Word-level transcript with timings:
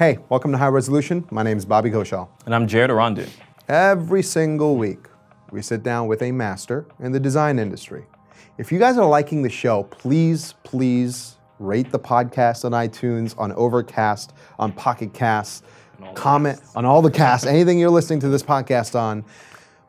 Hey, 0.00 0.16
welcome 0.30 0.50
to 0.52 0.56
High 0.56 0.68
Resolution. 0.68 1.26
My 1.30 1.42
name 1.42 1.58
is 1.58 1.66
Bobby 1.66 1.90
Ghoshal. 1.90 2.26
And 2.46 2.54
I'm 2.54 2.66
Jared 2.66 2.90
Erondu. 2.90 3.28
Every 3.68 4.22
single 4.22 4.76
week, 4.76 5.08
we 5.50 5.60
sit 5.60 5.82
down 5.82 6.06
with 6.06 6.22
a 6.22 6.32
master 6.32 6.86
in 7.00 7.12
the 7.12 7.20
design 7.20 7.58
industry. 7.58 8.06
If 8.56 8.72
you 8.72 8.78
guys 8.78 8.96
are 8.96 9.06
liking 9.06 9.42
the 9.42 9.50
show, 9.50 9.82
please, 9.82 10.54
please 10.64 11.36
rate 11.58 11.92
the 11.92 11.98
podcast 11.98 12.64
on 12.64 12.72
iTunes, 12.72 13.38
on 13.38 13.52
Overcast, 13.52 14.32
on 14.58 14.72
Pocket 14.72 15.12
Casts, 15.12 15.64
comment 16.14 16.58
on 16.74 16.86
all 16.86 17.02
the 17.02 17.10
casts, 17.10 17.46
anything 17.46 17.78
you're 17.78 17.90
listening 17.90 18.20
to 18.20 18.30
this 18.30 18.42
podcast 18.42 18.98
on. 18.98 19.22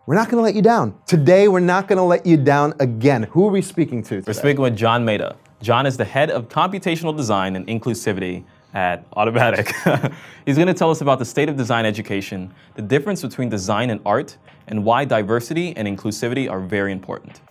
We're 0.07 0.15
not 0.15 0.25
going 0.27 0.39
to 0.39 0.43
let 0.43 0.55
you 0.55 0.61
down. 0.61 0.93
Today, 1.05 1.47
we're 1.47 1.61
not 1.61 1.87
going 1.87 1.95
to 1.95 2.03
let 2.03 2.25
you 2.25 2.35
down 2.35 2.73
again. 2.81 3.23
Who 3.31 3.47
are 3.47 3.51
we 3.51 3.61
speaking 3.61 4.03
to? 4.03 4.15
Today? 4.15 4.23
We're 4.27 4.33
speaking 4.33 4.61
with 4.61 4.75
John 4.75 5.05
Maeda. 5.05 5.37
John 5.61 5.85
is 5.85 5.95
the 5.95 6.03
head 6.03 6.29
of 6.29 6.49
computational 6.49 7.15
design 7.15 7.55
and 7.55 7.65
inclusivity 7.67 8.43
at 8.73 9.09
Automattic. 9.11 10.13
He's 10.45 10.55
going 10.55 10.67
to 10.67 10.73
tell 10.73 10.91
us 10.91 11.01
about 11.01 11.19
the 11.19 11.25
state 11.25 11.49
of 11.49 11.57
design 11.57 11.85
education, 11.85 12.53
the 12.75 12.81
difference 12.81 13.21
between 13.21 13.49
design 13.49 13.89
and 13.89 13.99
art, 14.05 14.37
and 14.67 14.83
why 14.85 15.05
diversity 15.05 15.75
and 15.75 15.87
inclusivity 15.87 16.49
are 16.49 16.59
very 16.59 16.91
important. 16.91 17.41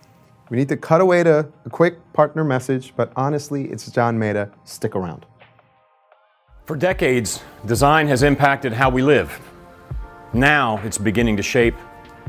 We 0.49 0.57
need 0.57 0.69
to 0.69 0.77
cut 0.77 0.99
away 0.99 1.23
to 1.23 1.47
a 1.65 1.69
quick 1.69 1.97
partner 2.13 2.43
message, 2.43 2.93
but 2.95 3.11
honestly, 3.15 3.65
it's 3.65 3.89
John 3.89 4.17
Maeda. 4.19 4.51
Stick 4.65 4.95
around. 4.95 5.25
For 6.65 6.75
decades, 6.75 7.41
design 7.65 8.07
has 8.07 8.23
impacted 8.23 8.73
how 8.73 8.89
we 8.89 9.01
live. 9.01 9.39
Now 10.33 10.79
it's 10.83 10.97
beginning 10.97 11.37
to 11.37 11.43
shape 11.43 11.75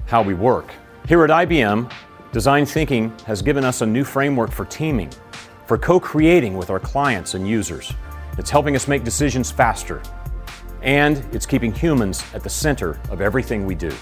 how 0.06 0.22
we 0.22 0.34
work. 0.34 0.72
Here 1.08 1.24
at 1.24 1.30
IBM, 1.30 1.92
design 2.32 2.66
thinking 2.66 3.16
has 3.26 3.42
given 3.42 3.64
us 3.64 3.80
a 3.80 3.86
new 3.86 4.04
framework 4.04 4.50
for 4.50 4.64
teaming, 4.64 5.10
for 5.66 5.76
co 5.76 5.98
creating 5.98 6.56
with 6.56 6.70
our 6.70 6.80
clients 6.80 7.34
and 7.34 7.46
users. 7.46 7.92
It's 8.38 8.48
helping 8.48 8.74
us 8.74 8.88
make 8.88 9.04
decisions 9.04 9.50
faster, 9.50 10.02
and 10.80 11.18
it's 11.32 11.44
keeping 11.44 11.70
humans 11.70 12.24
at 12.32 12.42
the 12.42 12.48
center 12.48 12.98
of 13.10 13.20
everything 13.20 13.66
we 13.66 13.74
do. 13.74 13.92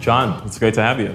John, 0.00 0.42
it's 0.44 0.58
great 0.58 0.74
to 0.74 0.82
have 0.82 0.98
you. 0.98 1.14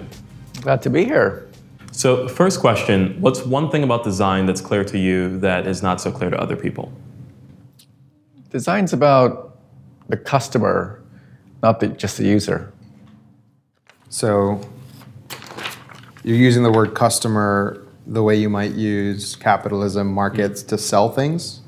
Glad 0.62 0.82
to 0.82 0.90
be 0.90 1.04
here. 1.04 1.48
So, 1.92 2.30
first 2.30 2.62
question 2.62 3.20
What's 3.20 3.46
one 3.46 3.70
thing 3.70 3.84
about 3.84 4.06
design 4.06 4.46
that's 4.46 4.62
clear 4.62 4.86
to 4.86 4.98
you 4.98 5.38
that 5.40 5.68
is 5.68 5.84
not 5.84 6.00
so 6.00 6.10
clear 6.12 6.30
to 6.30 6.42
other 6.42 6.56
people? 6.56 6.92
Design's 8.50 8.94
about 8.94 9.60
the 10.08 10.16
customer, 10.16 11.04
not 11.62 11.82
the, 11.82 11.90
just 11.90 12.18
the 12.18 12.24
user. 12.24 12.72
So, 14.08 14.62
you're 16.24 16.38
using 16.38 16.64
the 16.64 16.72
word 16.72 16.96
customer 16.96 17.86
the 18.06 18.24
way 18.24 18.36
you 18.36 18.50
might 18.50 18.74
use 18.74 19.36
capitalism 19.36 20.08
markets 20.08 20.64
to 20.64 20.78
sell 20.78 21.10
things? 21.10 21.62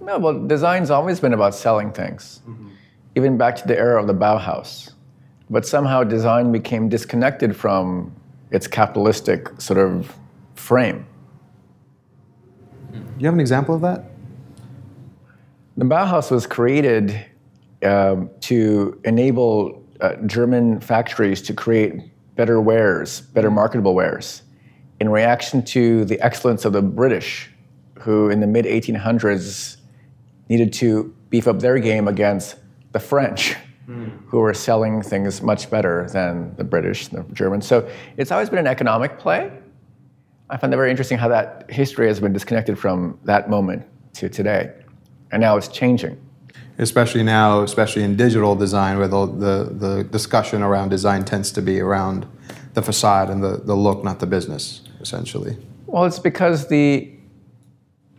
No, 0.00 0.18
well, 0.18 0.46
design's 0.46 0.90
always 0.90 1.20
been 1.20 1.32
about 1.32 1.54
selling 1.54 1.92
things, 1.92 2.40
mm-hmm. 2.48 2.70
even 3.14 3.36
back 3.36 3.56
to 3.56 3.68
the 3.68 3.78
era 3.78 4.00
of 4.00 4.06
the 4.08 4.14
Bauhaus. 4.14 4.92
But 5.48 5.66
somehow 5.66 6.02
design 6.02 6.50
became 6.50 6.88
disconnected 6.88 7.54
from 7.54 8.14
its 8.50 8.66
capitalistic 8.66 9.48
sort 9.60 9.78
of 9.78 10.12
frame. 10.54 11.06
Do 12.92 12.98
you 13.18 13.26
have 13.26 13.34
an 13.34 13.40
example 13.40 13.74
of 13.74 13.80
that? 13.82 14.04
The 15.76 15.84
Bauhaus 15.84 16.30
was 16.30 16.46
created 16.46 17.24
uh, 17.82 18.16
to 18.40 19.00
enable 19.04 19.82
uh, 20.00 20.16
German 20.26 20.80
factories 20.80 21.40
to 21.42 21.54
create 21.54 22.11
better 22.34 22.60
wares, 22.60 23.20
better 23.20 23.50
marketable 23.50 23.94
wares, 23.94 24.42
in 25.00 25.08
reaction 25.08 25.64
to 25.64 26.04
the 26.04 26.20
excellence 26.20 26.64
of 26.64 26.72
the 26.72 26.82
British, 26.82 27.50
who 27.98 28.30
in 28.30 28.40
the 28.40 28.46
mid 28.46 28.64
1800s 28.64 29.76
needed 30.48 30.72
to 30.72 31.14
beef 31.30 31.46
up 31.48 31.60
their 31.60 31.78
game 31.78 32.08
against 32.08 32.56
the 32.92 33.00
French, 33.00 33.54
mm. 33.88 34.10
who 34.26 34.38
were 34.38 34.54
selling 34.54 35.02
things 35.02 35.42
much 35.42 35.70
better 35.70 36.08
than 36.12 36.54
the 36.56 36.64
British, 36.64 37.08
and 37.08 37.28
the 37.28 37.34
Germans. 37.34 37.66
So 37.66 37.88
it's 38.16 38.30
always 38.30 38.50
been 38.50 38.58
an 38.58 38.66
economic 38.66 39.18
play. 39.18 39.50
I 40.50 40.56
find 40.56 40.72
it 40.72 40.76
very 40.76 40.90
interesting 40.90 41.16
how 41.16 41.28
that 41.28 41.70
history 41.70 42.06
has 42.08 42.20
been 42.20 42.32
disconnected 42.32 42.78
from 42.78 43.18
that 43.24 43.48
moment 43.48 43.86
to 44.14 44.28
today. 44.28 44.72
And 45.30 45.40
now 45.40 45.56
it's 45.56 45.68
changing 45.68 46.20
especially 46.78 47.22
now, 47.22 47.62
especially 47.62 48.02
in 48.02 48.16
digital 48.16 48.54
design, 48.54 48.98
where 48.98 49.08
the, 49.08 49.26
the, 49.26 49.72
the, 49.86 50.04
discussion 50.04 50.62
around 50.62 50.88
design 50.88 51.24
tends 51.24 51.52
to 51.52 51.62
be 51.62 51.80
around 51.80 52.26
the 52.74 52.82
facade 52.82 53.30
and 53.30 53.42
the, 53.42 53.58
the 53.58 53.74
look, 53.74 54.02
not 54.02 54.20
the 54.20 54.26
business, 54.26 54.82
essentially. 55.00 55.56
Well, 55.86 56.04
it's 56.04 56.18
because 56.18 56.68
the 56.68 57.10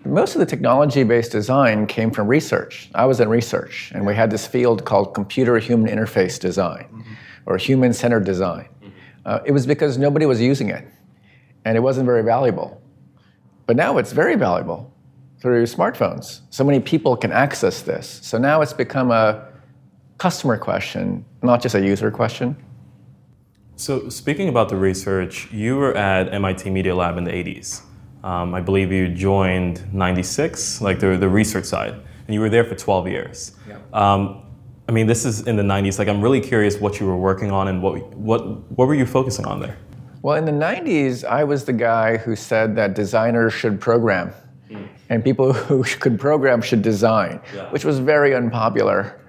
most 0.05 0.35
of 0.35 0.39
the 0.39 0.45
technology-based 0.45 1.31
design 1.31 1.87
came 1.87 2.11
from 2.11 2.27
research. 2.27 2.89
I 2.93 3.05
was 3.05 3.19
in 3.19 3.29
research, 3.29 3.91
and 3.95 4.05
we 4.05 4.13
had 4.13 4.29
this 4.29 4.45
field 4.45 4.83
called 4.83 5.13
computer-human 5.13 5.89
interface 5.89 6.39
design, 6.39 6.83
mm-hmm. 6.91 7.13
or 7.45 7.57
human-centered 7.57 8.25
design. 8.25 8.67
Mm-hmm. 8.81 8.89
Uh, 9.25 9.39
it 9.45 9.51
was 9.51 9.65
because 9.65 9.97
nobody 9.97 10.25
was 10.25 10.41
using 10.41 10.69
it, 10.69 10.85
and 11.63 11.77
it 11.77 11.79
wasn't 11.79 12.05
very 12.05 12.21
valuable. 12.21 12.81
But 13.65 13.77
now 13.77 13.97
it's 13.97 14.11
very 14.11 14.35
valuable 14.35 14.92
through 15.43 15.65
smartphones. 15.65 16.39
So 16.51 16.63
many 16.63 16.79
people 16.79 17.17
can 17.17 17.33
access 17.33 17.81
this. 17.81 18.21
So 18.23 18.37
now 18.37 18.61
it's 18.61 18.71
become 18.71 19.11
a 19.11 19.45
customer 20.17 20.57
question, 20.57 21.25
not 21.41 21.61
just 21.61 21.75
a 21.75 21.85
user 21.85 22.09
question. 22.09 22.55
So, 23.75 24.07
speaking 24.07 24.47
about 24.47 24.69
the 24.69 24.77
research, 24.77 25.51
you 25.51 25.75
were 25.75 25.97
at 25.97 26.33
MIT 26.33 26.69
Media 26.69 26.95
Lab 26.95 27.17
in 27.17 27.25
the 27.25 27.31
80s. 27.31 27.81
Um, 28.23 28.53
I 28.55 28.61
believe 28.61 28.91
you 28.91 29.09
joined 29.09 29.93
96, 29.93 30.79
like 30.79 30.99
the, 30.99 31.17
the 31.17 31.27
research 31.27 31.65
side, 31.65 31.93
and 31.93 32.33
you 32.33 32.39
were 32.39 32.49
there 32.49 32.63
for 32.63 32.75
12 32.75 33.07
years. 33.09 33.57
Yeah. 33.67 33.79
Um, 33.91 34.43
I 34.87 34.93
mean, 34.93 35.07
this 35.07 35.25
is 35.25 35.45
in 35.47 35.57
the 35.57 35.63
90s. 35.63 35.99
Like, 35.99 36.07
I'm 36.07 36.21
really 36.21 36.39
curious 36.39 36.79
what 36.79 36.99
you 37.01 37.07
were 37.07 37.17
working 37.17 37.51
on 37.51 37.67
and 37.67 37.81
what, 37.81 38.15
what, 38.15 38.71
what 38.77 38.87
were 38.87 38.95
you 38.95 39.07
focusing 39.07 39.45
on 39.45 39.59
there? 39.59 39.77
Well, 40.21 40.37
in 40.37 40.45
the 40.45 40.51
90s, 40.51 41.25
I 41.25 41.43
was 41.43 41.65
the 41.65 41.73
guy 41.73 42.15
who 42.15 42.35
said 42.35 42.75
that 42.77 42.93
designers 42.93 43.51
should 43.51 43.81
program 43.81 44.33
and 45.09 45.23
people 45.23 45.53
who 45.67 45.83
could 45.83 46.19
program 46.19 46.61
should 46.61 46.81
design, 46.81 47.41
yeah. 47.55 47.69
which 47.71 47.85
was 47.85 47.99
very 47.99 48.35
unpopular. 48.35 49.19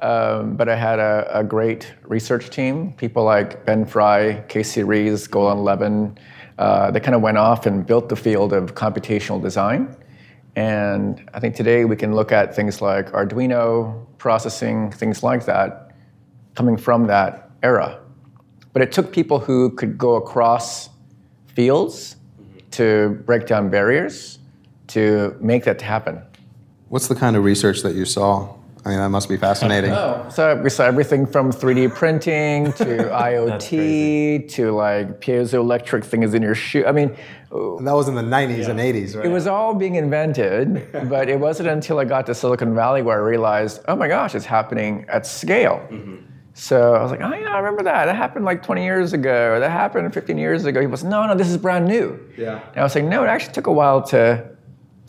Um, 0.00 0.56
but 0.56 0.68
I 0.68 0.76
had 0.76 0.98
a, 0.98 1.38
a, 1.38 1.44
great 1.44 1.94
research 2.02 2.50
team, 2.50 2.92
people 2.94 3.24
like 3.24 3.64
Ben 3.64 3.86
Fry, 3.86 4.42
Casey 4.48 4.82
Reas, 4.82 5.28
Golan 5.28 5.62
Levin. 5.62 6.18
Uh, 6.58 6.90
they 6.90 7.00
kind 7.00 7.14
of 7.14 7.22
went 7.22 7.38
off 7.38 7.64
and 7.66 7.86
built 7.86 8.08
the 8.08 8.16
field 8.16 8.52
of 8.52 8.74
computational 8.74 9.40
design. 9.40 9.96
And 10.56 11.28
I 11.32 11.40
think 11.40 11.54
today 11.54 11.84
we 11.84 11.96
can 11.96 12.14
look 12.14 12.32
at 12.32 12.54
things 12.54 12.82
like 12.82 13.12
Arduino 13.12 14.06
processing, 14.18 14.90
things 14.90 15.22
like 15.22 15.46
that, 15.46 15.92
coming 16.54 16.76
from 16.76 17.06
that 17.06 17.50
era. 17.62 18.00
But 18.72 18.82
it 18.82 18.92
took 18.92 19.12
people 19.12 19.38
who 19.38 19.70
could 19.70 19.96
go 19.96 20.16
across 20.16 20.90
fields 21.46 22.16
to 22.72 23.22
break 23.24 23.46
down 23.46 23.70
barriers 23.70 24.38
to 24.88 25.36
make 25.40 25.64
that 25.64 25.80
happen. 25.80 26.22
What's 26.88 27.08
the 27.08 27.14
kind 27.14 27.36
of 27.36 27.44
research 27.44 27.82
that 27.82 27.94
you 27.94 28.04
saw? 28.04 28.54
I 28.84 28.90
mean, 28.90 28.98
that 28.98 29.08
must 29.08 29.30
be 29.30 29.38
fascinating. 29.38 29.92
Oh, 29.92 30.28
so 30.30 30.56
we 30.56 30.68
saw 30.68 30.84
everything 30.84 31.26
from 31.26 31.50
3D 31.50 31.94
printing 31.94 32.72
to 32.74 32.84
IoT 32.84 34.52
to 34.52 34.72
like 34.72 35.20
piezoelectric 35.20 36.04
things 36.04 36.34
in 36.34 36.42
your 36.42 36.54
shoe. 36.54 36.84
I 36.84 36.92
mean, 36.92 37.16
and 37.50 37.86
that 37.86 37.94
was 37.94 38.08
in 38.08 38.14
the 38.14 38.22
90s 38.22 38.58
yeah. 38.58 38.70
and 38.70 38.80
80s, 38.80 39.16
right? 39.16 39.24
It 39.24 39.30
was 39.30 39.46
all 39.46 39.74
being 39.74 39.94
invented, 39.94 40.92
but 41.08 41.30
it 41.30 41.40
wasn't 41.40 41.70
until 41.70 41.98
I 41.98 42.04
got 42.04 42.26
to 42.26 42.34
Silicon 42.34 42.74
Valley 42.74 43.00
where 43.00 43.16
I 43.16 43.26
realized, 43.26 43.82
oh 43.88 43.96
my 43.96 44.08
gosh, 44.08 44.34
it's 44.34 44.44
happening 44.44 45.06
at 45.08 45.26
scale. 45.26 45.86
Mm-hmm. 45.90 46.16
So 46.52 46.94
I 46.94 47.02
was 47.02 47.10
like, 47.10 47.20
oh 47.22 47.34
yeah, 47.34 47.54
I 47.54 47.58
remember 47.58 47.82
that. 47.84 48.04
That 48.04 48.16
happened 48.16 48.44
like 48.44 48.62
20 48.62 48.84
years 48.84 49.12
ago. 49.12 49.52
Or 49.52 49.60
that 49.60 49.70
happened 49.70 50.12
15 50.12 50.36
years 50.36 50.66
ago. 50.66 50.80
He 50.80 50.86
was, 50.86 51.02
like, 51.02 51.10
no, 51.10 51.26
no, 51.26 51.34
this 51.34 51.48
is 51.48 51.56
brand 51.56 51.86
new. 51.86 52.20
Yeah. 52.36 52.60
And 52.68 52.78
I 52.78 52.82
was 52.82 52.94
like, 52.94 53.04
no, 53.04 53.24
it 53.24 53.28
actually 53.28 53.54
took 53.54 53.66
a 53.66 53.72
while 53.72 54.02
to 54.02 54.53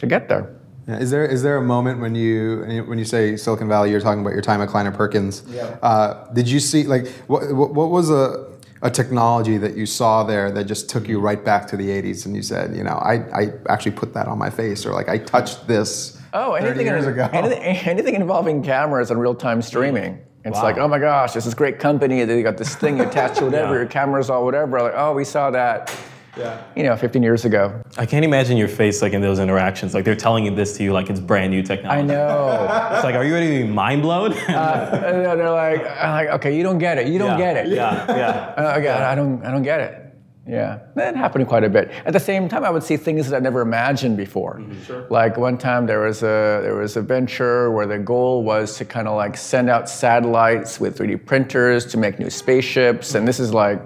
to 0.05 0.09
get 0.19 0.29
there. 0.29 0.55
Yeah. 0.87 0.99
Is 0.99 1.09
there 1.09 1.25
is 1.25 1.41
there 1.41 1.57
a 1.57 1.63
moment 1.63 1.99
when 1.99 2.13
you 2.13 2.83
when 2.87 2.99
you 2.99 3.05
say 3.05 3.37
Silicon 3.37 3.67
Valley, 3.67 3.89
you're 3.89 4.01
talking 4.01 4.21
about 4.21 4.33
your 4.33 4.41
time 4.41 4.61
at 4.61 4.69
Kleiner 4.69 4.91
Perkins? 4.91 5.43
Yeah. 5.47 5.77
Uh, 5.81 6.31
did 6.33 6.47
you 6.47 6.59
see 6.59 6.83
like 6.83 7.07
what 7.27 7.51
what 7.53 7.89
was 7.89 8.11
a 8.11 8.53
a 8.81 8.91
technology 8.91 9.57
that 9.57 9.75
you 9.75 9.85
saw 9.85 10.23
there 10.23 10.51
that 10.51 10.65
just 10.65 10.89
took 10.89 11.07
you 11.07 11.19
right 11.19 11.43
back 11.43 11.65
to 11.65 11.75
the 11.75 11.87
80s 11.87 12.27
and 12.27 12.35
you 12.35 12.43
said, 12.43 12.75
you 12.75 12.83
know, 12.83 12.91
I, 12.91 13.13
I 13.33 13.51
actually 13.67 13.93
put 13.93 14.13
that 14.13 14.27
on 14.27 14.37
my 14.37 14.51
face 14.51 14.85
or 14.85 14.91
like 14.91 15.09
I 15.09 15.17
touched 15.17 15.67
this 15.67 16.21
oh, 16.33 16.53
anything 16.53 16.85
years 16.85 17.07
ago. 17.07 17.27
Anything, 17.33 17.63
anything 17.63 18.13
involving 18.13 18.61
cameras 18.61 19.09
and 19.09 19.19
real-time 19.19 19.63
streaming. 19.63 20.19
It's 20.43 20.57
wow. 20.57 20.63
like, 20.63 20.77
oh 20.77 20.87
my 20.87 20.99
gosh, 20.99 21.33
this 21.33 21.47
is 21.47 21.55
great 21.55 21.79
company. 21.79 22.23
They 22.25 22.43
got 22.43 22.57
this 22.57 22.75
thing 22.75 22.99
attached 23.01 23.37
to 23.37 23.45
whatever, 23.45 23.73
yeah. 23.73 23.79
your 23.79 23.87
cameras 23.87 24.29
or 24.29 24.45
whatever. 24.45 24.79
Like, 24.79 24.93
oh, 24.95 25.13
we 25.13 25.23
saw 25.23 25.49
that 25.49 25.89
yeah. 26.37 26.63
you 26.75 26.83
know, 26.83 26.95
15 26.95 27.23
years 27.23 27.45
ago. 27.45 27.81
I 27.97 28.05
can't 28.05 28.25
imagine 28.25 28.57
your 28.57 28.67
face 28.67 29.01
like 29.01 29.13
in 29.13 29.21
those 29.21 29.39
interactions. 29.39 29.93
Like 29.93 30.05
they're 30.05 30.15
telling 30.15 30.45
you 30.45 30.55
this 30.55 30.77
to 30.77 30.83
you 30.83 30.93
like 30.93 31.09
it's 31.09 31.19
brand 31.19 31.51
new 31.51 31.63
technology. 31.63 31.99
I 31.99 32.01
know. 32.01 32.67
it's 32.93 33.03
like, 33.03 33.15
are 33.15 33.23
you 33.23 33.33
ready 33.33 33.59
to 33.59 33.65
be 33.65 33.71
mind 33.71 34.01
blown? 34.01 34.33
uh, 34.49 34.89
they're 35.35 35.49
like, 35.51 35.81
I'm 35.81 36.11
like, 36.11 36.29
okay, 36.35 36.55
you 36.55 36.63
don't 36.63 36.79
get 36.79 36.97
it. 36.97 37.07
You 37.07 37.19
don't 37.19 37.39
yeah. 37.39 37.53
get 37.53 37.65
it. 37.65 37.71
Yeah, 37.71 38.15
yeah. 38.15 38.53
Uh, 38.65 38.77
okay, 38.77 38.89
I 38.89 39.15
don't, 39.15 39.43
I 39.45 39.51
don't 39.51 39.63
get 39.63 39.81
it. 39.81 40.05
Yeah, 40.47 40.81
that 40.93 41.15
happened 41.15 41.47
quite 41.47 41.63
a 41.63 41.69
bit. 41.69 41.89
At 42.05 42.13
the 42.13 42.19
same 42.19 42.47
time, 42.47 42.63
I 42.63 42.69
would 42.69 42.83
see 42.83 42.97
things 42.97 43.27
that 43.29 43.37
I'd 43.37 43.43
never 43.43 43.61
imagined 43.61 44.15
before. 44.15 44.61
Sure. 44.85 45.07
Like 45.09 45.37
one 45.37 45.57
time, 45.57 45.87
there 45.87 46.01
was 46.01 46.21
a 46.21 46.61
there 46.61 46.75
was 46.75 46.97
a 46.97 47.01
venture 47.01 47.71
where 47.71 47.87
the 47.87 47.97
goal 47.97 48.43
was 48.43 48.77
to 48.77 48.85
kind 48.85 49.07
of 49.07 49.15
like 49.15 49.37
send 49.37 49.71
out 49.71 49.89
satellites 49.89 50.79
with 50.79 50.99
3D 50.99 51.25
printers 51.25 51.85
to 51.87 51.97
make 51.97 52.19
new 52.19 52.29
spaceships, 52.29 53.15
and 53.15 53.27
this 53.27 53.39
is 53.39 53.53
like, 53.53 53.81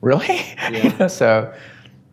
really? 0.00 0.40
You 0.70 0.92
know, 0.98 1.08
so 1.08 1.52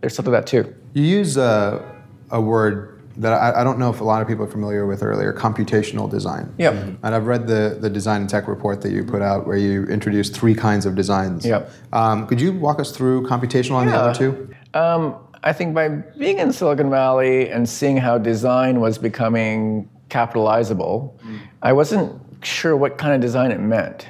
there's 0.02 0.16
something 0.16 0.32
to 0.32 0.38
that 0.38 0.48
too. 0.48 0.74
You 0.94 1.04
use 1.04 1.38
a, 1.38 1.84
a 2.32 2.40
word 2.40 2.92
that 3.18 3.34
I, 3.34 3.62
I 3.62 3.64
don't 3.64 3.80
know 3.80 3.90
if 3.90 4.02
a 4.02 4.04
lot 4.04 4.22
of 4.22 4.28
people 4.28 4.44
are 4.44 4.52
familiar 4.52 4.86
with 4.86 5.02
earlier 5.02 5.32
computational 5.34 6.10
design. 6.10 6.54
Yep. 6.58 6.74
And 7.02 7.16
I've 7.16 7.28
read 7.28 7.48
the, 7.48 7.78
the 7.80 7.90
design 7.90 8.22
and 8.22 8.30
tech 8.30 8.48
report 8.48 8.82
that 8.82 8.92
you 8.92 9.04
put 9.04 9.22
out 9.22 9.48
where 9.48 9.58
you 9.58 9.86
introduced 9.86 10.36
three 10.36 10.56
kinds 10.56 10.86
of 10.86 10.96
designs. 10.96 11.46
Yep. 11.46 11.72
Um, 11.94 12.28
could 12.28 12.42
you 12.42 12.54
walk 12.54 12.80
us 12.80 12.92
through 12.92 13.24
computational 13.24 13.76
on 13.76 13.88
the 13.88 13.96
other 13.96 14.14
two? 14.14 14.54
Um, 14.74 15.16
I 15.44 15.54
think 15.54 15.74
by 15.74 15.90
being 15.90 16.40
in 16.40 16.52
Silicon 16.52 16.90
Valley 16.90 17.50
and 17.50 17.70
seeing 17.70 17.98
how 17.98 18.18
design 18.18 18.82
was 18.82 18.98
becoming 18.98 19.90
capitalizable, 20.10 21.18
I 21.62 21.72
wasn't 21.74 22.22
sure 22.44 22.76
what 22.76 22.98
kind 22.98 23.14
of 23.14 23.22
design 23.22 23.52
it 23.52 23.60
meant. 23.60 24.08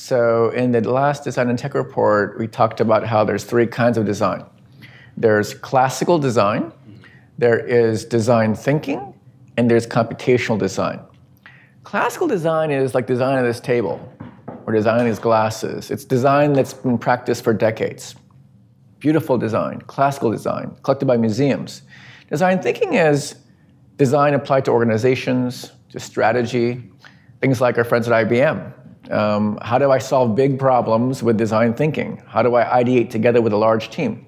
So 0.00 0.48
in 0.48 0.72
the 0.72 0.80
last 0.80 1.24
design 1.24 1.50
and 1.50 1.58
tech 1.58 1.74
report, 1.74 2.38
we 2.38 2.48
talked 2.48 2.80
about 2.80 3.06
how 3.06 3.22
there's 3.22 3.44
three 3.44 3.66
kinds 3.66 3.98
of 3.98 4.06
design. 4.06 4.46
There's 5.18 5.52
classical 5.52 6.18
design, 6.18 6.72
there 7.36 7.58
is 7.58 8.06
design 8.06 8.54
thinking, 8.54 9.14
and 9.58 9.70
there's 9.70 9.86
computational 9.86 10.58
design. 10.58 11.00
Classical 11.84 12.26
design 12.26 12.70
is 12.70 12.94
like 12.94 13.06
design 13.06 13.38
of 13.38 13.44
this 13.44 13.60
table 13.60 14.00
or 14.64 14.72
design 14.72 15.00
of 15.00 15.06
these 15.06 15.18
glasses. 15.18 15.90
It's 15.90 16.06
design 16.06 16.54
that's 16.54 16.72
been 16.72 16.96
practiced 16.96 17.44
for 17.44 17.52
decades. 17.52 18.14
Beautiful 19.00 19.36
design, 19.36 19.82
classical 19.82 20.30
design, 20.30 20.76
collected 20.82 21.04
by 21.04 21.18
museums. 21.18 21.82
Design 22.30 22.62
thinking 22.62 22.94
is 22.94 23.34
design 23.98 24.32
applied 24.32 24.64
to 24.64 24.70
organizations, 24.70 25.72
to 25.90 26.00
strategy, 26.00 26.90
things 27.42 27.60
like 27.60 27.76
our 27.76 27.84
friends 27.84 28.08
at 28.08 28.26
IBM. 28.26 28.79
Um, 29.10 29.58
how 29.62 29.78
do 29.78 29.90
I 29.90 29.98
solve 29.98 30.36
big 30.36 30.58
problems 30.58 31.22
with 31.22 31.36
design 31.36 31.74
thinking? 31.74 32.22
How 32.26 32.42
do 32.42 32.54
I 32.54 32.82
ideate 32.82 33.10
together 33.10 33.42
with 33.42 33.52
a 33.52 33.56
large 33.56 33.90
team? 33.90 34.26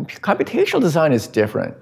Computational 0.00 0.80
design 0.80 1.12
is 1.12 1.26
different. 1.26 1.74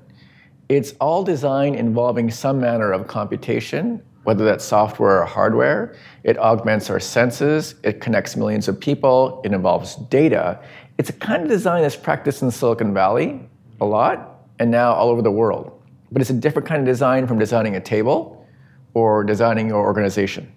It's 0.68 0.94
all 1.00 1.22
design 1.22 1.74
involving 1.74 2.30
some 2.30 2.60
manner 2.60 2.92
of 2.92 3.06
computation, 3.06 4.02
whether 4.24 4.44
that's 4.44 4.64
software 4.64 5.22
or 5.22 5.24
hardware. 5.26 5.94
It 6.24 6.38
augments 6.38 6.88
our 6.88 6.98
senses, 6.98 7.74
it 7.84 8.00
connects 8.00 8.36
millions 8.36 8.68
of 8.68 8.80
people, 8.80 9.42
it 9.44 9.52
involves 9.52 9.96
data. 10.08 10.60
It's 10.98 11.10
a 11.10 11.12
kind 11.12 11.42
of 11.42 11.48
design 11.48 11.82
that's 11.82 11.94
practiced 11.94 12.42
in 12.42 12.50
Silicon 12.50 12.94
Valley 12.94 13.48
a 13.80 13.84
lot 13.84 14.46
and 14.58 14.70
now 14.70 14.92
all 14.94 15.10
over 15.10 15.20
the 15.20 15.30
world. 15.30 15.72
But 16.10 16.22
it's 16.22 16.30
a 16.30 16.34
different 16.34 16.66
kind 16.66 16.80
of 16.80 16.86
design 16.86 17.26
from 17.26 17.38
designing 17.38 17.76
a 17.76 17.80
table 17.80 18.46
or 18.94 19.22
designing 19.24 19.68
your 19.68 19.84
organization. 19.84 20.50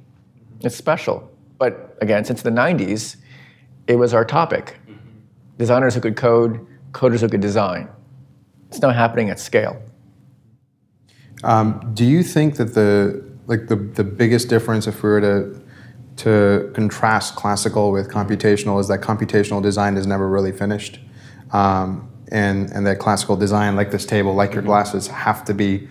It's 0.61 0.75
special. 0.75 1.29
But 1.57 1.97
again, 2.01 2.25
since 2.25 2.41
the 2.41 2.49
90s, 2.49 3.17
it 3.87 3.95
was 3.95 4.13
our 4.13 4.25
topic. 4.25 4.79
Designers 5.57 5.95
who 5.95 6.01
could 6.01 6.15
code, 6.15 6.65
coders 6.91 7.21
who 7.21 7.29
could 7.29 7.41
design. 7.41 7.89
It's 8.69 8.81
now 8.81 8.91
happening 8.91 9.29
at 9.29 9.39
scale. 9.39 9.81
Um, 11.43 11.91
do 11.93 12.05
you 12.05 12.23
think 12.23 12.55
that 12.57 12.73
the 12.75 13.23
like 13.47 13.67
the, 13.67 13.75
the 13.75 14.03
biggest 14.03 14.47
difference 14.49 14.87
if 14.87 15.01
we 15.01 15.09
were 15.09 15.21
to 15.21 15.61
to 16.17 16.69
contrast 16.75 17.35
classical 17.35 17.91
with 17.91 18.09
computational 18.09 18.79
is 18.79 18.89
that 18.89 18.99
computational 18.99 19.63
design 19.63 19.95
is 19.95 20.05
never 20.05 20.27
really 20.27 20.51
finished, 20.51 20.99
um, 21.51 22.09
and 22.31 22.69
and 22.71 22.85
that 22.85 22.99
classical 22.99 23.37
design, 23.37 23.75
like 23.77 23.89
this 23.89 24.05
table, 24.05 24.33
like 24.35 24.53
your 24.53 24.61
glasses, 24.61 25.07
have 25.07 25.45
to 25.45 25.53
be 25.53 25.87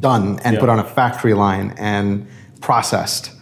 done 0.00 0.38
and 0.44 0.54
Yeah. 0.54 0.60
put 0.60 0.68
on 0.68 0.78
a 0.78 0.84
factory 0.84 1.34
line 1.34 1.74
and 1.78 2.26
processed 2.60 3.32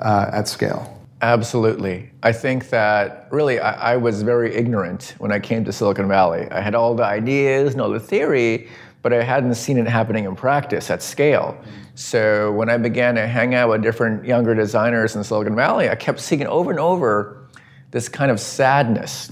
uh, 0.00 0.30
at 0.32 0.48
scale. 0.48 0.88
Absolutely. 1.22 2.10
I 2.24 2.32
think 2.32 2.70
that 2.70 3.28
really 3.30 3.60
I, 3.60 3.92
I 3.92 3.96
was 3.96 4.22
very 4.22 4.54
ignorant 4.54 5.14
when 5.18 5.30
I 5.30 5.38
came 5.38 5.64
to 5.64 5.72
Silicon 5.72 6.08
Valley. 6.08 6.48
I 6.50 6.60
had 6.60 6.74
all 6.74 6.94
the 6.94 7.04
ideas 7.04 7.72
and 7.72 7.80
all 7.80 7.90
the 7.90 8.00
theory, 8.00 8.68
but 9.02 9.12
I 9.12 9.22
hadn't 9.22 9.54
seen 9.54 9.78
it 9.78 9.86
happening 9.86 10.24
in 10.24 10.34
practice 10.34 10.90
at 10.90 11.00
scale. 11.00 11.56
So 11.94 12.50
when 12.52 12.68
I 12.68 12.76
began 12.76 13.14
to 13.14 13.26
hang 13.28 13.54
out 13.54 13.68
with 13.68 13.82
different 13.82 14.24
younger 14.24 14.54
designers 14.54 15.14
in 15.14 15.22
Silicon 15.22 15.54
Valley, 15.54 15.88
I 15.88 15.94
kept 15.94 16.18
seeing 16.18 16.46
over 16.46 16.70
and 16.70 16.80
over 16.80 17.48
this 17.92 18.08
kind 18.08 18.30
of 18.30 18.40
sadness 18.40 19.30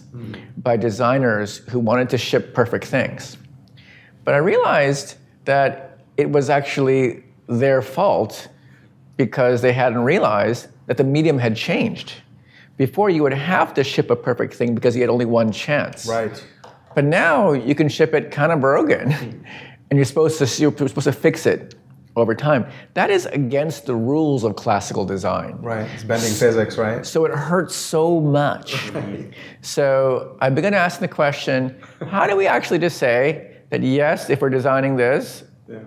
by 0.59 0.77
designers 0.77 1.59
who 1.71 1.81
wanted 1.81 2.11
to 2.11 2.19
ship 2.19 2.55
perfect 2.55 2.85
things. 2.85 3.37
But 4.25 4.35
I 4.35 4.39
realized 4.39 5.17
that 5.47 6.01
it 6.17 6.31
was 6.31 6.51
actually 6.51 7.25
their 7.49 7.83
fault 7.83 8.49
because 9.21 9.61
they 9.61 9.75
hadn't 9.75 9.99
realized 9.99 10.69
that 10.87 10.97
the 10.97 11.05
medium 11.05 11.39
had 11.39 11.55
changed. 11.55 12.15
Before, 12.79 13.11
you 13.11 13.23
would 13.23 13.35
have 13.35 13.75
to 13.75 13.85
ship 13.85 14.09
a 14.09 14.17
perfect 14.17 14.55
thing 14.55 14.75
because 14.75 14.97
you 14.97 15.03
had 15.03 15.11
only 15.11 15.27
one 15.27 15.53
chance. 15.53 16.07
Right. 16.07 16.43
But 16.95 17.05
now 17.05 17.53
you 17.53 17.75
can 17.75 17.91
ship 17.91 18.15
it 18.15 18.31
kind 18.31 18.51
of 18.51 18.63
broken, 18.63 19.13
and 19.91 19.95
you're 19.99 20.07
supposed 20.07 20.39
to 20.39 20.63
you're 20.63 20.73
supposed 20.73 21.05
to 21.05 21.13
fix 21.13 21.45
it 21.45 21.75
over 22.17 22.35
time. 22.35 22.67
That 22.95 23.11
is 23.11 23.27
against 23.27 23.85
the 23.85 23.95
rules 23.95 24.43
of 24.43 24.57
classical 24.57 25.05
design. 25.05 25.59
Right. 25.61 25.87
It's 25.95 26.03
bending 26.03 26.33
physics, 26.33 26.79
right? 26.79 27.05
So 27.05 27.27
it 27.27 27.33
hurts 27.33 27.77
so 27.77 28.21
much. 28.21 28.91
so 29.61 30.39
I 30.41 30.49
began 30.49 30.73
asking 30.73 31.03
the 31.03 31.15
question 31.15 31.79
how 32.09 32.27
do 32.27 32.35
we 32.35 32.47
actually 32.47 32.79
just 32.79 32.97
say 32.97 33.59
that, 33.69 33.83
yes, 33.83 34.31
if 34.31 34.41
we're 34.41 34.49
designing 34.49 34.97
this, 34.97 35.45
yeah. 35.69 35.81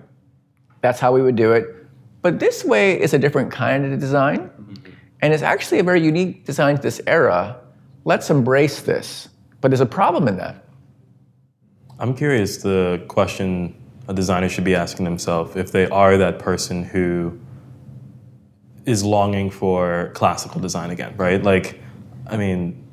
that's 0.82 1.00
how 1.00 1.12
we 1.12 1.24
would 1.24 1.36
do 1.36 1.54
it. 1.54 1.83
But 2.24 2.40
this 2.40 2.66
way 2.66 3.00
is 3.00 3.14
a 3.14 3.20
different 3.20 3.52
kind 3.52 3.86
of 3.86 4.00
design, 4.00 4.50
mm-hmm. 4.50 4.92
and 5.22 5.34
it's 5.34 5.44
actually 5.44 5.80
a 5.80 5.84
very 5.84 6.04
unique 6.04 6.46
design 6.46 6.78
to 6.78 6.82
this 6.82 7.00
era. 7.06 7.60
Let's 8.06 8.32
embrace 8.32 8.82
this. 8.82 9.30
But 9.62 9.70
there's 9.70 9.82
a 9.82 9.86
problem 9.86 10.28
in 10.28 10.38
that. 10.38 10.66
I'm 12.00 12.16
curious 12.16 12.58
the 12.58 13.04
question 13.08 13.76
a 14.08 14.14
designer 14.14 14.50
should 14.50 14.64
be 14.64 14.76
asking 14.76 15.06
themselves 15.06 15.56
if 15.56 15.72
they 15.72 15.88
are 15.88 16.18
that 16.18 16.40
person 16.40 16.84
who 16.84 17.40
is 18.86 19.04
longing 19.04 19.50
for 19.50 20.12
classical 20.14 20.60
design 20.60 20.90
again, 20.90 21.16
right? 21.16 21.42
Like, 21.42 21.80
I 22.28 22.36
mean, 22.36 22.86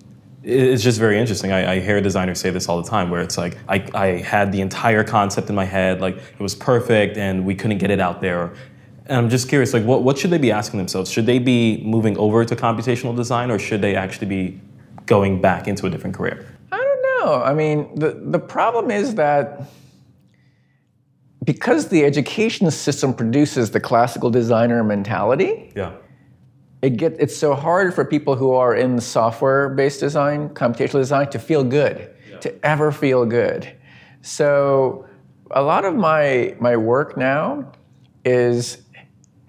it's 0.43 0.83
just 0.83 0.99
very 0.99 1.19
interesting. 1.19 1.53
I, 1.53 1.75
I 1.75 1.81
hear 1.81 2.01
designers 2.01 2.41
say 2.41 2.51
this 2.51 2.69
all 2.69 2.81
the 2.81 2.89
time 2.89 3.11
where 3.11 3.21
it's 3.21 3.37
like, 3.37 3.59
I, 3.69 3.85
I 3.95 4.07
had 4.19 4.53
the 4.53 4.61
entire 4.61 5.03
concept 5.03 5.49
in 5.49 5.55
my 5.55 5.65
head, 5.65 6.01
like, 6.01 6.17
it 6.17 6.41
was 6.41 6.55
perfect 6.55 7.17
and 7.17 7.45
we 7.45 7.55
couldn't 7.55 7.79
get 7.79 7.91
it 7.91 8.01
out 8.01 8.21
there. 8.21 8.53
And 9.07 9.19
I'm 9.19 9.29
just 9.31 9.49
curious, 9.49 9.73
like, 9.75 9.85
what, 9.85 10.03
what 10.03 10.19
should 10.19 10.31
they 10.31 10.39
be 10.39 10.53
asking 10.53 10.79
themselves? 10.79 11.11
Should 11.11 11.27
they 11.27 11.39
be 11.39 11.83
moving 11.85 12.17
over 12.19 12.45
to 12.45 12.55
computational 12.57 13.17
design 13.17 13.51
or 13.51 13.59
should 13.59 13.81
they 13.83 13.97
actually 13.97 14.29
be 14.29 14.61
going 15.07 15.41
back 15.41 15.67
into 15.67 15.87
a 15.87 15.91
different 15.91 16.15
career? 16.17 16.47
I 16.71 16.77
don't 16.77 17.03
know. 17.03 17.43
I 17.43 17.53
mean, 17.55 17.95
the, 17.97 18.21
the 18.23 18.39
problem 18.39 18.91
is 18.91 19.15
that 19.17 19.63
because 21.45 21.89
the 21.89 22.05
education 22.05 22.71
system 22.71 23.15
produces 23.15 23.71
the 23.71 23.81
classical 23.81 24.31
designer 24.31 24.85
mentality, 24.85 25.73
Yeah. 25.75 25.93
it 26.83 26.97
get, 26.99 27.17
it's 27.19 27.37
so 27.37 27.55
hard 27.55 27.95
for 27.95 28.05
people 28.05 28.37
who 28.37 28.53
are 28.53 28.75
in 28.77 29.01
software-based 29.01 30.01
design, 30.01 30.51
computational 30.51 31.01
design, 31.01 31.31
to 31.31 31.39
feel 31.39 31.65
good, 31.65 32.11
to 32.43 32.65
ever 32.65 32.93
feel 32.93 33.25
good. 33.27 33.73
So 34.23 35.07
a 35.51 35.63
lot 35.63 35.85
of 35.85 35.95
my, 35.97 36.55
my 36.61 36.77
work 36.77 37.17
now 37.17 37.73
is 38.25 38.83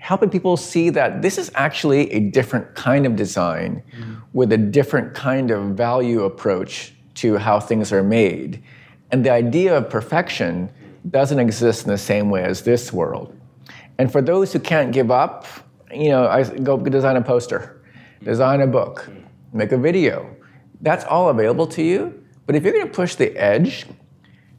helping 0.02 0.32
people 0.32 0.58
see 0.58 0.90
that 0.90 1.22
this 1.22 1.38
is 1.38 1.52
actually 1.54 2.12
a 2.12 2.20
different 2.20 2.74
kind 2.74 3.06
of 3.06 3.16
design 3.16 3.84
mm. 3.96 4.20
with 4.34 4.52
a 4.52 4.58
different 4.58 5.14
kind 5.14 5.52
of 5.52 5.76
value 5.78 6.24
approach 6.24 6.96
to 7.14 7.38
how 7.38 7.60
things 7.60 7.94
are 7.94 8.02
made. 8.02 8.64
And 9.12 9.24
the 9.24 9.30
idea 9.30 9.78
of 9.78 9.92
perfection 9.92 10.72
doesn't 11.12 11.38
exist 11.38 11.86
in 11.86 11.92
the 11.92 12.00
same 12.00 12.32
way 12.32 12.44
as 12.44 12.64
this 12.64 12.92
world. 12.92 13.40
And 14.00 14.12
for 14.12 14.24
those 14.24 14.52
who 14.52 14.60
can't 14.60 14.92
give 14.92 15.12
up, 15.12 15.46
you 15.94 16.10
know, 16.10 16.28
I 16.28 16.46
go 16.46 16.78
design 16.78 17.16
a 17.16 17.22
poster, 17.22 17.84
design 18.24 18.62
a 18.62 18.68
book, 18.68 19.08
make 19.54 19.72
a 19.72 19.78
video. 19.78 20.36
That's 20.82 21.06
all 21.06 21.30
available 21.30 21.68
to 21.68 21.84
you. 21.84 22.24
But 22.48 22.56
if 22.56 22.64
you're 22.64 22.74
going 22.74 22.88
to 22.88 22.92
push 22.92 23.14
the 23.14 23.38
edge, 23.38 23.86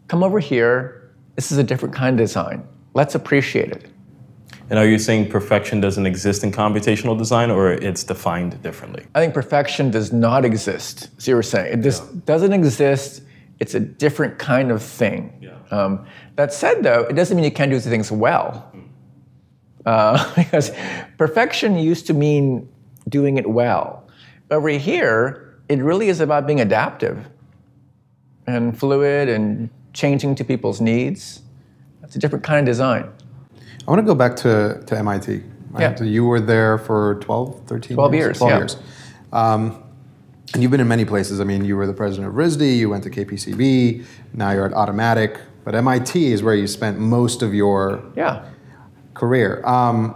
come 0.07 0.23
over 0.23 0.39
here. 0.39 1.11
This 1.35 1.51
is 1.51 1.59
a 1.59 1.65
different 1.65 1.97
kind 1.97 2.15
of 2.21 2.25
design. 2.25 2.65
Let's 2.95 3.17
appreciate 3.17 3.73
it. 3.73 3.92
And 4.73 4.79
are 4.79 4.89
you 4.89 4.99
saying 4.99 5.29
perfection 5.29 5.83
doesn't 5.83 6.07
exist 6.07 6.43
in 6.43 6.51
computational 6.51 7.19
design 7.19 7.51
or 7.51 7.73
it's 7.73 8.05
defined 8.05 8.63
differently? 8.63 9.05
I 9.15 9.21
think 9.21 9.35
perfection 9.35 9.91
does 9.91 10.15
not 10.15 10.47
exist. 10.47 11.11
So 11.21 11.31
you 11.31 11.37
were 11.37 11.43
saying 11.43 11.81
it 11.81 11.83
just 11.83 12.25
doesn't 12.25 12.55
exist. 12.55 13.21
It's 13.61 13.75
a 13.75 13.81
different 13.81 14.39
kind 14.39 14.71
of 14.71 14.83
thing. 14.83 15.31
Yeah. 15.43 15.59
Um, 15.71 16.07
that 16.37 16.55
said, 16.55 16.83
though, 16.83 17.03
it 17.03 17.13
doesn't 17.13 17.37
mean 17.37 17.45
you 17.45 17.51
can't 17.51 17.71
do 17.71 17.79
things 17.81 18.11
well. 18.11 18.73
Uh, 19.85 20.35
because 20.37 20.71
perfection 21.19 21.77
used 21.77 22.07
to 22.07 22.15
mean 22.15 22.67
doing 23.11 23.37
it 23.37 23.51
well. 23.51 24.09
Over 24.51 24.71
here, 24.71 25.55
it 25.69 25.81
really 25.81 26.09
is 26.09 26.21
about 26.21 26.47
being 26.47 26.63
adaptive. 26.63 27.27
and 28.47 28.79
fluid 28.79 29.29
and 29.29 29.69
changing 29.93 30.35
to 30.37 30.45
people's 30.45 30.81
needs. 30.81 31.43
It's 32.03 32.17
a 32.17 32.19
different 32.19 32.43
kind 32.43 32.61
of 32.61 32.65
design. 32.73 33.13
I 33.87 33.91
want 33.91 33.99
to 34.01 34.07
go 34.07 34.15
back 34.15 34.37
to, 34.37 34.83
to 34.87 34.99
MIT. 34.99 35.43
right? 35.71 35.81
Yeah. 35.81 35.95
So 35.95 36.05
you 36.05 36.25
were 36.25 36.41
there 36.41 36.79
for 36.79 37.17
12, 37.21 37.63
13 37.67 37.95
12 37.97 38.15
years? 38.15 38.25
years, 38.25 38.39
12 38.39 38.51
yeah. 38.51 38.59
years. 38.59 38.77
Um, 39.33 39.83
and 40.55 40.63
you've 40.63 40.71
been 40.71 40.81
in 40.81 40.89
many 40.89 41.05
places. 41.05 41.41
I 41.41 41.45
mean, 41.45 41.65
you 41.65 41.77
were 41.77 41.87
the 41.87 41.93
president 41.95 42.29
of 42.29 42.35
RISD, 42.35 42.77
you 42.77 42.91
went 42.91 43.03
to 43.05 43.11
KPCB, 43.11 44.05
now 44.35 44.51
you're 44.51 44.67
at 44.67 44.73
Automattic. 44.73 45.41
But 45.65 45.75
MIT 45.75 46.33
is 46.33 46.43
where 46.43 46.55
you 46.55 46.67
spent 46.67 46.99
most 46.99 47.41
of 47.43 47.55
your 47.55 48.03
Yeah. 48.17 48.43
career. 49.15 49.63
Um, 49.65 50.15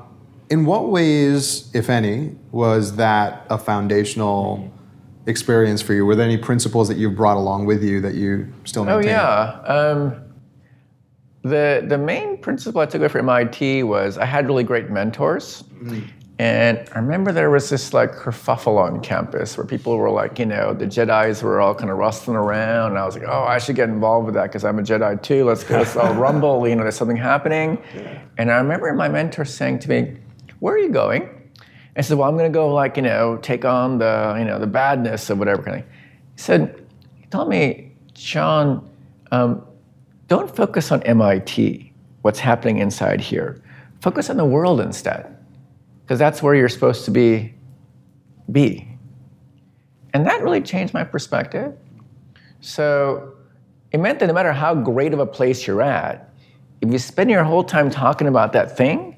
in 0.50 0.64
what 0.66 0.88
ways, 0.90 1.70
if 1.74 1.88
any, 1.88 2.36
was 2.52 2.96
that 2.96 3.46
a 3.48 3.56
foundational 3.58 4.70
experience 5.26 5.82
for 5.82 5.92
you? 5.94 6.04
Were 6.06 6.14
there 6.14 6.26
any 6.26 6.36
principles 6.36 6.88
that 6.88 6.96
you 6.98 7.10
brought 7.10 7.36
along 7.36 7.66
with 7.66 7.82
you 7.82 8.00
that 8.02 8.14
you 8.14 8.48
still 8.64 8.84
maintain? 8.84 9.04
Oh 9.04 9.08
yeah. 9.08 9.60
Um, 9.66 10.14
the 11.48 11.84
the 11.86 11.98
main 11.98 12.38
principle 12.38 12.80
I 12.80 12.86
took 12.86 13.00
away 13.00 13.08
from 13.08 13.28
MIT 13.28 13.82
was 13.84 14.18
I 14.18 14.24
had 14.24 14.46
really 14.46 14.64
great 14.64 14.90
mentors, 14.90 15.64
and 16.38 16.88
I 16.92 16.98
remember 16.98 17.32
there 17.32 17.50
was 17.50 17.70
this 17.70 17.94
like 17.94 18.12
kerfuffle 18.12 18.78
on 18.78 19.00
campus 19.00 19.56
where 19.56 19.66
people 19.66 19.96
were 19.96 20.10
like, 20.10 20.38
you 20.38 20.46
know, 20.46 20.74
the 20.74 20.86
Jedi's 20.86 21.42
were 21.42 21.60
all 21.60 21.74
kind 21.74 21.90
of 21.90 21.98
rustling 21.98 22.36
around, 22.36 22.90
and 22.90 22.98
I 22.98 23.06
was 23.06 23.16
like, 23.16 23.28
oh, 23.28 23.44
I 23.44 23.58
should 23.58 23.76
get 23.76 23.88
involved 23.88 24.26
with 24.26 24.34
that 24.34 24.44
because 24.44 24.64
I'm 24.64 24.78
a 24.78 24.82
Jedi 24.82 25.22
too. 25.22 25.44
Let's 25.44 25.64
go, 25.64 25.78
let's 25.78 25.96
all 25.96 26.14
rumble. 26.14 26.66
You 26.68 26.74
know, 26.76 26.82
there's 26.82 26.96
something 26.96 27.16
happening, 27.16 27.78
and 28.38 28.50
I 28.50 28.56
remember 28.56 28.92
my 28.92 29.08
mentor 29.08 29.44
saying 29.44 29.78
to 29.80 29.88
me, 29.88 30.16
"Where 30.60 30.74
are 30.74 30.78
you 30.78 30.90
going?" 30.90 31.30
I 31.96 32.02
said, 32.02 32.18
"Well, 32.18 32.28
I'm 32.28 32.36
going 32.36 32.52
to 32.52 32.54
go 32.54 32.68
like 32.72 32.96
you 32.96 33.02
know 33.02 33.38
take 33.38 33.64
on 33.64 33.98
the 33.98 34.36
you 34.38 34.44
know 34.44 34.58
the 34.58 34.66
badness 34.66 35.30
of 35.30 35.38
whatever 35.38 35.62
kind 35.62 35.78
of." 35.78 35.82
thing. 35.84 35.92
He 36.34 36.42
said, 36.42 36.86
"He 37.20 37.26
told 37.26 37.48
me, 37.48 37.92
John, 38.14 38.90
um, 39.30 39.66
don't 40.28 40.54
focus 40.54 40.90
on 40.90 41.02
MIT, 41.02 41.92
what's 42.22 42.38
happening 42.38 42.78
inside 42.78 43.20
here. 43.20 43.62
Focus 44.00 44.30
on 44.30 44.36
the 44.36 44.44
world 44.44 44.80
instead, 44.80 45.36
because 46.02 46.18
that's 46.18 46.42
where 46.42 46.54
you're 46.54 46.68
supposed 46.68 47.04
to 47.04 47.10
be. 47.10 47.54
Be." 48.50 48.88
And 50.12 50.26
that 50.26 50.42
really 50.42 50.60
changed 50.60 50.94
my 50.94 51.04
perspective. 51.04 51.74
So 52.60 53.34
it 53.92 53.98
meant 53.98 54.18
that 54.20 54.26
no 54.26 54.32
matter 54.32 54.52
how 54.52 54.74
great 54.74 55.12
of 55.12 55.18
a 55.18 55.26
place 55.26 55.66
you're 55.66 55.82
at, 55.82 56.30
if 56.80 56.90
you 56.90 56.98
spend 56.98 57.30
your 57.30 57.44
whole 57.44 57.64
time 57.64 57.90
talking 57.90 58.26
about 58.26 58.52
that 58.52 58.76
thing, 58.76 59.16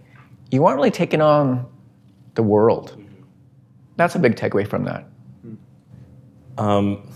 you 0.50 0.64
aren't 0.66 0.76
really 0.76 0.90
taking 0.90 1.20
on 1.20 1.66
the 2.34 2.42
world. 2.42 3.00
That's 3.96 4.14
a 4.14 4.18
big 4.18 4.36
takeaway 4.36 4.66
from 4.66 4.84
that. 4.84 5.06
Um, 6.56 7.10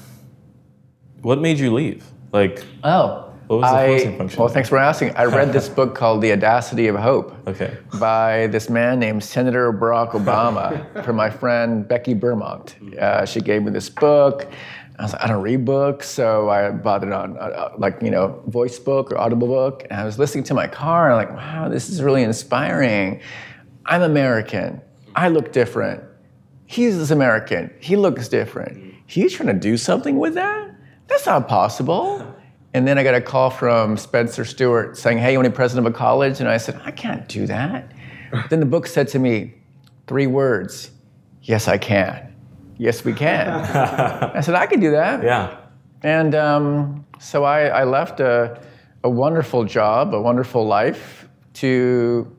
what 1.23 1.41
made 1.41 1.59
you 1.59 1.73
leave? 1.73 2.05
Like, 2.33 2.65
Oh. 2.85 3.32
What 3.53 3.61
was 3.61 3.71
the 3.71 3.77
I, 3.77 3.87
forcing 3.87 4.17
function? 4.17 4.41
Well, 4.41 4.49
thanks 4.49 4.69
for 4.71 4.79
asking. 4.79 5.15
I 5.15 5.25
read 5.25 5.53
this 5.53 5.69
book 5.79 5.95
called 5.95 6.23
The 6.23 6.33
Audacity 6.33 6.89
of 6.89 6.97
Hope 6.97 7.37
okay. 7.47 7.77
by 8.01 8.47
this 8.47 8.71
man 8.71 8.99
named 8.99 9.23
Senator 9.23 9.71
Barack 9.75 10.13
Obama 10.13 11.05
from 11.05 11.17
my 11.17 11.29
friend 11.29 11.87
Becky 11.87 12.15
Bermont. 12.15 12.77
Uh, 12.99 13.27
she 13.27 13.43
gave 13.43 13.63
me 13.63 13.71
this 13.71 13.91
book. 13.91 14.51
I 14.99 15.03
was 15.03 15.13
like, 15.13 15.23
I 15.23 15.29
don't 15.29 15.43
read 15.43 15.67
books, 15.67 16.09
so 16.09 16.49
I 16.49 16.71
bought 16.71 17.05
it 17.05 17.13
on 17.13 17.37
uh, 17.37 17.41
uh, 17.41 17.75
like 17.77 18.01
you 18.01 18.11
know 18.11 18.43
voice 18.47 18.79
book 18.79 19.13
or 19.13 19.19
audible 19.19 19.49
book. 19.49 19.87
And 19.91 20.01
I 20.01 20.05
was 20.05 20.19
listening 20.19 20.45
to 20.45 20.55
my 20.55 20.67
car, 20.67 21.11
and 21.11 21.21
I'm 21.21 21.29
like, 21.29 21.37
wow, 21.37 21.69
this 21.69 21.91
is 21.91 22.03
really 22.03 22.23
inspiring. 22.23 23.21
I'm 23.85 24.01
American. 24.01 24.81
I 25.15 25.29
look 25.29 25.53
different. 25.53 26.03
He's 26.65 26.97
this 26.97 27.11
American. 27.11 27.71
He 27.81 27.97
looks 27.97 28.29
different. 28.29 28.95
He's 29.07 29.35
trying 29.35 29.49
to 29.49 29.61
do 29.61 29.77
something 29.77 30.19
with 30.19 30.35
that? 30.37 30.75
That's 31.07 31.27
not 31.27 31.49
possible. 31.49 32.27
And 32.75 32.89
then 32.89 32.99
I 32.99 33.03
got 33.03 33.15
a 33.15 33.21
call 33.21 33.51
from 33.51 33.97
Spencer 33.97 34.45
Stuart 34.45 34.97
saying, 34.97 35.19
Hey, 35.19 35.33
you 35.33 35.39
want 35.39 35.47
to 35.47 35.51
be 35.51 35.57
president 35.57 35.87
of 35.87 35.95
a 35.95 35.97
college? 35.97 36.41
And 36.41 36.49
I 36.49 36.57
said, 36.57 36.81
I 36.85 36.91
can't 36.91 37.29
do 37.29 37.47
that. 37.47 37.93
then 38.49 38.61
the 38.61 38.67
book 38.67 38.87
said 38.87 39.09
to 39.09 39.19
me, 39.19 39.55
three 40.07 40.27
words 40.27 40.91
Yes, 41.43 41.67
I 41.67 41.77
can. 41.77 42.35
Yes, 42.79 43.05
we 43.05 43.13
can. 43.13 43.49
I 44.35 44.41
said, 44.41 44.55
I 44.55 44.67
can 44.67 44.79
do 44.79 44.93
that. 44.93 45.25
Yeah. 45.25 45.59
And 46.03 46.35
um, 46.35 47.05
so 47.19 47.45
I, 47.45 47.67
I 47.67 47.85
left 47.85 48.21
a, 48.21 48.61
a 49.03 49.11
wonderful 49.11 49.65
job, 49.65 50.15
a 50.15 50.21
wonderful 50.21 50.65
life 50.65 51.29
to 51.55 52.35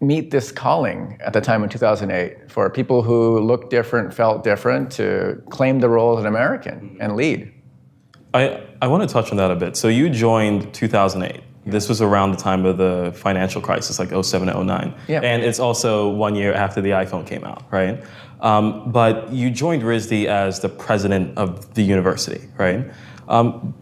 meet 0.00 0.30
this 0.30 0.52
calling 0.52 1.18
at 1.20 1.32
the 1.32 1.40
time 1.40 1.64
in 1.64 1.68
2008 1.68 2.50
for 2.50 2.70
people 2.70 3.02
who 3.02 3.40
looked 3.40 3.70
different, 3.70 4.14
felt 4.14 4.44
different, 4.44 4.92
to 4.92 5.42
claim 5.50 5.80
the 5.80 5.88
role 5.88 6.16
as 6.16 6.20
an 6.20 6.28
American 6.28 6.96
and 7.00 7.16
lead. 7.16 7.52
I, 8.34 8.64
I 8.80 8.86
want 8.86 9.08
to 9.08 9.12
touch 9.12 9.30
on 9.30 9.36
that 9.38 9.50
a 9.50 9.56
bit. 9.56 9.76
So 9.76 9.88
you 9.88 10.08
joined 10.08 10.72
2008. 10.72 11.42
This 11.66 11.88
was 11.88 12.00
around 12.00 12.30
the 12.30 12.36
time 12.36 12.64
of 12.64 12.78
the 12.78 13.12
financial 13.14 13.60
crisis, 13.60 13.98
like 13.98 14.10
07 14.10 14.48
to 14.48 14.64
09. 14.64 14.94
Yeah. 15.06 15.20
And 15.20 15.42
it's 15.42 15.58
also 15.58 16.08
one 16.08 16.34
year 16.34 16.54
after 16.54 16.80
the 16.80 16.90
iPhone 16.90 17.26
came 17.26 17.44
out, 17.44 17.64
right? 17.70 18.02
Um, 18.40 18.90
but 18.90 19.32
you 19.32 19.50
joined 19.50 19.82
RISD 19.82 20.26
as 20.26 20.60
the 20.60 20.68
president 20.68 21.36
of 21.36 21.74
the 21.74 21.82
university, 21.82 22.48
right? 22.56 22.90
Um, 23.28 23.74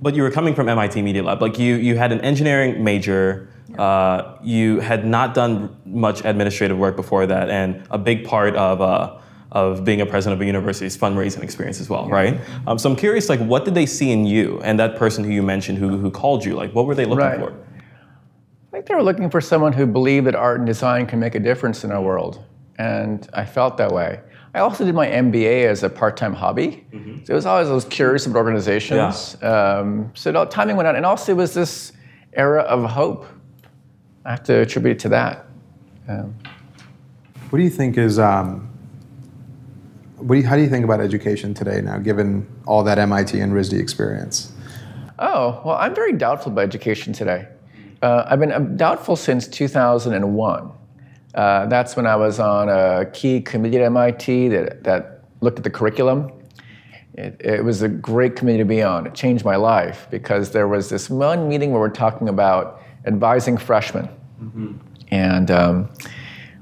but 0.00 0.14
you 0.14 0.22
were 0.22 0.30
coming 0.30 0.54
from 0.54 0.68
MIT 0.68 1.00
Media 1.02 1.22
Lab. 1.22 1.40
Like 1.40 1.58
you, 1.58 1.76
you 1.76 1.96
had 1.96 2.12
an 2.12 2.20
engineering 2.20 2.84
major. 2.84 3.48
Uh, 3.78 4.36
you 4.42 4.80
had 4.80 5.06
not 5.06 5.34
done 5.34 5.74
much 5.86 6.24
administrative 6.24 6.76
work 6.76 6.94
before 6.94 7.26
that, 7.26 7.48
and 7.48 7.86
a 7.90 7.96
big 7.96 8.24
part 8.24 8.54
of 8.54 8.80
uh, 8.82 9.16
of 9.52 9.84
being 9.84 10.00
a 10.00 10.06
president 10.06 10.38
of 10.38 10.42
a 10.42 10.46
university's 10.46 10.96
fundraising 10.96 11.42
experience 11.42 11.78
as 11.80 11.88
well, 11.88 12.08
right? 12.08 12.40
Um, 12.66 12.78
so 12.78 12.90
I'm 12.90 12.96
curious, 12.96 13.28
like, 13.28 13.40
what 13.40 13.64
did 13.66 13.74
they 13.74 13.84
see 13.86 14.10
in 14.10 14.24
you 14.26 14.60
and 14.64 14.78
that 14.80 14.96
person 14.96 15.22
who 15.24 15.30
you 15.30 15.42
mentioned 15.42 15.78
who 15.78 15.98
who 15.98 16.10
called 16.10 16.44
you? 16.44 16.54
Like, 16.54 16.74
what 16.74 16.86
were 16.86 16.94
they 16.94 17.04
looking 17.04 17.18
Right. 17.26 17.38
for? 17.38 17.52
I 17.52 18.70
think 18.72 18.86
they 18.86 18.94
were 18.94 19.02
looking 19.02 19.28
for 19.28 19.40
someone 19.42 19.74
who 19.74 19.86
believed 19.86 20.26
that 20.26 20.34
art 20.34 20.58
and 20.58 20.66
design 20.66 21.04
can 21.06 21.20
make 21.20 21.34
a 21.34 21.38
difference 21.40 21.84
in 21.84 21.92
our 21.92 22.00
world. 22.00 22.42
And 22.78 23.28
I 23.34 23.44
felt 23.44 23.76
that 23.76 23.92
way. 23.92 24.20
I 24.54 24.60
also 24.60 24.84
did 24.86 24.94
my 24.94 25.06
MBA 25.06 25.66
as 25.66 25.82
a 25.82 25.90
part 25.90 26.16
time 26.16 26.32
hobby. 26.32 26.86
So 27.24 27.32
it 27.32 27.34
was 27.34 27.44
always 27.46 27.68
I 27.68 27.72
was 27.74 27.84
curious 27.84 28.24
about 28.26 28.38
organizations. 28.38 29.36
Um, 29.42 30.10
so 30.14 30.32
the 30.32 30.46
timing 30.46 30.76
went 30.76 30.86
out. 30.88 30.96
And 30.96 31.04
also, 31.04 31.32
it 31.32 31.36
was 31.36 31.52
this 31.52 31.92
era 32.32 32.62
of 32.62 32.84
hope. 32.90 33.26
I 34.24 34.30
have 34.30 34.42
to 34.44 34.54
attribute 34.60 34.96
it 34.96 35.00
to 35.00 35.08
that. 35.10 35.44
Um, 36.08 36.34
What 37.50 37.58
do 37.58 37.64
you 37.64 37.70
think 37.70 37.98
is, 37.98 38.18
um, 38.18 38.48
what 38.48 38.71
do 40.28 40.34
you, 40.34 40.46
how 40.46 40.56
do 40.56 40.62
you 40.62 40.68
think 40.68 40.84
about 40.84 41.00
education 41.00 41.54
today 41.54 41.80
now, 41.80 41.98
given 41.98 42.46
all 42.66 42.82
that 42.84 42.98
MIT 42.98 43.38
and 43.40 43.52
RISD 43.52 43.78
experience? 43.78 44.52
Oh, 45.18 45.60
well, 45.64 45.76
I'm 45.76 45.94
very 45.94 46.12
doubtful 46.12 46.52
about 46.52 46.62
education 46.62 47.12
today. 47.12 47.46
Uh, 48.02 48.24
I've 48.26 48.40
been 48.40 48.52
uh, 48.52 48.58
doubtful 48.58 49.14
since 49.14 49.46
2001. 49.46 50.72
Uh, 51.34 51.66
that's 51.66 51.96
when 51.96 52.06
I 52.06 52.16
was 52.16 52.40
on 52.40 52.68
a 52.68 53.06
key 53.12 53.40
committee 53.40 53.78
at 53.78 53.84
MIT 53.84 54.48
that, 54.48 54.84
that 54.84 55.24
looked 55.40 55.58
at 55.58 55.64
the 55.64 55.70
curriculum. 55.70 56.30
It, 57.14 57.40
it 57.40 57.64
was 57.64 57.82
a 57.82 57.88
great 57.88 58.36
committee 58.36 58.58
to 58.58 58.64
be 58.64 58.82
on. 58.82 59.06
It 59.06 59.14
changed 59.14 59.44
my 59.44 59.56
life 59.56 60.08
because 60.10 60.50
there 60.50 60.66
was 60.66 60.88
this 60.88 61.08
one 61.08 61.48
meeting 61.48 61.70
where 61.70 61.80
we're 61.80 61.90
talking 61.90 62.28
about 62.28 62.82
advising 63.06 63.56
freshmen. 63.56 64.08
And 65.10 65.50
um, 65.50 65.90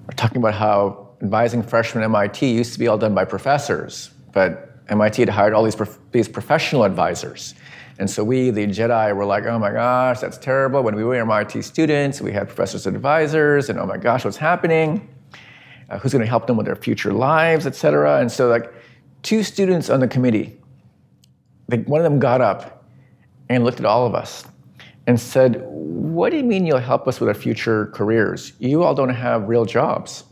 we're 0.07 0.17
talking 0.17 0.39
about 0.39 0.55
how 0.55 1.10
advising 1.23 1.63
freshmen 1.63 2.03
at 2.03 2.07
MIT 2.07 2.51
used 2.51 2.73
to 2.73 2.79
be 2.79 2.89
all 2.89 2.99
done 2.99 3.15
by 3.15 3.25
professors, 3.25 4.11
but 4.33 4.77
MIT 4.89 5.23
had 5.23 5.29
hired 5.29 5.53
all 5.53 5.63
these, 5.63 5.77
prof- 5.77 5.99
these 6.13 6.29
professional 6.29 6.85
advisors. 6.85 7.55
And 7.99 8.09
so 8.09 8.25
we, 8.25 8.51
the 8.51 8.67
Jedi, 8.67 9.15
were 9.15 9.27
like, 9.27 9.45
oh 9.45 9.59
my 9.59 9.71
gosh, 9.71 10.21
that's 10.21 10.39
terrible. 10.39 10.83
When 10.83 10.97
we 10.97 11.05
were 11.05 11.15
MIT 11.17 11.63
students, 11.63 12.21
we 12.21 12.33
had 12.33 12.49
professors 12.49 12.87
and 12.87 12.97
advisors, 12.97 13.69
and 13.69 13.79
oh 13.79 13.87
my 13.87 13.99
gosh, 13.99 14.25
what's 14.25 14.39
happening? 14.39 15.07
Uh, 15.91 15.99
who's 15.99 16.13
going 16.13 16.25
to 16.25 16.29
help 16.29 16.47
them 16.47 16.57
with 16.57 16.67
their 16.67 16.77
future 16.77 17.13
lives, 17.13 17.67
et 17.67 17.75
cetera? 17.75 18.21
And 18.21 18.33
so, 18.33 18.49
like, 18.49 18.73
two 19.23 19.43
students 19.43 19.91
on 19.91 20.01
the 20.01 20.09
committee, 20.09 20.59
they, 21.69 21.79
one 21.79 22.01
of 22.01 22.05
them 22.05 22.19
got 22.19 22.41
up 22.41 22.85
and 23.51 23.65
looked 23.65 23.81
at 23.81 23.87
all 23.87 24.07
of 24.07 24.15
us 24.15 24.45
and 25.07 25.21
said, 25.21 25.63
What 25.67 26.31
do 26.31 26.37
you 26.37 26.45
mean 26.45 26.65
you'll 26.65 26.79
help 26.79 27.07
us 27.07 27.21
with 27.21 27.29
our 27.29 27.35
future 27.35 27.87
careers? 27.89 28.53
You 28.61 28.83
all 28.83 28.95
don't 28.95 29.09
have 29.11 29.49
real 29.49 29.65
jobs. 29.65 30.25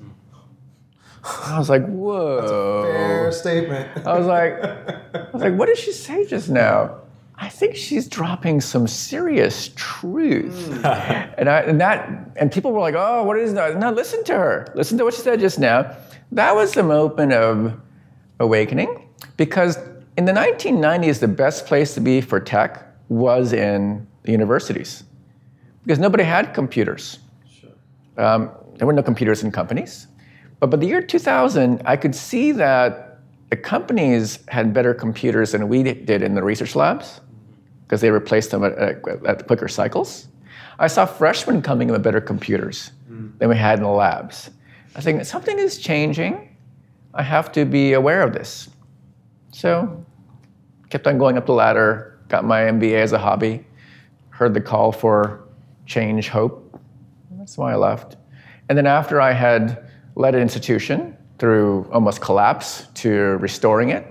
I 1.44 1.58
was 1.58 1.68
like, 1.68 1.87
Whoa. 1.87 2.85
Fair 2.85 3.32
statement. 3.32 4.06
I 4.06 4.18
was 4.18 4.26
like, 4.26 4.52
I 5.14 5.28
was 5.32 5.42
like, 5.42 5.54
what 5.54 5.66
did 5.66 5.78
she 5.78 5.92
say 5.92 6.26
just 6.26 6.49
now? 6.49 7.00
I 7.40 7.49
think 7.49 7.76
she's 7.76 8.08
dropping 8.08 8.61
some 8.61 8.88
serious 8.88 9.70
truth. 9.76 10.85
and, 10.85 11.49
I, 11.49 11.61
and 11.61 11.80
that, 11.80 12.32
and 12.37 12.50
people 12.50 12.73
were 12.73 12.80
like, 12.80 12.97
oh, 12.97 13.23
what 13.23 13.38
is 13.38 13.54
that? 13.54 13.78
No, 13.78 13.92
listen 13.92 14.25
to 14.25 14.35
her. 14.35 14.66
Listen 14.75 14.99
to 14.99 15.04
what 15.04 15.14
she 15.14 15.20
said 15.20 15.38
just 15.38 15.58
now. 15.58 15.94
That 16.32 16.54
was 16.54 16.73
the 16.73 16.82
moment 16.82 17.32
of 17.32 17.80
awakening 18.40 19.08
because 19.37 19.78
in 20.16 20.25
the 20.25 20.32
1990s, 20.32 21.20
the 21.20 21.28
best 21.28 21.66
place 21.66 21.94
to 21.94 22.00
be 22.00 22.20
for 22.20 22.40
tech 22.40 22.85
was 23.08 23.52
in 23.52 24.04
the 24.25 24.32
universities 24.32 25.04
because 25.85 26.00
nobody 26.00 26.25
had 26.25 26.52
computers. 26.52 27.20
Um, 28.16 28.50
there 28.76 28.87
were 28.87 28.92
no 28.92 29.02
computers 29.02 29.44
in 29.44 29.52
companies. 29.52 30.08
But 30.61 30.71
by 30.71 30.77
the 30.77 30.87
year 30.87 31.03
2000, 31.03 31.83
I 31.85 31.97
could 31.97 32.15
see 32.15 32.53
that 32.53 33.21
the 33.50 33.57
companies 33.57 34.41
had 34.49 34.73
better 34.73 34.93
computers 34.93 35.53
than 35.53 35.69
we 35.69 35.83
did 35.83 36.23
in 36.23 36.35
the 36.35 36.43
research 36.43 36.75
labs 36.75 37.21
because 37.85 38.00
they 38.00 38.11
replaced 38.11 38.50
them 38.50 38.65
at, 38.65 38.73
at, 38.77 39.27
at 39.27 39.47
quicker 39.47 39.69
cycles. 39.69 40.29
I 40.79 40.87
saw 40.87 41.07
freshmen 41.07 41.62
coming 41.62 41.88
in 41.88 41.93
with 41.93 42.03
better 42.03 42.21
computers 42.21 42.93
mm. 43.11 43.37
than 43.38 43.49
we 43.49 43.57
had 43.57 43.79
in 43.79 43.85
the 43.85 43.91
labs. 43.91 44.50
I 44.95 45.00
think 45.00 45.25
something 45.25 45.59
is 45.59 45.79
changing. 45.79 46.57
I 47.15 47.23
have 47.23 47.50
to 47.53 47.65
be 47.65 47.95
aware 47.95 48.23
of 48.23 48.33
this. 48.33 48.69
So, 49.53 50.05
kept 50.91 51.07
on 51.07 51.19
going 51.19 51.38
up 51.38 51.47
the 51.47 51.53
ladder, 51.53 52.19
got 52.29 52.45
my 52.45 52.61
MBA 52.62 52.95
as 52.95 53.12
a 53.12 53.19
hobby, 53.19 53.65
heard 54.31 54.55
the 54.55 54.61
call 54.61 54.93
for 54.93 55.49
change, 55.87 56.29
hope. 56.29 56.81
That's 57.33 57.57
why 57.57 57.73
I 57.73 57.77
left. 57.77 58.17
And 58.69 58.77
then 58.77 58.87
after 58.87 59.21
I 59.21 59.33
had 59.33 59.88
led 60.19 60.35
an 60.35 60.43
institution 60.43 61.17
through 61.39 61.89
almost 61.93 62.21
collapse 62.21 62.89
to 62.95 63.39
restoring 63.39 63.91
it, 63.91 64.05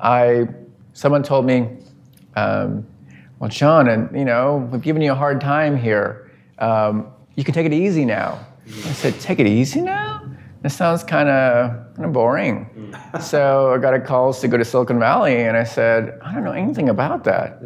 I 0.00 0.48
someone 0.94 1.22
told 1.22 1.44
me, 1.46 1.68
um, 2.36 2.86
"Well, 3.38 3.50
Sean, 3.50 3.88
and 3.88 4.10
you 4.18 4.24
know, 4.24 4.68
we've 4.72 4.82
given 4.82 5.02
you 5.02 5.12
a 5.12 5.14
hard 5.14 5.40
time 5.40 5.76
here. 5.76 6.30
Um, 6.58 7.06
you 7.36 7.44
can 7.44 7.54
take 7.54 7.66
it 7.66 7.72
easy 7.74 8.04
now." 8.04 8.38
I 8.66 8.92
said, 8.92 9.20
"Take 9.20 9.38
it 9.38 9.46
easy 9.46 9.80
now." 9.82 10.22
That 10.62 10.70
sounds 10.70 11.04
kind 11.04 11.28
of 11.28 12.12
boring. 12.12 12.66
so 13.20 13.72
I 13.74 13.78
got 13.78 13.94
a 13.94 14.00
call 14.00 14.32
to 14.32 14.48
go 14.48 14.56
to 14.56 14.64
Silicon 14.64 14.98
Valley, 14.98 15.44
and 15.44 15.56
I 15.56 15.64
said, 15.64 16.18
"I 16.24 16.32
don't 16.32 16.44
know 16.44 16.52
anything 16.52 16.88
about 16.88 17.24
that." 17.24 17.62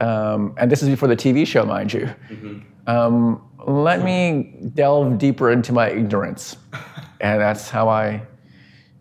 Um, 0.00 0.54
and 0.56 0.70
this 0.70 0.82
is 0.82 0.88
before 0.88 1.08
the 1.08 1.16
TV 1.16 1.46
show, 1.46 1.64
mind 1.64 1.92
you. 1.92 2.08
Um, 2.86 3.40
let 3.70 4.02
me 4.04 4.54
delve 4.74 5.18
deeper 5.18 5.50
into 5.50 5.72
my 5.72 5.90
ignorance. 5.90 6.56
and 7.20 7.40
that's 7.40 7.68
how 7.70 7.88
I 7.88 8.22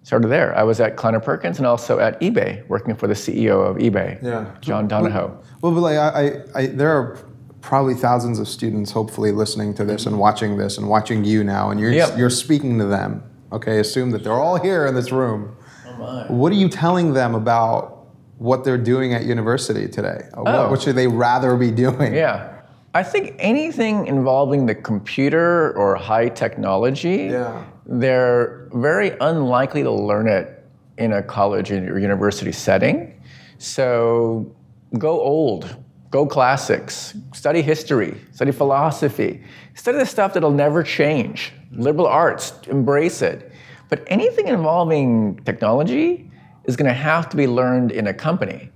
started 0.03 0.27
there. 0.29 0.55
I 0.57 0.63
was 0.63 0.79
at 0.79 0.95
Kleiner 0.95 1.19
Perkins 1.19 1.57
and 1.57 1.67
also 1.67 1.99
at 1.99 2.19
eBay, 2.21 2.67
working 2.67 2.95
for 2.95 3.07
the 3.07 3.13
CEO 3.13 3.61
of 3.65 3.77
eBay, 3.77 4.21
Yeah. 4.23 4.45
John 4.61 4.87
Donahoe. 4.87 5.37
Well, 5.61 5.71
but 5.71 5.81
like 5.81 5.97
I, 5.97 6.09
I, 6.09 6.41
I, 6.61 6.65
there 6.67 6.89
are 6.91 7.17
probably 7.61 7.93
thousands 7.93 8.39
of 8.39 8.47
students 8.47 8.91
hopefully 8.91 9.31
listening 9.31 9.73
to 9.75 9.85
this 9.85 10.05
and 10.05 10.17
watching 10.17 10.57
this 10.57 10.77
and 10.77 10.87
watching 10.87 11.23
you 11.25 11.43
now, 11.43 11.69
and 11.71 11.79
you're 11.79 11.91
Yep. 11.91 12.17
you're 12.17 12.29
speaking 12.29 12.77
to 12.79 12.85
them. 12.85 13.23
Okay, 13.51 13.79
assume 13.79 14.11
that 14.11 14.23
they're 14.23 14.33
all 14.33 14.57
here 14.59 14.85
in 14.85 14.95
this 14.95 15.11
room. 15.11 15.55
Oh 15.87 15.97
my. 15.97 16.23
What 16.27 16.51
are 16.51 16.55
you 16.55 16.69
telling 16.69 17.13
them 17.13 17.35
about 17.35 18.07
what 18.37 18.63
they're 18.63 18.77
doing 18.77 19.13
at 19.13 19.25
university 19.25 19.87
today? 19.87 20.21
Uh, 20.33 20.41
What, 20.43 20.55
Oh. 20.55 20.69
what 20.71 20.81
should 20.81 20.95
they 20.95 21.07
rather 21.07 21.55
be 21.57 21.71
doing? 21.71 22.13
Yeah. 22.13 22.58
I 22.93 23.03
think 23.03 23.35
anything 23.37 24.07
involving 24.07 24.65
the 24.65 24.73
computer 24.75 25.71
or 25.77 25.95
high 25.95 26.29
technology, 26.29 27.29
Yeah. 27.31 27.63
they're 27.85 28.67
very 28.73 29.15
unlikely 29.21 29.83
to 29.83 29.91
learn 29.91 30.27
it 30.27 30.65
in 30.97 31.13
a 31.13 31.21
college 31.21 31.71
or 31.71 31.99
university 31.99 32.51
setting. 32.51 33.13
So 33.59 34.51
go 34.97 35.21
old, 35.21 35.75
go 36.09 36.25
classics, 36.25 37.15
study 37.33 37.61
history, 37.61 38.15
study 38.31 38.51
philosophy, 38.51 39.43
study 39.75 39.99
the 39.99 40.05
stuff 40.05 40.33
that'll 40.33 40.51
never 40.51 40.81
change. 40.81 41.53
Liberal 41.71 42.07
arts, 42.07 42.53
embrace 42.67 43.21
it. 43.21 43.51
But 43.89 44.03
anything 44.07 44.47
involving 44.47 45.39
technology 45.45 46.31
is 46.65 46.75
going 46.75 46.87
to 46.87 46.93
have 46.93 47.29
to 47.29 47.37
be 47.37 47.47
learned 47.47 47.91
in 47.91 48.07
a 48.07 48.13
company 48.13 48.71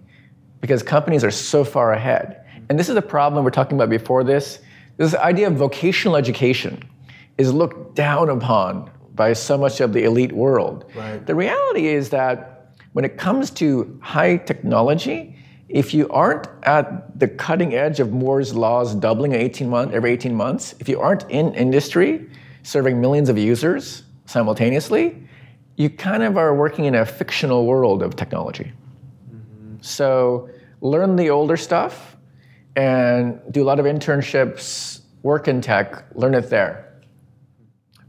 because 0.62 0.84
companies 0.84 1.24
are 1.24 1.32
so 1.32 1.64
far 1.64 1.94
ahead. 1.94 2.43
And 2.70 2.80
this 2.80 2.90
is 2.90 2.96
a 2.96 3.02
problem 3.02 3.44
we 3.44 3.46
we're 3.46 3.52
talking 3.52 3.78
about 3.78 3.90
before 3.90 4.24
this. 4.24 4.60
This 4.98 5.16
idea 5.16 5.48
of 5.48 5.56
vocational 5.56 6.16
education 6.16 6.84
is 7.38 7.54
looked 7.54 7.96
down 7.96 8.30
upon 8.30 8.90
by 9.16 9.34
so 9.34 9.58
much 9.58 9.80
of 9.80 9.94
the 9.94 10.04
elite 10.04 10.32
world. 10.32 10.86
Right. 10.96 11.26
The 11.26 11.36
reality 11.36 11.88
is 11.88 12.10
that 12.10 12.72
when 12.94 13.06
it 13.06 13.18
comes 13.18 13.50
to 13.52 14.00
high 14.02 14.38
technology, 14.38 15.36
if 15.70 15.94
you 15.94 16.08
aren't 16.10 16.48
at 16.64 17.20
the 17.20 17.28
cutting 17.28 17.74
edge 17.74 18.00
of 18.00 18.12
Moore's 18.12 18.54
laws 18.54 18.94
doubling 18.94 19.34
18 19.34 19.70
month, 19.70 19.94
every 19.94 20.12
18 20.12 20.36
months, 20.36 20.76
if 20.80 20.88
you 20.88 21.00
aren't 21.00 21.30
in 21.30 21.54
industry 21.56 22.30
serving 22.62 23.02
millions 23.02 23.30
of 23.30 23.38
users 23.38 24.04
simultaneously, 24.26 25.28
you 25.76 25.90
kind 25.90 26.24
of 26.24 26.38
are 26.38 26.56
working 26.56 26.86
in 26.86 26.96
a 26.96 27.06
fictional 27.06 27.66
world 27.66 28.04
of 28.04 28.16
technology. 28.16 28.72
Mm-hmm. 29.32 29.78
So 29.82 30.50
learn 30.82 31.16
the 31.16 31.30
older 31.30 31.58
stuff 31.58 32.13
and 32.76 33.40
do 33.52 33.64
a 33.64 33.66
lot 33.66 33.80
of 33.80 33.86
internships, 33.86 35.02
work 35.22 35.48
in 35.48 35.62
tech, 35.62 36.06
learn 36.16 36.34
it 36.34 36.50
there. 36.50 37.02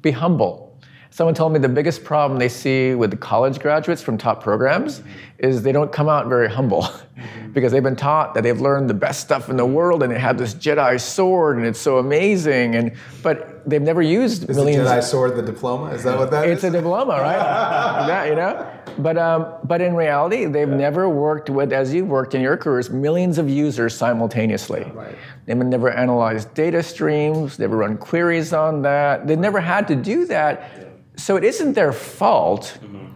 Be 0.02 0.10
humble. 0.10 0.64
Someone 1.10 1.34
told 1.34 1.52
me 1.52 1.60
the 1.60 1.68
biggest 1.68 2.02
problem 2.02 2.40
they 2.40 2.48
see 2.48 2.96
with 2.96 3.12
the 3.12 3.16
college 3.16 3.60
graduates 3.60 4.02
from 4.02 4.18
top 4.18 4.42
programs 4.42 5.00
is 5.38 5.62
they 5.62 5.70
don't 5.70 5.92
come 5.92 6.08
out 6.08 6.26
very 6.26 6.50
humble 6.50 6.88
because 7.52 7.70
they've 7.70 7.84
been 7.84 7.94
taught 7.94 8.34
that 8.34 8.42
they've 8.42 8.60
learned 8.60 8.90
the 8.90 8.94
best 8.94 9.20
stuff 9.20 9.48
in 9.48 9.56
the 9.56 9.64
world 9.64 10.02
and 10.02 10.10
they 10.10 10.18
have 10.18 10.36
this 10.36 10.54
Jedi 10.54 11.00
sword 11.00 11.56
and 11.56 11.66
it's 11.66 11.78
so 11.78 11.98
amazing 11.98 12.74
and 12.74 12.96
but 13.22 13.53
they've 13.66 13.82
never 13.82 14.02
used 14.02 14.48
Is 14.48 14.56
millions 14.56 14.88
the 14.88 14.94
Jedi 14.94 15.02
sword 15.02 15.36
the 15.36 15.42
diploma? 15.42 15.90
Is 15.90 16.02
that 16.04 16.18
what 16.18 16.30
that 16.30 16.46
is? 16.48 16.56
it's 16.56 16.64
a 16.64 16.70
diploma, 16.70 17.12
right? 17.12 17.38
that, 18.06 18.28
you 18.28 18.34
know? 18.34 18.70
But, 18.98 19.18
um, 19.18 19.54
but 19.64 19.80
in 19.80 19.94
reality, 19.94 20.44
they've 20.46 20.68
never 20.68 21.08
worked 21.08 21.50
with, 21.50 21.72
as 21.72 21.92
you've 21.92 22.08
worked 22.08 22.34
in 22.34 22.40
your 22.40 22.56
careers, 22.56 22.90
millions 22.90 23.38
of 23.38 23.48
users 23.48 23.94
simultaneously. 23.96 24.84
Right. 24.94 25.16
They've 25.46 25.56
never 25.56 25.90
analyzed 25.90 26.52
data 26.54 26.82
streams, 26.82 27.58
never 27.58 27.76
run 27.78 27.96
queries 27.98 28.52
on 28.52 28.82
that. 28.82 29.26
They've 29.26 29.38
never 29.38 29.60
had 29.60 29.88
to 29.88 29.96
do 29.96 30.26
that. 30.26 30.70
So 31.16 31.36
it 31.36 31.44
isn't 31.44 31.72
their 31.74 31.92
fault, 31.92 32.78
Mm-hmm. 32.82 33.06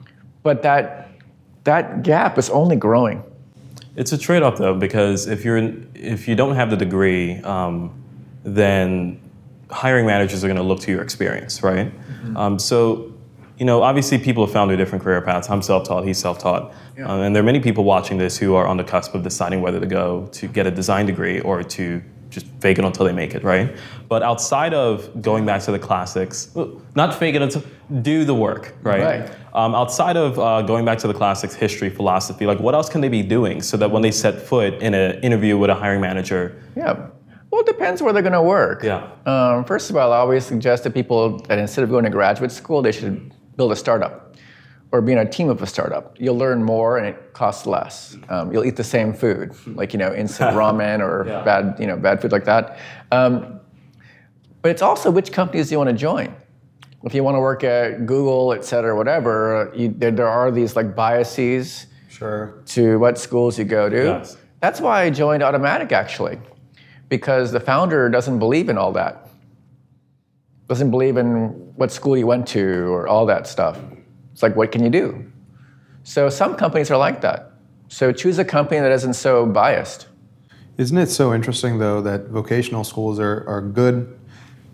but 0.43 0.63
that, 0.63 1.11
that 1.65 2.03
gap 2.03 2.39
is 2.39 2.51
only 2.51 2.77
growing. 2.77 3.23
It's 3.97 4.13
a 4.13 4.19
trade-off 4.19 4.59
though, 4.59 4.75
because 4.75 5.27
if 5.27 5.45
you're 5.45 5.59
if 5.95 6.29
you 6.29 6.37
don't 6.37 6.55
have 6.55 6.71
the 6.71 6.77
degree, 6.77 7.39
um, 7.43 7.93
then 8.45 9.21
hiring 9.71 10.07
managers 10.07 10.43
are 10.45 10.49
going 10.49 10.57
to 10.57 10.63
look 10.63 10.81
to 10.81 10.91
your 10.91 11.03
experience, 11.03 11.63
right? 11.63 11.93
Um, 12.37 12.59
so, 12.59 13.13
you 13.59 13.65
know, 13.65 13.83
obviously 13.83 14.19
people 14.19 14.45
have 14.45 14.53
found 14.53 14.71
their 14.71 14.77
different 14.77 15.03
career 15.05 15.21
paths. 15.21 15.49
I'm 15.51 15.63
self-taught. 15.63 16.05
He's 16.05 16.19
self-taught, 16.19 16.73
um, 17.05 17.21
and 17.21 17.35
there 17.35 17.43
are 17.43 17.47
many 17.47 17.61
people 17.61 17.85
watching 17.85 18.19
this 18.19 18.37
who 18.39 18.55
are 18.55 18.67
on 18.67 18.77
the 18.77 18.85
cusp 18.85 19.15
of 19.15 19.23
deciding 19.23 19.61
whether 19.63 19.81
to 19.81 19.87
go 19.87 20.27
to 20.33 20.47
get 20.49 20.67
a 20.67 20.71
design 20.71 21.07
degree 21.07 21.41
or 21.41 21.63
to 21.63 22.03
just 22.31 22.47
fake 22.61 22.79
it 22.79 22.85
until 22.85 23.07
they 23.07 23.13
make 23.13 23.35
it, 23.35 23.43
right? 23.43 23.75
But 24.07 24.23
outside 24.23 24.75
of 24.75 25.23
going 25.23 25.47
back 25.47 25.63
to 25.63 25.73
the 25.73 25.79
classics, 25.79 26.55
not 26.95 27.15
fake 27.15 27.35
it 27.35 27.43
until 27.43 27.63
do 28.03 28.25
the 28.25 28.35
work, 28.35 28.75
right? 28.83 29.03
Right. 29.03 29.31
Um, 29.55 29.75
outside 29.75 30.17
of 30.17 30.39
uh, 30.39 30.61
going 30.63 30.85
back 30.85 30.99
to 30.99 31.09
the 31.09 31.15
classics, 31.15 31.55
history, 31.55 31.89
philosophy, 31.89 32.45
like 32.47 32.61
what 32.61 32.75
else 32.75 32.89
can 32.91 33.01
they 33.01 33.09
be 33.09 33.23
doing 33.23 33.63
so 33.63 33.77
that 33.79 33.91
when 33.91 34.03
they 34.03 34.11
set 34.11 34.41
foot 34.41 34.75
in 34.83 34.93
an 34.95 35.21
interview 35.23 35.57
with 35.57 35.71
a 35.71 35.75
hiring 35.75 36.01
manager, 36.01 36.63
Yeah. 36.77 37.09
Well, 37.51 37.63
it 37.63 37.67
depends 37.67 38.03
where 38.03 38.13
they're 38.13 38.23
going 38.23 38.33
to 38.35 38.43
work. 38.43 38.83
Yeah. 38.83 39.11
Um, 39.27 39.65
first 39.65 39.89
of 39.91 39.97
all, 39.97 40.13
I 40.13 40.19
always 40.19 40.45
suggest 40.45 40.83
to 40.85 40.91
people 40.91 41.39
that 41.49 41.59
instead 41.59 41.83
of 41.85 41.91
going 41.91 42.05
to 42.05 42.11
graduate 42.11 42.53
school, 42.53 42.83
they 42.83 42.93
should 42.93 43.33
build 43.57 43.73
a 43.73 43.77
startup 43.77 44.37
or 44.93 45.01
be 45.03 45.13
in 45.13 45.19
a 45.19 45.29
team 45.31 45.49
of 45.49 45.63
a 45.63 45.67
startup. 45.67 46.17
You'll 46.19 46.37
learn 46.37 46.63
more 46.63 46.99
and 46.99 47.07
it 47.07 47.33
costs 47.33 47.67
less. 47.67 48.17
Um, 48.29 48.53
you'll 48.53 48.65
eat 48.65 48.77
the 48.77 48.85
same 48.85 49.13
food, 49.13 49.55
like 49.67 49.93
you 49.93 49.99
know, 49.99 50.15
instant 50.15 50.55
ramen 50.57 51.01
or 51.01 51.27
Yeah. 51.27 51.43
bad, 51.43 51.77
you 51.79 51.87
know, 51.87 51.97
bad 51.97 52.21
food 52.21 52.33
like 52.33 52.45
that. 52.45 52.79
Um, 53.13 53.61
but 54.63 54.71
it's 54.71 54.83
also 54.83 55.11
which 55.11 55.31
companies 55.33 55.71
you 55.73 55.79
want 55.79 55.89
to 55.91 55.97
join. 55.97 56.35
If 57.05 57.15
you 57.15 57.23
want 57.23 57.37
to 57.37 57.41
work 57.41 57.65
at 57.65 58.07
Google, 58.07 58.53
et 58.53 58.65
cetera, 58.65 58.95
whatever, 58.97 59.73
you, 59.75 59.89
there, 59.97 60.11
there 60.11 60.29
are 60.29 60.51
these 60.51 60.75
like 60.77 60.95
biases 60.97 61.87
Sure. 62.09 62.55
to 62.67 62.99
what 62.99 63.17
schools 63.19 63.57
you 63.59 63.65
go 63.65 63.89
to. 63.89 63.97
Yes. 64.05 64.37
That's 64.61 64.81
why 64.81 65.03
I 65.03 65.11
joined 65.11 65.43
Automattic 65.43 65.93
actually, 65.93 66.39
because 67.09 67.53
the 67.53 67.61
founder 67.61 68.09
doesn't 68.09 68.39
believe 68.39 68.69
in 68.69 68.79
all 68.79 68.93
that. 68.93 69.29
Doesn't 70.69 70.91
believe 70.91 71.17
in 71.17 71.49
what 71.77 71.91
school 71.91 72.17
you 72.17 72.27
went 72.27 72.47
to 72.49 72.93
or 72.93 73.09
all 73.09 73.27
that 73.27 73.47
stuff. 73.47 73.79
It's 74.33 74.43
like, 74.43 74.55
what 74.57 74.71
can 74.71 74.85
you 74.85 74.91
do? 74.91 75.25
So 76.05 76.29
some 76.29 76.57
companies 76.57 76.91
are 76.91 76.99
like 76.99 77.21
that. 77.23 77.53
So 77.89 78.13
choose 78.13 78.39
a 78.39 78.45
company 78.45 78.81
that 78.81 78.93
isn't 78.93 79.15
so 79.15 79.47
biased. 79.47 80.09
Isn't 80.77 80.99
it 80.99 81.09
so 81.09 81.35
interesting, 81.35 81.79
though, 81.79 82.01
that 82.03 82.29
vocational 82.29 82.85
schools 82.85 83.19
are, 83.19 83.45
are 83.49 83.63
good? 83.63 84.19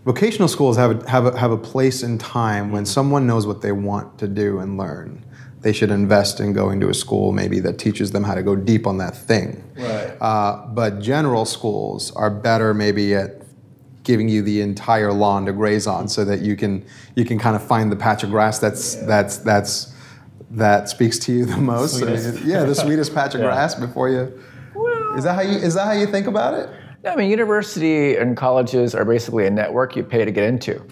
Vocational 0.03 0.47
schools 0.47 0.77
have 0.77 1.03
a, 1.03 1.09
have, 1.09 1.25
a, 1.25 1.37
have 1.37 1.51
a 1.51 1.57
place 1.57 2.03
in 2.03 2.17
time 2.17 2.71
when 2.71 2.85
someone 2.85 3.25
knows 3.25 3.47
what 3.47 3.61
they 3.61 3.71
want 3.71 4.19
to 4.19 4.27
do 4.27 4.59
and 4.59 4.77
learn. 4.77 5.25
They 5.65 5.73
should 5.73 5.89
invest 5.89 6.39
in 6.39 6.53
going 6.53 6.79
to 6.81 6.89
a 6.89 6.93
school 6.93 7.31
maybe 7.31 7.59
that 7.61 7.79
teaches 7.79 8.11
them 8.11 8.23
how 8.23 8.35
to 8.35 8.43
go 8.43 8.55
deep 8.55 8.85
on 8.85 8.99
that 8.99 9.17
thing. 9.17 9.63
Right. 9.75 10.15
Uh, 10.21 10.63
but 10.67 10.99
general 11.01 11.43
schools 11.43 12.11
are 12.11 12.29
better 12.29 12.71
maybe 12.75 13.15
at 13.15 13.41
giving 14.03 14.29
you 14.29 14.43
the 14.43 14.61
entire 14.61 15.11
lawn 15.11 15.47
to 15.47 15.51
graze 15.53 15.87
on 15.87 16.07
so 16.07 16.23
that 16.23 16.41
you 16.41 16.55
can 16.55 16.85
you 17.15 17.25
can 17.25 17.39
kind 17.39 17.55
of 17.55 17.63
find 17.63 17.91
the 17.91 17.95
patch 17.95 18.21
of 18.23 18.29
grass 18.29 18.59
that's 18.59 18.93
that's 19.07 19.37
that's 19.39 19.91
that 20.51 20.87
speaks 20.87 21.17
to 21.17 21.31
you 21.33 21.45
the 21.45 21.57
most. 21.57 21.99
I 22.03 22.05
mean, 22.13 22.41
yeah, 22.45 22.63
the 22.63 22.75
sweetest 22.75 23.15
patch 23.15 23.33
of 23.33 23.41
Yeah. 23.41 23.47
grass 23.47 23.73
before 23.73 24.09
you. 24.09 24.39
Is 25.17 25.23
that 25.23 25.33
how 25.33 25.41
you 25.41 25.57
is 25.57 25.73
that 25.73 25.85
how 25.85 25.93
you 25.93 26.05
think 26.05 26.27
about 26.27 26.53
it? 26.53 26.69
I 27.07 27.15
mean, 27.15 27.31
university 27.31 28.17
and 28.17 28.37
colleges 28.37 28.93
are 28.93 29.03
basically 29.03 29.47
a 29.47 29.49
network 29.49 29.95
you 29.95 30.03
pay 30.03 30.25
to 30.25 30.31
get 30.31 30.43
into. 30.43 30.85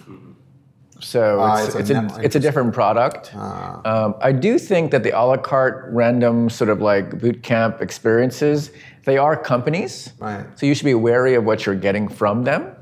So 1.04 1.39
Ah, 1.42 1.63
it's, 1.63 1.76
it's 1.76 1.89
a 1.89 2.04
it's, 2.06 2.18
a, 2.18 2.22
it's 2.22 2.36
a 2.36 2.39
different 2.39 2.74
product. 2.74 3.36
Um, 3.36 4.16
I 4.22 4.32
do 4.32 4.58
think 4.58 4.92
that 4.92 5.04
the 5.04 5.12
a 5.12 5.22
la 5.24 5.38
carte 5.38 5.86
random 5.89 6.50
sort 6.50 6.70
of 6.70 6.82
like 6.82 7.20
boot 7.20 7.44
camp 7.44 7.82
experiences, 7.82 8.72
they 9.06 9.18
are 9.18 9.36
companies. 9.36 10.13
Right. 10.20 10.46
So 10.58 10.66
you 10.66 10.74
should 10.74 10.86
be 10.86 10.94
wary 10.94 11.36
of 11.36 11.44
what 11.44 11.66
you're 11.66 11.76
getting 11.76 12.08
from 12.08 12.44
them. 12.44 12.76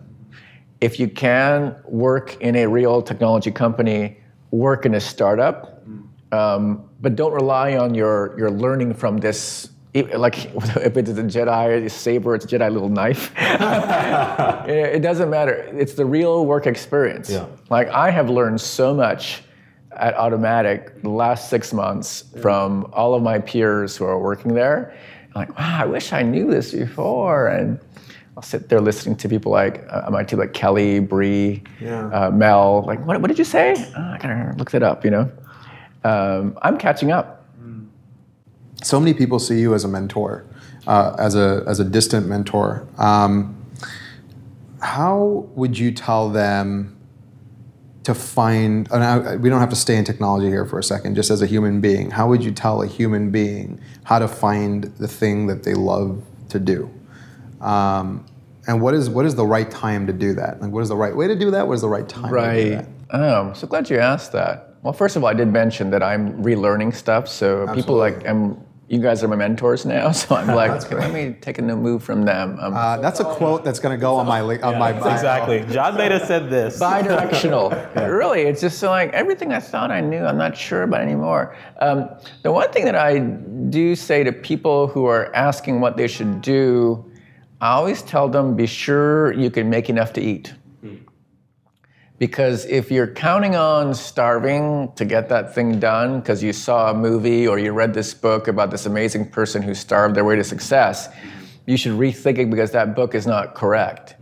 If 0.79 0.99
you 0.99 1.07
can 1.07 1.75
work 1.85 2.37
in 2.41 2.55
a 2.55 2.67
real 2.67 3.01
technology 3.01 3.51
company, 3.51 4.17
work 4.51 4.85
in 4.85 4.95
a 4.95 4.99
startup, 4.99 5.83
um, 6.31 6.89
but 7.01 7.15
don't 7.15 7.33
rely 7.33 7.75
on 7.77 7.93
your, 7.93 8.35
your 8.37 8.49
learning 8.51 8.93
from 8.93 9.17
this. 9.17 9.70
E- 9.93 10.03
Like 10.15 10.45
if 10.55 10.97
it's 10.97 11.09
a 11.09 11.13
Jedi 11.23 11.89
saber, 11.91 12.35
it's 12.35 12.45
a 12.45 12.47
Jedi 12.47 12.71
little 12.71 12.89
knife. 12.89 13.31
it 14.67 14.95
it 14.95 15.01
doesn't 15.01 15.29
matter. 15.29 15.53
It's 15.77 15.93
the 15.93 16.05
real 16.05 16.45
work 16.45 16.65
experience. 16.67 17.29
Yeah. 17.29 17.45
Like 17.69 17.89
I 17.89 18.09
have 18.11 18.29
learned 18.29 18.61
so 18.61 18.93
much 18.93 19.43
at 19.97 20.15
Automattic 20.15 21.01
the 21.01 21.09
last 21.09 21.49
six 21.49 21.73
months 21.73 22.23
from 22.41 22.89
all 22.93 23.13
of 23.13 23.21
my 23.21 23.39
peers 23.39 23.97
who 23.97 24.05
are 24.05 24.17
working 24.19 24.53
there. 24.53 24.93
I'm 25.35 25.41
like, 25.41 25.57
wow, 25.59 25.79
I 25.81 25.85
wish 25.85 26.13
I 26.13 26.21
knew 26.23 26.49
this 26.49 26.71
before. 26.73 27.47
And 27.47 27.79
I'll 28.37 28.43
sit 28.43 28.69
there 28.69 28.79
listening 28.79 29.17
to 29.17 29.27
people 29.29 29.51
like 29.51 29.85
uh, 29.89 30.09
my 30.09 30.23
team, 30.23 30.39
like 30.39 30.53
Kelly, 30.53 30.99
Bree, 30.99 31.61
Yeah. 31.81 32.07
uh, 32.07 32.31
Mel. 32.31 32.83
Like, 32.87 33.05
what, 33.05 33.19
what 33.21 33.27
did 33.27 33.37
you 33.37 33.43
say? 33.45 33.73
Oh, 33.77 34.01
I 34.13 34.17
gotta 34.21 34.55
look 34.57 34.71
that 34.71 34.83
up. 34.83 35.03
You 35.03 35.11
know, 35.11 35.31
um, 36.05 36.57
I'm 36.61 36.77
catching 36.77 37.11
up. 37.11 37.40
So 38.81 38.99
many 38.99 39.13
people 39.13 39.39
see 39.39 39.59
you 39.59 39.73
as 39.73 39.83
a 39.83 39.87
mentor, 39.87 40.45
uh, 40.87 41.15
as 41.19 41.35
a 41.35 41.63
as 41.67 41.79
a 41.79 41.83
distant 41.85 42.27
mentor. 42.27 42.87
Um, 42.97 43.57
how 44.81 45.47
would 45.55 45.77
you 45.77 45.91
tell 45.91 46.29
them 46.29 46.97
to 48.03 48.13
find? 48.15 48.89
And 48.91 49.03
I, 49.03 49.35
we 49.35 49.49
don't 49.49 49.59
have 49.59 49.69
to 49.69 49.75
stay 49.75 49.95
in 49.95 50.03
technology 50.05 50.47
here 50.47 50.65
for 50.65 50.79
a 50.79 50.83
second. 50.83 51.15
Just 51.15 51.29
as 51.29 51.41
a 51.41 51.45
human 51.45 51.81
being, 51.81 52.11
how 52.11 52.27
would 52.27 52.43
you 52.43 52.51
tell 52.51 52.81
a 52.81 52.87
human 52.87 53.29
being 53.31 53.79
how 54.03 54.19
to 54.19 54.27
find 54.27 54.85
the 54.97 55.07
thing 55.07 55.47
that 55.47 55.63
they 55.63 55.73
love 55.73 56.23
to 56.49 56.59
do? 56.59 56.89
Um, 57.61 58.25
and 58.67 58.81
what 58.81 58.93
is 58.93 59.09
what 59.09 59.25
is 59.25 59.35
the 59.35 59.45
right 59.45 59.69
time 59.69 60.07
to 60.07 60.13
do 60.13 60.33
that? 60.33 60.61
Like, 60.61 60.71
what 60.71 60.81
is 60.81 60.89
the 60.89 60.95
right 60.95 61.15
way 61.15 61.27
to 61.27 61.35
do 61.35 61.51
that? 61.51 61.67
What 61.67 61.73
is 61.73 61.81
the 61.81 61.89
right 61.89 62.07
time? 62.07 62.23
To 62.23 62.29
do 62.29 62.35
Right. 62.35 62.69
that? 62.77 62.87
Oh, 63.11 63.49
I'm 63.49 63.55
so 63.55 63.67
glad 63.67 63.89
you 63.89 63.99
asked 63.99 64.31
that. 64.31 64.75
Well, 64.83 64.93
first 64.93 65.15
of 65.15 65.23
all, 65.23 65.29
I 65.29 65.33
did 65.33 65.47
mention 65.49 65.91
that 65.91 66.01
I'm 66.01 66.43
relearning 66.43 66.95
stuff. 66.95 67.27
So 67.27 67.67
people 67.75 67.95
like, 67.95 68.27
I'm, 68.27 68.57
you 68.91 68.99
guys 68.99 69.23
are 69.23 69.29
my 69.29 69.37
mentors 69.37 69.85
now. 69.85 70.11
So 70.21 70.35
I'm 70.35 70.47
like, 70.47 70.71
okay, 70.83 70.95
let 70.95 71.13
me 71.13 71.33
take 71.39 71.57
a 71.59 71.61
new 71.61 71.77
move 71.77 72.03
from 72.03 72.25
them. 72.25 72.57
Um, 72.59 72.73
Uh, 72.75 72.97
that's 72.97 73.21
a 73.21 73.23
quote 73.23 73.63
that's 73.63 73.79
going 73.79 73.97
to 73.97 74.01
go 74.07 74.15
on 74.15 74.27
my 74.27 74.41
li- 74.41 74.61
on 74.61 74.77
my 74.77 74.91
bio. 74.91 75.13
Exactly. 75.13 75.59
John 75.73 75.95
Maeda 75.97 76.19
said 76.27 76.49
this. 76.49 76.77
bi-directional. 76.77 77.69
Really, 78.21 78.41
it's 78.41 78.59
just 78.61 78.83
like 78.83 79.13
everything 79.13 79.53
I 79.53 79.59
thought 79.59 79.91
I 79.91 80.01
knew, 80.01 80.23
I'm 80.25 80.37
not 80.37 80.57
sure 80.57 80.83
about 80.83 81.01
anymore. 81.01 81.55
Um, 81.79 82.09
the 82.43 82.51
one 82.51 82.69
thing 82.73 82.83
that 82.85 82.95
I 82.95 83.19
do 83.77 83.95
say 83.95 84.23
to 84.25 84.33
people 84.33 84.87
who 84.87 85.05
are 85.05 85.33
asking 85.33 85.79
what 85.79 85.95
they 85.95 86.07
should 86.09 86.41
do, 86.41 87.05
I 87.61 87.69
always 87.79 88.01
tell 88.01 88.27
them, 88.27 88.55
be 88.55 88.67
sure 88.67 89.31
you 89.33 89.49
can 89.49 89.69
make 89.69 89.89
enough 89.89 90.11
to 90.13 90.21
eat. 90.21 90.53
Because 92.21 92.67
if 92.67 92.91
you're 92.91 93.07
counting 93.07 93.55
on 93.55 93.95
starving 93.95 94.91
to 94.93 95.05
get 95.05 95.27
that 95.29 95.55
thing 95.55 95.79
done 95.79 96.19
because 96.19 96.43
you 96.43 96.53
saw 96.53 96.91
a 96.91 96.93
movie 96.93 97.47
or 97.47 97.57
you 97.57 97.71
read 97.71 97.95
this 97.95 98.13
book 98.13 98.47
about 98.47 98.69
this 98.69 98.85
amazing 98.85 99.31
person 99.31 99.63
who 99.63 99.73
starved 99.73 100.13
their 100.13 100.23
way 100.23 100.35
to 100.35 100.43
success, 100.43 101.09
you 101.65 101.77
should 101.77 101.93
rethink 101.93 102.37
it 102.37 102.51
because 102.51 102.69
that 102.73 102.95
book 102.95 103.15
is 103.15 103.25
not 103.25 103.55
correct. 103.55 104.17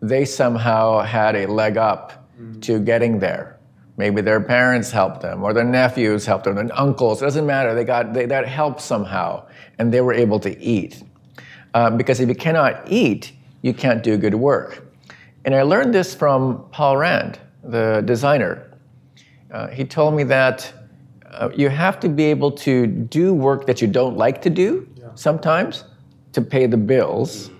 They 0.00 0.24
somehow 0.26 1.00
had 1.00 1.34
a 1.34 1.46
leg 1.46 1.76
up 1.76 2.24
to 2.60 2.78
getting 2.78 3.18
there. 3.18 3.58
Maybe 3.96 4.20
their 4.20 4.40
parents 4.40 4.92
helped 4.92 5.20
them, 5.20 5.42
or 5.42 5.52
their 5.52 5.64
nephews 5.64 6.24
helped 6.24 6.44
them, 6.44 6.56
and 6.56 6.70
uncles. 6.76 7.20
It 7.20 7.24
doesn't 7.24 7.46
matter. 7.46 7.74
They 7.74 7.82
got 7.82 8.14
they, 8.14 8.26
that 8.26 8.46
help 8.46 8.80
somehow, 8.80 9.48
and 9.80 9.92
they 9.92 10.02
were 10.02 10.14
able 10.14 10.38
to 10.38 10.56
eat. 10.62 11.02
Um, 11.74 11.96
because 11.96 12.20
if 12.20 12.28
you 12.28 12.36
cannot 12.36 12.84
eat, 12.86 13.32
you 13.62 13.74
can't 13.74 14.04
do 14.04 14.16
good 14.16 14.36
work. 14.36 14.86
And 15.44 15.54
I 15.54 15.62
learned 15.62 15.94
this 15.94 16.14
from 16.14 16.66
Paul 16.70 16.98
Rand, 16.98 17.38
the 17.62 18.02
designer. 18.04 18.70
Uh, 19.50 19.68
he 19.68 19.84
told 19.84 20.14
me 20.14 20.22
that 20.24 20.72
uh, 21.30 21.48
you 21.56 21.70
have 21.70 21.98
to 22.00 22.08
be 22.08 22.24
able 22.24 22.50
to 22.50 22.86
do 22.86 23.32
work 23.32 23.66
that 23.66 23.80
you 23.80 23.88
don't 23.88 24.16
like 24.16 24.42
to 24.42 24.50
do 24.50 24.86
sometimes 25.14 25.84
to 26.32 26.42
pay 26.42 26.66
the 26.66 26.76
bills. 26.76 27.50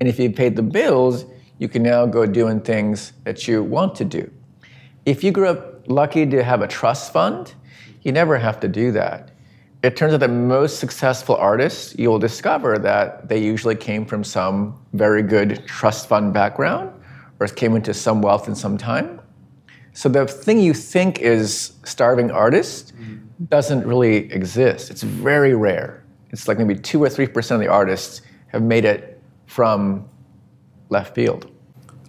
And 0.00 0.08
if 0.08 0.18
you 0.18 0.30
paid 0.30 0.56
the 0.56 0.62
bills, 0.62 1.26
you 1.58 1.68
can 1.68 1.82
now 1.82 2.06
go 2.06 2.24
doing 2.24 2.60
things 2.60 3.12
that 3.24 3.46
you 3.46 3.62
want 3.62 3.94
to 3.96 4.04
do. 4.04 4.30
If 5.04 5.22
you 5.22 5.30
grew 5.30 5.48
up 5.48 5.88
lucky 5.88 6.26
to 6.26 6.42
have 6.42 6.62
a 6.62 6.68
trust 6.68 7.12
fund, 7.12 7.54
you 8.02 8.12
never 8.12 8.38
have 8.38 8.58
to 8.60 8.68
do 8.68 8.90
that. 8.92 9.32
It 9.82 9.96
turns 9.96 10.14
out 10.14 10.20
that 10.20 10.30
most 10.30 10.80
successful 10.80 11.36
artists, 11.36 11.94
you'll 11.98 12.18
discover 12.18 12.78
that 12.78 13.28
they 13.28 13.38
usually 13.38 13.76
came 13.76 14.04
from 14.06 14.24
some 14.24 14.78
very 14.92 15.22
good 15.22 15.64
trust 15.66 16.08
fund 16.08 16.32
background 16.32 16.92
or 17.40 17.46
came 17.48 17.76
into 17.76 17.94
some 17.94 18.20
wealth 18.22 18.48
in 18.48 18.54
some 18.54 18.76
time. 18.76 19.20
So 19.92 20.08
the 20.08 20.26
thing 20.26 20.60
you 20.60 20.74
think 20.74 21.18
is 21.20 21.72
starving 21.84 22.30
artist 22.30 22.92
doesn't 23.48 23.86
really 23.86 24.32
exist. 24.32 24.90
It's 24.90 25.02
very 25.02 25.54
rare. 25.54 26.04
It's 26.30 26.48
like 26.48 26.58
maybe 26.58 26.74
two 26.74 27.02
or 27.02 27.08
three 27.08 27.26
percent 27.26 27.60
of 27.60 27.66
the 27.66 27.72
artists 27.72 28.22
have 28.48 28.62
made 28.62 28.84
it 28.84 29.20
from 29.46 30.08
left 30.88 31.14
field. 31.14 31.50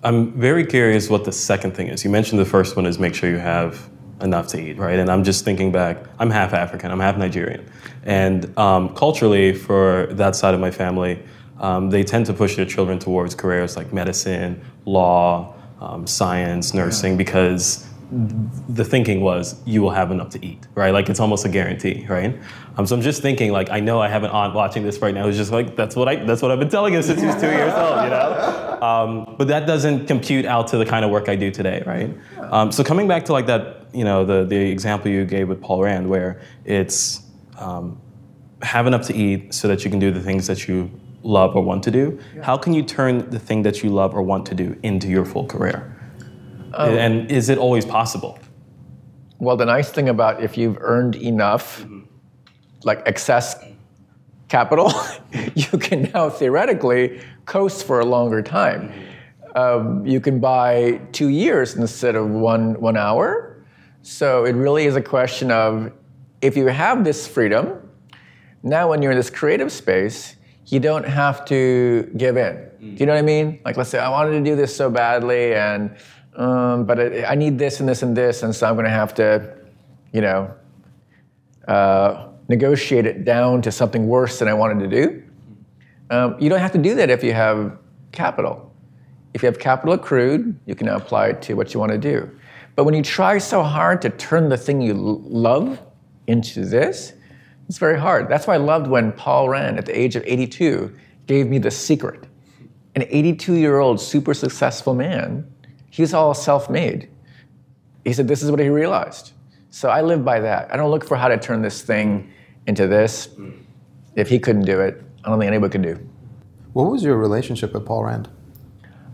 I'm 0.04 0.32
very 0.40 0.66
curious 0.66 1.10
what 1.10 1.26
the 1.26 1.32
second 1.32 1.76
thing 1.76 1.88
is. 1.88 2.04
You 2.04 2.10
mentioned 2.10 2.40
the 2.40 2.46
first 2.46 2.76
one 2.76 2.86
is 2.86 3.00
make 3.00 3.14
sure 3.14 3.30
you 3.30 3.38
have 3.38 3.90
enough 4.22 4.48
to 4.48 4.62
eat, 4.62 4.78
right? 4.78 5.00
And 5.00 5.10
I'm 5.10 5.24
just 5.24 5.44
thinking 5.46 5.72
back. 5.72 5.98
I'm 6.20 6.30
half 6.30 6.54
African. 6.54 6.92
I'm 6.92 7.00
half 7.00 7.18
Nigerian, 7.18 7.70
and 8.04 8.58
um, 8.58 8.94
culturally, 8.96 9.54
for 9.54 10.08
that 10.12 10.36
side 10.36 10.54
of 10.54 10.60
my 10.60 10.72
family, 10.72 11.22
um, 11.60 11.90
they 11.90 12.04
tend 12.04 12.26
to 12.28 12.34
push 12.34 12.56
their 12.56 12.66
children 12.66 13.00
towards 13.00 13.36
careers 13.36 13.76
like 13.76 13.92
medicine, 13.92 14.62
law, 14.86 15.54
um, 15.80 16.08
science, 16.08 16.74
nursing, 16.74 17.18
because 17.18 17.88
the 18.12 18.84
thinking 18.84 19.22
was 19.22 19.62
you 19.66 19.82
will 19.84 19.92
have 19.92 20.10
enough 20.10 20.30
to 20.30 20.44
eat, 20.44 20.66
right? 20.74 20.92
Like 20.92 21.10
it's 21.10 21.20
almost 21.20 21.46
a 21.46 21.50
guarantee, 21.50 22.08
right? 22.10 22.36
Um, 22.76 22.88
so 22.88 22.96
I'm 22.96 23.02
just 23.02 23.22
thinking, 23.22 23.52
like 23.52 23.70
I 23.70 23.80
know 23.80 24.02
I 24.02 24.08
have 24.08 24.24
an 24.24 24.32
aunt 24.32 24.56
watching 24.56 24.84
this 24.84 24.98
right 25.00 25.14
now 25.14 25.26
who's 25.26 25.38
just 25.38 25.52
like, 25.52 25.76
that's 25.76 25.96
what 25.96 26.08
I, 26.08 26.16
that's 26.16 26.42
what 26.42 26.50
I've 26.50 26.60
been 26.60 26.70
telling 26.70 26.94
him 26.94 27.04
since 27.04 27.22
he 27.22 27.28
was 27.28 27.36
two 27.36 27.52
years 27.52 27.74
old, 27.74 28.04
you 28.04 28.10
know. 28.10 28.80
Um, 28.82 29.36
but 29.38 29.48
that 29.50 29.68
doesn't 29.68 30.08
compute 30.08 30.46
out 30.46 30.68
to 30.70 30.78
the 30.78 30.86
kind 30.86 31.06
of 31.06 31.12
work 31.12 31.30
I 31.30 31.36
do 31.36 31.52
today, 31.52 31.84
right? 31.86 32.18
Um, 32.52 32.72
so 32.72 32.84
coming 32.84 33.08
back 33.08 33.26
to 33.26 33.34
like 33.34 33.46
that, 33.46 33.88
you 33.94 34.04
know, 34.04 34.26
the 34.26 34.44
the 34.44 34.56
example 34.56 35.12
you 35.12 35.26
gave 35.26 35.48
with 35.48 35.62
Paul 35.62 35.84
Rand, 35.84 36.10
where 36.10 36.42
it's 36.66 37.22
um, 37.58 38.02
have 38.62 38.88
enough 38.88 39.06
to 39.08 39.16
eat 39.16 39.54
so 39.54 39.68
that 39.68 39.84
you 39.84 39.92
can 39.92 40.00
do 40.00 40.12
the 40.12 40.22
things 40.22 40.48
that 40.48 40.68
you 40.68 40.90
love 41.30 41.56
or 41.56 41.62
want 41.62 41.84
to 41.84 41.92
do. 41.92 42.20
How 42.42 42.58
can 42.58 42.74
you 42.74 42.84
turn 42.84 43.30
the 43.30 43.40
thing 43.40 43.62
that 43.64 43.84
you 43.84 43.90
love 43.90 44.16
or 44.16 44.22
want 44.22 44.46
to 44.48 44.56
do 44.56 44.78
into 44.84 45.08
your 45.08 45.26
full 45.26 45.46
career? 45.46 45.96
and 46.98 47.32
is 47.32 47.50
it 47.50 47.58
always 47.58 47.86
possible? 47.86 48.40
Well, 49.38 49.56
the 49.56 49.66
nice 49.66 49.90
thing 49.90 50.10
about 50.10 50.44
if 50.44 50.58
you've 50.58 50.78
earned 50.82 51.16
enough, 51.16 51.86
like 52.84 53.02
excess 53.06 53.64
capital, 54.50 54.92
you 55.56 55.78
can 55.78 56.12
now 56.14 56.30
theoretically 56.30 57.22
coast 57.46 57.86
for 57.86 58.00
a 58.00 58.06
longer 58.06 58.42
time. 58.42 58.92
Um, 59.56 60.06
you 60.06 60.20
can 60.20 60.40
buy 60.40 61.00
two 61.12 61.30
years 61.30 61.76
instead 61.76 62.16
of 62.16 62.30
one 62.30 62.80
one 62.80 62.98
hour. 62.98 63.64
So 64.02 64.46
it 64.46 64.54
really 64.54 64.86
is 64.86 64.96
a 64.96 65.02
question 65.02 65.52
of 65.52 65.92
if 66.42 66.56
you 66.56 66.68
have 66.68 67.04
this 67.04 67.28
freedom, 67.28 67.90
now 68.64 68.90
when 68.90 69.02
you're 69.02 69.12
in 69.12 69.18
this 69.18 69.30
creative 69.30 69.72
space, 69.72 70.36
you 70.72 70.80
don't 70.80 71.06
have 71.06 71.46
to 71.46 72.12
give 72.16 72.38
in. 72.38 72.70
Do 72.80 72.96
you 72.98 73.06
know 73.06 73.14
what 73.14 73.20
I 73.20 73.24
mean? 73.24 73.60
Like, 73.66 73.76
let's 73.76 73.90
say 73.90 74.00
I 74.00 74.10
wanted 74.10 74.32
to 74.32 74.44
do 74.44 74.56
this 74.56 74.76
so 74.76 74.90
badly, 74.90 75.54
and 75.54 75.96
um, 76.36 76.86
but 76.86 77.00
I, 77.00 77.26
I 77.26 77.36
need 77.36 77.58
this 77.58 77.80
and 77.80 77.90
this 77.90 78.04
and 78.04 78.16
this, 78.16 78.44
and 78.44 78.56
so 78.56 78.68
I'm 78.68 78.76
going 78.76 78.86
to 78.86 78.92
have 78.92 79.14
to, 79.16 79.58
you 80.14 80.22
know, 80.22 80.54
uh, 81.68 82.30
negotiate 82.48 83.06
it 83.06 83.26
down 83.26 83.62
to 83.64 83.72
something 83.72 84.08
worse 84.08 84.40
than 84.40 84.48
I 84.48 84.54
wanted 84.54 84.90
to 84.90 84.96
do. 84.96 85.24
Um, 86.10 86.36
you 86.40 86.50
don't 86.50 86.60
have 86.60 86.72
to 86.72 86.78
do 86.78 86.96
that 86.96 87.10
if 87.10 87.24
you 87.24 87.34
have 87.34 87.78
capital. 88.12 88.74
If 89.34 89.44
you 89.44 89.48
have 89.48 89.60
capital 89.60 89.94
accrued, 89.94 90.60
you 90.66 90.76
can 90.76 90.88
now 90.88 90.96
apply 90.96 91.28
it 91.28 91.42
to 91.44 91.54
what 91.54 91.74
you 91.74 91.80
want 91.80 91.92
to 91.92 91.98
do. 91.98 92.30
But 92.76 92.86
when 92.86 92.94
you 92.94 93.04
try 93.04 93.38
so 93.38 93.62
hard 93.62 94.02
to 94.04 94.10
turn 94.10 94.50
the 94.50 94.58
thing 94.58 94.82
you 94.82 94.94
love 94.94 95.82
into 96.28 96.66
this, 96.66 97.14
it's 97.70 97.78
very 97.78 98.00
hard. 98.00 98.28
That's 98.28 98.48
why 98.48 98.56
I 98.56 98.58
loved 98.58 98.88
when 98.88 99.12
Paul 99.12 99.48
Rand, 99.48 99.78
at 99.78 99.86
the 99.86 99.98
age 99.98 100.16
of 100.16 100.24
82, 100.26 100.92
gave 101.28 101.48
me 101.48 101.60
the 101.60 101.70
secret. 101.70 102.26
An 102.96 103.04
82 103.08 103.54
year 103.54 103.78
old 103.78 104.02
super 104.02 104.34
successful 104.34 104.96
man, 104.96 105.48
he's 105.92 106.12
all 106.12 106.34
self 106.34 106.68
made. 106.68 107.10
He 108.04 108.12
said, 108.12 108.28
This 108.28 108.42
is 108.42 108.50
what 108.50 108.60
he 108.60 108.70
realized. 108.70 109.34
So 109.70 109.90
I 109.90 110.02
live 110.02 110.26
by 110.26 110.40
that. 110.40 110.74
I 110.74 110.78
don't 110.78 110.90
look 110.90 111.06
for 111.06 111.16
how 111.16 111.28
to 111.28 111.38
turn 111.38 111.62
this 111.62 111.84
thing 111.84 112.34
into 112.66 112.88
this. 112.88 113.30
If 114.16 114.30
he 114.30 114.40
couldn't 114.40 114.66
do 114.66 114.80
it, 114.82 115.04
I 115.24 115.30
don't 115.30 115.40
think 115.40 115.50
anybody 115.50 115.72
could 115.72 115.84
do. 115.84 116.10
What 116.74 116.92
was 116.92 117.04
your 117.04 117.18
relationship 117.18 117.74
with 117.74 117.86
Paul 117.86 118.06
Rand? 118.06 118.30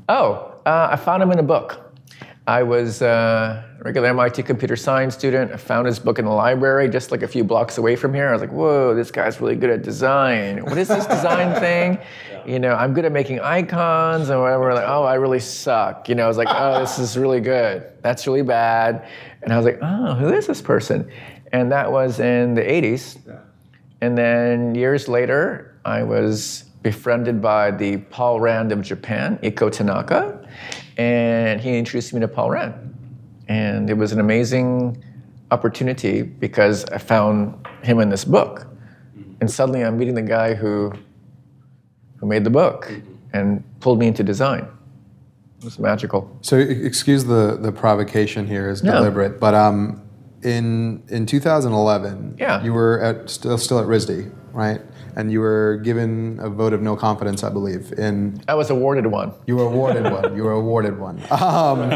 Oh, 0.07 0.53
uh, 0.65 0.87
I 0.91 0.95
found 0.95 1.21
him 1.21 1.31
in 1.31 1.39
a 1.39 1.43
book. 1.43 1.84
I 2.47 2.61
was 2.61 3.01
a 3.01 3.65
regular 3.79 4.07
MIT 4.09 4.43
computer 4.43 4.75
science 4.75 5.15
student. 5.15 5.51
I 5.51 5.57
found 5.57 5.87
his 5.87 5.97
book 5.97 6.19
in 6.19 6.25
the 6.25 6.31
library 6.31 6.87
just 6.89 7.09
like 7.09 7.23
a 7.23 7.27
few 7.27 7.43
blocks 7.43 7.79
away 7.79 7.95
from 7.95 8.13
here. 8.13 8.29
I 8.29 8.33
was 8.33 8.41
like, 8.41 8.51
whoa, 8.51 8.93
this 8.93 9.09
guy's 9.09 9.41
really 9.41 9.55
good 9.55 9.71
at 9.71 9.81
design. 9.81 10.63
What 10.63 10.77
is 10.77 10.87
this 10.87 11.07
design 11.07 11.59
thing? 11.59 11.97
You 12.45 12.59
know, 12.59 12.75
I'm 12.75 12.93
good 12.93 13.03
at 13.03 13.11
making 13.11 13.39
icons 13.39 14.29
and 14.29 14.39
whatever. 14.39 14.75
Like, 14.75 14.87
oh, 14.87 15.03
I 15.03 15.15
really 15.15 15.39
suck. 15.39 16.07
You 16.07 16.13
know, 16.13 16.25
I 16.25 16.27
was 16.27 16.37
like, 16.37 16.49
oh, 16.51 16.79
this 16.79 16.99
is 16.99 17.17
really 17.17 17.41
good. 17.41 17.83
That's 18.03 18.27
really 18.27 18.43
bad. 18.43 19.07
And 19.41 19.51
I 19.51 19.57
was 19.57 19.65
like, 19.65 19.79
oh, 19.81 20.13
who 20.13 20.31
is 20.31 20.45
this 20.45 20.61
person? 20.61 21.09
And 21.51 21.71
that 21.71 21.91
was 21.91 22.19
in 22.19 22.53
the 22.53 22.61
80s. 22.61 23.17
And 24.01 24.15
then 24.15 24.75
years 24.75 25.07
later, 25.07 25.79
I 25.83 26.03
was 26.03 26.65
befriended 26.83 27.41
by 27.41 27.71
the 27.71 27.97
Paul 27.97 28.39
Rand 28.39 28.71
of 28.71 28.83
Japan, 28.83 29.39
Ikko 29.41 29.71
Tanaka, 29.71 30.44
and 30.97 31.59
he 31.61 31.77
introduced 31.77 32.13
me 32.13 32.19
to 32.21 32.27
Paul 32.27 32.51
Rand. 32.51 32.91
And 33.47 33.89
it 33.89 33.93
was 33.97 34.11
an 34.11 34.19
amazing 34.19 35.03
opportunity 35.51 36.23
because 36.23 36.85
I 36.85 36.97
found 36.97 37.65
him 37.83 37.99
in 37.99 38.09
this 38.09 38.25
book. 38.25 38.67
And 39.41 39.49
suddenly 39.51 39.83
I'm 39.83 39.97
meeting 39.97 40.15
the 40.15 40.21
guy 40.21 40.53
who, 40.53 40.93
who 42.17 42.25
made 42.25 42.43
the 42.43 42.49
book 42.49 42.91
and 43.33 43.63
pulled 43.81 43.99
me 43.99 44.07
into 44.07 44.23
design. 44.23 44.67
It 45.59 45.65
was 45.65 45.77
magical. 45.79 46.35
So, 46.41 46.57
excuse 46.57 47.25
the, 47.25 47.57
the 47.59 47.71
provocation 47.71 48.47
here 48.47 48.69
is 48.69 48.83
No. 48.83 48.93
deliberate, 48.93 49.39
but 49.39 49.53
um, 49.53 50.01
in 50.43 51.03
in 51.09 51.25
2011, 51.25 52.35
Yeah. 52.39 52.63
you 52.63 52.71
were 52.73 53.01
at, 53.01 53.29
still 53.29 53.57
still 53.57 53.79
at 53.79 53.85
RISD, 53.87 54.31
right? 54.53 54.79
And 55.17 55.31
you 55.31 55.39
were 55.39 55.79
given 55.83 56.39
a 56.41 56.49
vote 56.49 56.73
of 56.73 56.81
no 56.81 56.95
confidence, 56.97 57.43
I 57.43 57.49
believe. 57.49 57.93
In 57.97 58.41
I 58.49 58.55
was 58.55 58.69
awarded 58.69 59.07
one. 59.07 59.31
you 59.47 59.55
were 59.55 59.63
awarded 59.63 60.03
one. 60.11 60.35
You 60.35 60.43
were 60.43 60.51
awarded 60.51 60.99
one. 60.99 61.21
Um, 61.31 61.89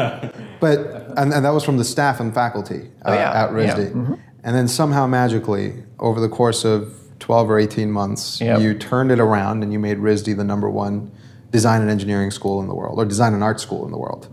but 0.60 0.78
and, 1.16 1.32
and 1.32 1.44
that 1.44 1.50
was 1.52 1.64
from 1.64 1.76
the 1.76 1.84
staff 1.84 2.18
and 2.20 2.32
faculty 2.32 2.90
uh, 3.04 3.10
Oh, 3.10 3.14
yeah. 3.14 3.44
at 3.44 3.50
RISD. 3.50 3.66
Yeah. 3.78 3.84
Mm-hmm. 3.90 4.14
And 4.42 4.56
then 4.56 4.68
somehow 4.68 5.06
magically, 5.06 5.82
over 5.98 6.18
the 6.20 6.28
course 6.30 6.64
of 6.64 6.94
12 7.18 7.50
or 7.50 7.58
18 7.58 7.90
months, 7.90 8.40
Yep. 8.40 8.60
you 8.60 8.72
turned 8.78 9.10
it 9.12 9.20
around 9.20 9.62
and 9.62 9.70
you 9.72 9.78
made 9.78 9.98
RISD 9.98 10.34
the 10.36 10.44
number 10.44 10.70
one 10.70 11.10
design 11.50 11.82
and 11.82 11.90
engineering 11.90 12.30
school 12.30 12.60
in 12.62 12.68
the 12.68 12.74
world, 12.74 12.98
or 12.98 13.04
design 13.04 13.34
and 13.34 13.42
art 13.42 13.60
school 13.60 13.84
in 13.84 13.90
the 13.90 13.98
world. 13.98 14.28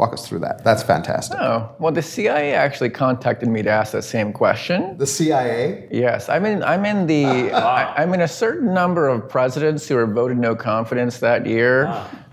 Walk 0.00 0.14
us 0.14 0.26
through 0.26 0.38
that. 0.38 0.64
That's 0.64 0.82
fantastic. 0.82 1.36
Oh, 1.38 1.74
well, 1.78 1.92
the 1.92 2.00
CIA 2.00 2.54
actually 2.54 2.88
contacted 2.88 3.50
me 3.50 3.60
to 3.60 3.68
ask 3.68 3.92
that 3.92 4.00
same 4.00 4.32
question. 4.32 4.96
The 4.96 5.06
CIA. 5.06 5.88
Yes, 5.90 6.30
I'm 6.30 6.46
in. 6.46 6.62
I'm 6.62 6.86
in 6.86 7.06
the. 7.06 7.52
I, 7.52 8.02
I'm 8.02 8.14
in 8.14 8.22
a 8.22 8.26
certain 8.26 8.72
number 8.72 9.08
of 9.08 9.28
presidents 9.28 9.86
who 9.86 9.96
were 9.96 10.06
voted 10.06 10.38
no 10.38 10.56
confidence 10.56 11.18
that 11.18 11.44
year, 11.44 11.86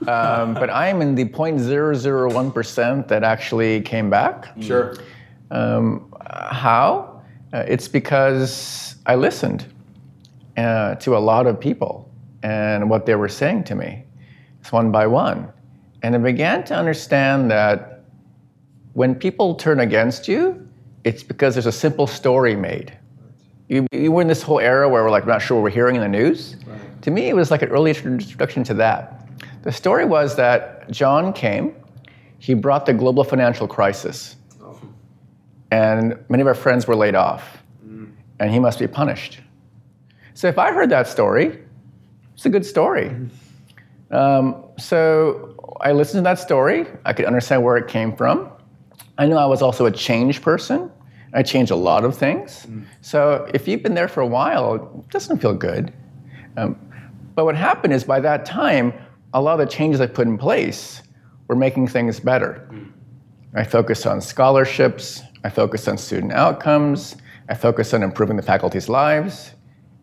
um, 0.08 0.54
but 0.54 0.70
I 0.70 0.88
am 0.88 1.02
in 1.02 1.14
the 1.14 1.26
0.001 1.26 2.54
percent 2.54 3.10
that 3.10 3.26
actually 3.26 3.82
came 3.82 4.10
back. 4.10 4.48
Sure. 4.62 4.96
Um, 5.52 6.16
how? 6.26 7.22
Uh, 7.52 7.66
it's 7.68 7.90
because 7.90 8.96
I 9.06 9.16
listened 9.16 9.66
uh, 10.56 10.96
to 10.96 11.18
a 11.18 11.20
lot 11.20 11.48
of 11.48 11.60
people 11.60 12.10
and 12.44 12.90
what 12.90 13.06
they 13.06 13.16
were 13.16 13.28
saying 13.28 13.66
to 13.66 13.76
me, 13.76 14.06
it's 14.62 14.72
one 14.72 14.90
by 14.90 15.06
one, 15.06 15.52
and 16.04 16.16
I 16.16 16.18
began 16.20 16.64
to 16.66 16.76
understand 16.76 17.50
that 17.52 18.02
when 18.94 19.16
people 19.16 19.56
turn 19.56 19.80
against 19.80 20.28
you, 20.28 20.68
it's 21.04 21.24
because 21.24 21.56
there's 21.56 21.66
a 21.66 21.72
simple 21.72 22.08
story 22.08 22.56
made. 22.56 22.98
You, 23.70 23.86
you 23.92 24.12
were 24.12 24.22
in 24.22 24.28
this 24.28 24.42
whole 24.42 24.60
era 24.60 24.88
where 24.88 25.04
we're 25.04 25.12
like 25.12 25.28
not 25.28 25.42
sure 25.42 25.58
what 25.58 25.64
we're 25.64 25.70
hearing 25.70 25.96
in 25.96 26.02
the 26.02 26.08
news. 26.08 26.56
To 27.02 27.12
me, 27.12 27.30
it 27.30 27.36
was 27.36 27.52
like 27.52 27.62
an 27.62 27.70
early 27.70 27.92
introduction 27.92 28.64
to 28.66 28.74
that. 28.76 29.28
The 29.64 29.72
story 29.72 30.06
was 30.06 30.36
that 30.36 30.90
John 30.92 31.34
came, 31.34 31.76
he 32.40 32.54
brought 32.54 32.86
the 32.86 32.94
global 32.94 33.24
financial 33.24 33.68
crisis, 33.68 34.36
and 35.72 36.18
many 36.30 36.42
of 36.42 36.48
our 36.48 36.54
friends 36.54 36.88
were 36.88 36.96
laid 36.96 37.16
off, 37.16 37.62
and 38.40 38.52
he 38.52 38.60
must 38.60 38.80
be 38.80 38.88
punished. 38.88 39.40
So 40.34 40.48
if 40.48 40.58
I 40.58 40.72
heard 40.72 40.90
that 40.92 41.08
story, 41.08 41.60
it's 42.34 42.46
a 42.46 42.50
good 42.50 42.66
story. 42.66 43.16
Um, 44.12 44.64
so 44.78 45.57
I 45.82 45.92
listened 45.92 46.20
to 46.20 46.24
that 46.24 46.40
story. 46.40 46.86
I 47.06 47.14
could 47.14 47.26
understand 47.26 47.64
where 47.64 47.78
it 47.78 47.88
came 47.88 48.16
from. 48.16 48.50
I 49.18 49.28
know 49.28 49.38
I 49.38 49.46
was 49.46 49.62
also 49.62 49.86
a 49.86 49.92
change 49.92 50.42
person. 50.42 50.92
I 51.34 51.44
changed 51.44 51.72
a 51.72 51.76
lot 51.76 52.04
of 52.04 52.16
things. 52.16 52.66
So 53.02 53.50
if 53.54 53.68
you've 53.68 53.84
been 53.84 53.94
there 53.94 54.08
for 54.08 54.22
a 54.22 54.28
while, 54.28 54.76
it 54.76 55.10
doesn't 55.10 55.40
feel 55.40 55.54
good. 55.54 55.94
Um, 56.56 56.80
but 57.36 57.46
what 57.46 57.56
happened 57.56 57.94
is 57.94 58.04
by 58.04 58.20
that 58.22 58.46
time, 58.46 58.94
a 59.34 59.42
lot 59.42 59.60
of 59.60 59.68
the 59.68 59.72
changes 59.72 60.02
I 60.02 60.08
put 60.08 60.28
in 60.28 60.38
place 60.38 61.04
were 61.48 61.56
making 61.56 61.88
things 61.88 62.20
better. 62.20 62.70
I 63.54 63.64
focused 63.64 64.08
on 64.08 64.22
scholarships, 64.22 65.22
I 65.44 65.50
focused 65.50 65.88
on 65.88 65.98
student 65.98 66.34
outcomes, 66.34 67.16
I 67.50 67.56
focused 67.56 67.94
on 67.94 68.04
improving 68.04 68.38
the 68.38 68.44
faculty's 68.44 68.90
lives, 68.90 69.52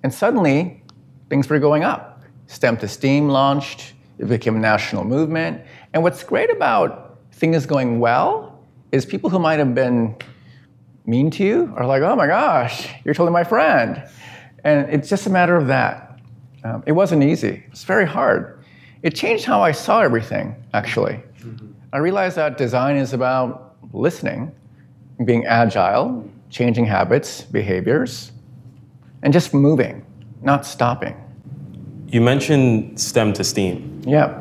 and 0.03 0.12
suddenly 0.12 0.83
things 1.29 1.48
were 1.48 1.59
going 1.59 1.85
up. 1.85 2.22
STEM 2.46 2.77
to 2.79 2.88
STEAM 2.88 3.29
launched, 3.29 3.94
it 4.18 4.29
became 4.29 4.57
a 4.57 4.61
national 4.61 5.05
movement. 5.05 5.62
And 5.92 6.03
what's 6.03 6.22
great 6.22 6.50
about 6.50 7.18
things 7.33 7.66
going 7.66 8.00
well 8.00 8.59
is 8.92 9.05
people 9.05 9.31
who 9.31 9.38
might 9.38 9.59
have 9.59 9.74
been 9.74 10.16
mean 11.07 11.31
to 11.33 11.44
you 11.44 11.72
are 11.77 11.87
like, 11.87 12.03
oh 12.03 12.16
my 12.16 12.27
gosh, 12.27 12.88
you're 13.05 13.14
totally 13.14 13.33
my 13.33 13.44
friend. 13.44 14.03
And 14.62 14.88
it's 14.90 15.09
just 15.09 15.27
a 15.27 15.31
matter 15.31 15.57
of 15.57 15.66
that. 15.66 16.18
Um, 16.62 16.83
it 16.87 16.92
wasn't 16.92 17.22
easy, 17.22 17.64
it's 17.70 17.85
very 17.85 18.07
hard. 18.07 18.64
It 19.03 19.14
changed 19.14 19.44
how 19.44 19.61
I 19.61 19.72
saw 19.72 20.00
everything, 20.00 20.55
actually. 20.72 21.20
I 21.92 21.98
realized 21.98 22.37
that 22.37 22.57
design 22.57 22.96
is 22.96 23.12
about 23.12 23.77
listening, 23.92 24.50
being 25.27 25.44
agile, 25.44 26.29
changing 26.48 26.87
habits, 26.87 27.42
behaviors, 27.42 28.33
and 29.22 29.33
just 29.33 29.53
moving, 29.53 30.05
not 30.42 30.64
stopping. 30.64 31.23
You 32.14 32.20
mentioned 32.20 33.00
STEM 33.00 33.33
to 33.33 33.42
STEAM. 33.42 34.03
Yeah. 34.07 34.40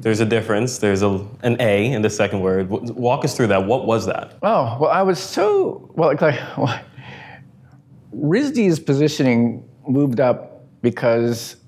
There's 0.00 0.18
a 0.18 0.24
difference. 0.24 0.78
There's 0.78 1.02
a, 1.02 1.24
an 1.44 1.56
A 1.60 1.92
in 1.92 2.02
the 2.02 2.10
second 2.10 2.40
word. 2.40 2.68
Walk 2.68 3.24
us 3.24 3.36
through 3.36 3.46
that. 3.46 3.64
What 3.64 3.86
was 3.86 4.06
that? 4.06 4.36
Oh, 4.42 4.76
well, 4.80 4.90
I 4.90 5.02
was 5.02 5.20
so, 5.20 5.88
well, 5.94 6.08
like, 6.08 6.20
like 6.20 6.40
well, 6.58 6.80
RISD's 8.12 8.80
positioning 8.80 9.62
moved 9.86 10.18
up 10.18 10.64
because 10.82 11.58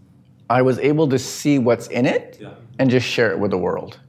I 0.50 0.60
was 0.60 0.80
able 0.80 1.08
to 1.08 1.20
see 1.20 1.60
what's 1.60 1.86
in 1.86 2.04
it 2.04 2.42
and 2.80 2.90
just 2.90 3.06
share 3.06 3.30
it 3.30 3.38
with 3.38 3.52
the 3.52 3.58
world. 3.58 4.00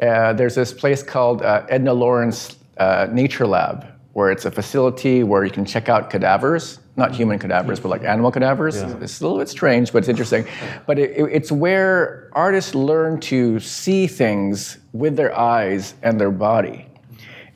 Uh, 0.00 0.32
there's 0.32 0.54
this 0.54 0.72
place 0.72 1.02
called 1.02 1.42
uh, 1.42 1.66
Edna 1.68 1.92
Lawrence 1.92 2.56
uh, 2.78 3.06
Nature 3.12 3.46
Lab, 3.46 3.86
where 4.14 4.32
it's 4.32 4.46
a 4.46 4.50
facility 4.50 5.24
where 5.24 5.44
you 5.44 5.50
can 5.50 5.66
check 5.66 5.90
out 5.90 6.08
cadavers, 6.08 6.78
not 7.00 7.12
human 7.14 7.38
cadavers, 7.38 7.80
but 7.80 7.88
like 7.88 8.04
animal 8.04 8.30
cadavers. 8.30 8.76
It's 9.02 9.20
a 9.20 9.24
little 9.24 9.38
bit 9.38 9.48
strange, 9.48 9.92
but 9.92 9.98
it's 9.98 10.08
interesting. 10.08 10.44
But 10.86 10.98
it, 11.00 11.10
it- 11.16 11.30
it's 11.32 11.50
where 11.50 12.28
artists 12.32 12.74
learn 12.74 13.18
to 13.32 13.58
see 13.58 14.06
things 14.06 14.78
with 14.92 15.16
their 15.16 15.36
eyes 15.36 15.94
and 16.02 16.20
their 16.20 16.30
body. 16.30 16.86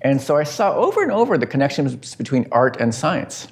And 0.03 0.21
so 0.21 0.37
I 0.37 0.45
saw 0.45 0.75
over 0.75 1.03
and 1.03 1.13
over 1.13 1.39
the 1.39 1.47
connections 1.47 2.15
between 2.17 2.47
art 2.53 2.77
and 2.81 2.95
science. 2.95 3.49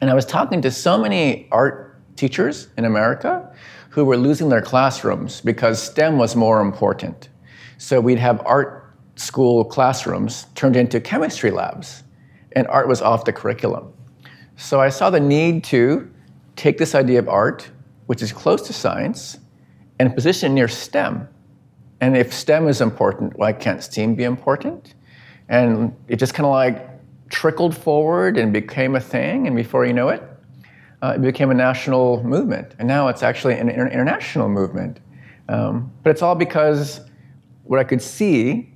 And 0.00 0.10
I 0.10 0.14
was 0.14 0.26
talking 0.26 0.60
to 0.62 0.70
so 0.70 0.98
many 0.98 1.46
art 1.52 1.76
teachers 2.16 2.68
in 2.76 2.84
America 2.84 3.54
who 3.90 4.04
were 4.04 4.16
losing 4.16 4.48
their 4.48 4.62
classrooms 4.62 5.40
because 5.40 5.82
STEM 5.82 6.18
was 6.18 6.36
more 6.36 6.60
important. 6.60 7.28
So 7.78 8.00
we'd 8.00 8.18
have 8.18 8.40
art 8.44 8.94
school 9.16 9.64
classrooms 9.64 10.46
turned 10.54 10.76
into 10.76 11.00
chemistry 11.00 11.50
labs, 11.50 12.02
and 12.52 12.66
art 12.68 12.88
was 12.88 13.00
off 13.02 13.24
the 13.24 13.32
curriculum. 13.32 13.92
So 14.60 14.78
I 14.78 14.90
saw 14.90 15.08
the 15.08 15.20
need 15.20 15.64
to 15.64 16.10
take 16.54 16.76
this 16.76 16.94
idea 16.94 17.18
of 17.18 17.30
art, 17.30 17.70
which 18.06 18.20
is 18.20 18.30
close 18.30 18.60
to 18.66 18.74
science, 18.74 19.38
and 19.98 20.14
position 20.14 20.52
it 20.52 20.54
near 20.54 20.68
STEM. 20.68 21.26
And 22.02 22.14
if 22.14 22.34
STEM 22.34 22.68
is 22.68 22.82
important, 22.82 23.38
why 23.38 23.54
can't 23.54 23.82
STEAM 23.82 24.16
be 24.16 24.24
important? 24.24 24.94
And 25.48 25.96
it 26.08 26.16
just 26.16 26.34
kind 26.34 26.44
of 26.44 26.52
like 26.52 26.86
trickled 27.30 27.74
forward 27.74 28.36
and 28.36 28.52
became 28.52 28.96
a 28.96 29.00
thing. 29.00 29.46
And 29.46 29.56
before 29.56 29.86
you 29.86 29.94
know 29.94 30.10
it, 30.10 30.22
uh, 31.00 31.14
it 31.16 31.22
became 31.22 31.50
a 31.50 31.54
national 31.54 32.22
movement. 32.22 32.76
And 32.78 32.86
now 32.86 33.08
it's 33.08 33.22
actually 33.22 33.54
an 33.54 33.70
inter- 33.70 33.88
international 33.88 34.50
movement. 34.50 35.00
Um, 35.48 35.90
but 36.02 36.10
it's 36.10 36.20
all 36.20 36.34
because 36.34 37.00
what 37.64 37.80
I 37.80 37.84
could 37.84 38.02
see, 38.02 38.74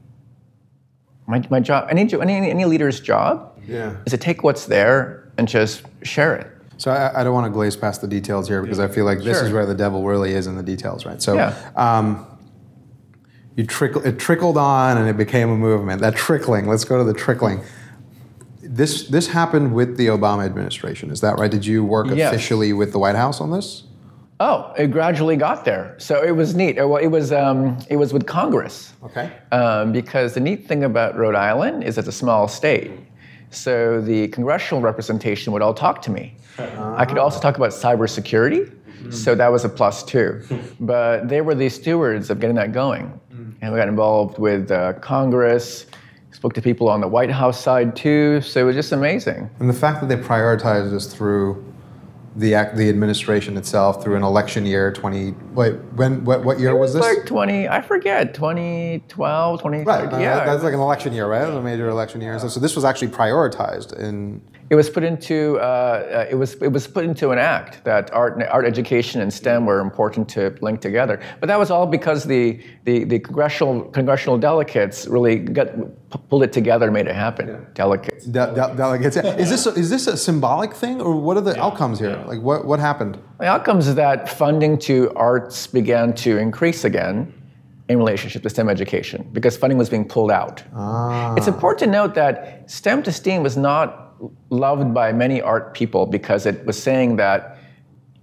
my, 1.26 1.46
my 1.50 1.60
job, 1.60 1.88
any, 1.90 2.10
any, 2.14 2.50
any 2.50 2.64
leader's 2.64 3.00
job 3.00 3.60
Yeah. 3.68 3.96
is 4.06 4.12
to 4.12 4.18
take 4.18 4.42
what's 4.42 4.64
there 4.64 5.23
and 5.38 5.48
just 5.48 5.82
share 6.02 6.36
it. 6.36 6.50
So 6.76 6.90
I, 6.90 7.20
I 7.20 7.24
don't 7.24 7.34
want 7.34 7.46
to 7.46 7.50
glaze 7.50 7.76
past 7.76 8.00
the 8.00 8.08
details 8.08 8.48
here 8.48 8.60
because 8.62 8.80
I 8.80 8.88
feel 8.88 9.04
like 9.04 9.18
this 9.18 9.38
Sure. 9.38 9.46
is 9.46 9.52
where 9.52 9.66
the 9.66 9.74
devil 9.74 10.04
really 10.04 10.32
is 10.32 10.46
in 10.46 10.56
the 10.56 10.62
details, 10.62 11.06
right? 11.06 11.22
So 11.22 11.34
Yeah. 11.34 11.54
um, 11.76 12.26
you 13.56 13.64
trickle, 13.64 14.04
it 14.04 14.18
trickled 14.18 14.56
on 14.56 14.96
and 14.98 15.08
it 15.08 15.16
became 15.16 15.50
a 15.50 15.56
movement. 15.56 16.00
That 16.00 16.16
trickling. 16.16 16.66
Let's 16.66 16.84
go 16.84 16.98
to 16.98 17.04
the 17.04 17.14
trickling. 17.14 17.60
This 18.62 19.06
this 19.08 19.28
happened 19.28 19.72
with 19.74 19.96
the 19.96 20.08
Obama 20.08 20.44
administration. 20.44 21.10
Is 21.10 21.20
that 21.20 21.38
right? 21.38 21.50
Did 21.50 21.64
you 21.64 21.84
work 21.84 22.08
Yes. 22.12 22.32
officially 22.32 22.72
with 22.72 22.90
the 22.92 22.98
White 22.98 23.14
House 23.14 23.40
on 23.40 23.50
this? 23.52 23.84
Oh, 24.40 24.72
it 24.76 24.88
gradually 24.90 25.36
got 25.36 25.64
there. 25.64 25.94
So 25.98 26.20
it 26.22 26.32
was 26.32 26.56
neat. 26.56 26.76
Well, 26.76 26.96
it 26.96 27.06
was 27.06 27.30
um, 27.30 27.78
it 27.88 27.96
was 27.96 28.12
with 28.12 28.26
Congress. 28.26 28.92
Okay. 29.04 29.30
Um, 29.52 29.92
because 29.92 30.34
the 30.34 30.40
neat 30.40 30.66
thing 30.66 30.82
about 30.82 31.16
Rhode 31.16 31.36
Island 31.36 31.84
is 31.84 31.98
it's 31.98 32.08
a 32.08 32.12
small 32.12 32.48
state. 32.48 32.90
So 33.54 34.00
the 34.00 34.28
congressional 34.28 34.82
representation 34.82 35.52
would 35.52 35.62
all 35.62 35.74
talk 35.74 36.02
to 36.02 36.10
me. 36.10 36.36
I 36.58 37.04
could 37.04 37.18
also 37.18 37.40
talk 37.40 37.56
about 37.56 37.70
cybersecurity. 37.70 38.72
So 39.12 39.34
that 39.34 39.52
was 39.52 39.64
a 39.64 39.68
plus 39.68 40.02
too. 40.02 40.42
But 40.80 41.28
they 41.28 41.40
were 41.40 41.54
the 41.54 41.68
stewards 41.68 42.30
of 42.30 42.40
getting 42.40 42.56
that 42.56 42.72
going. 42.72 43.20
And 43.60 43.72
we 43.72 43.78
got 43.78 43.88
involved 43.88 44.38
with 44.38 44.70
uh, 44.70 44.94
Congress, 44.94 45.86
spoke 46.32 46.52
to 46.54 46.62
people 46.62 46.88
on 46.88 47.00
the 47.00 47.08
White 47.08 47.30
House 47.30 47.58
side 47.58 47.96
too. 47.96 48.40
So 48.42 48.60
it 48.60 48.64
was 48.64 48.76
just 48.76 48.92
amazing. 48.92 49.48
And 49.60 49.68
the 49.68 49.74
fact 49.74 50.00
that 50.00 50.08
they 50.08 50.16
prioritized 50.16 50.92
us 50.92 51.06
through 51.06 51.64
the 52.36 52.54
act, 52.54 52.76
the 52.76 52.88
administration 52.88 53.56
itself 53.56 54.02
through 54.02 54.16
an 54.16 54.22
election 54.22 54.66
year 54.66 54.92
20 54.92 55.32
wait 55.54 55.74
when 55.94 56.24
what, 56.24 56.44
what 56.44 56.58
year 56.58 56.74
was 56.74 56.92
this 56.92 57.02
Like 57.02 57.26
20, 57.26 57.68
I 57.68 57.80
forget, 57.80 58.34
2012, 58.34 59.58
2013. 59.60 59.86
right 59.86 60.12
uh, 60.12 60.18
yeah. 60.18 60.44
that's 60.44 60.64
like 60.64 60.74
an 60.74 60.80
election 60.80 61.12
year 61.12 61.26
right 61.28 61.42
It 61.42 61.48
was 61.48 61.56
a 61.56 61.62
major 61.62 61.88
election 61.88 62.20
year 62.20 62.38
so, 62.38 62.48
so 62.48 62.58
this 62.58 62.74
was 62.74 62.84
actually 62.84 63.08
prioritized 63.08 63.96
in 63.98 64.40
It 64.70 64.76
was 64.76 64.88
put 64.88 65.04
into 65.04 65.58
uh, 65.58 65.62
uh, 65.62 66.26
it 66.30 66.34
was 66.34 66.54
it 66.54 66.68
was 66.72 66.86
put 66.86 67.04
into 67.04 67.30
an 67.30 67.38
act 67.38 67.84
that 67.84 68.10
art 68.12 68.42
art 68.50 68.64
education 68.64 69.20
and 69.20 69.32
STEM 69.32 69.66
were 69.66 69.80
important 69.80 70.28
to 70.30 70.56
link 70.62 70.80
together. 70.80 71.20
But 71.40 71.48
that 71.48 71.58
was 71.58 71.70
all 71.70 71.86
because 71.86 72.24
the 72.24 72.60
the, 72.84 73.04
the 73.04 73.18
congressional 73.18 73.82
congressional 73.84 74.38
delegates 74.38 75.06
really 75.06 75.36
got 75.38 75.68
pulled 76.30 76.44
it 76.44 76.52
together 76.52 76.86
and 76.86 76.94
made 76.94 77.06
it 77.06 77.14
happen. 77.14 77.66
Delegates. 77.74 78.24
de- 78.24 78.52
de- 78.54 78.74
delegates 78.76 79.16
Yeah. 79.16 79.36
is 79.36 79.50
this 79.50 79.66
a, 79.66 79.70
is 79.74 79.90
this 79.90 80.06
a 80.06 80.16
symbolic 80.16 80.72
thing 80.72 81.00
or 81.00 81.14
what 81.16 81.36
are 81.36 81.42
the 81.42 81.60
outcomes 81.60 81.98
here 81.98 82.16
like 82.26 82.40
what 82.40 82.64
what 82.64 82.80
happened 82.80 83.18
The 83.40 83.46
outcomes 83.46 83.86
is 83.88 83.94
that 83.96 84.28
funding 84.28 84.78
to 84.88 85.12
arts 85.14 85.66
began 85.66 86.14
to 86.24 86.38
increase 86.38 86.84
again 86.84 87.32
in 87.90 87.98
relationship 87.98 88.42
to 88.44 88.48
STEM 88.48 88.70
education 88.70 89.28
because 89.32 89.58
funding 89.58 89.76
was 89.76 89.90
being 89.90 90.06
pulled 90.08 90.30
out. 90.30 90.62
It's 91.36 91.48
important 91.48 91.80
to 91.80 91.86
note 91.86 92.14
that 92.14 92.70
STEM 92.70 93.02
to 93.02 93.12
STEAM 93.12 93.42
was 93.42 93.56
not 93.58 94.03
loved 94.50 94.94
by 94.94 95.12
many 95.12 95.40
art 95.40 95.74
people 95.74 96.06
because 96.06 96.46
it 96.46 96.64
was 96.66 96.80
saying 96.80 97.16
that 97.16 97.58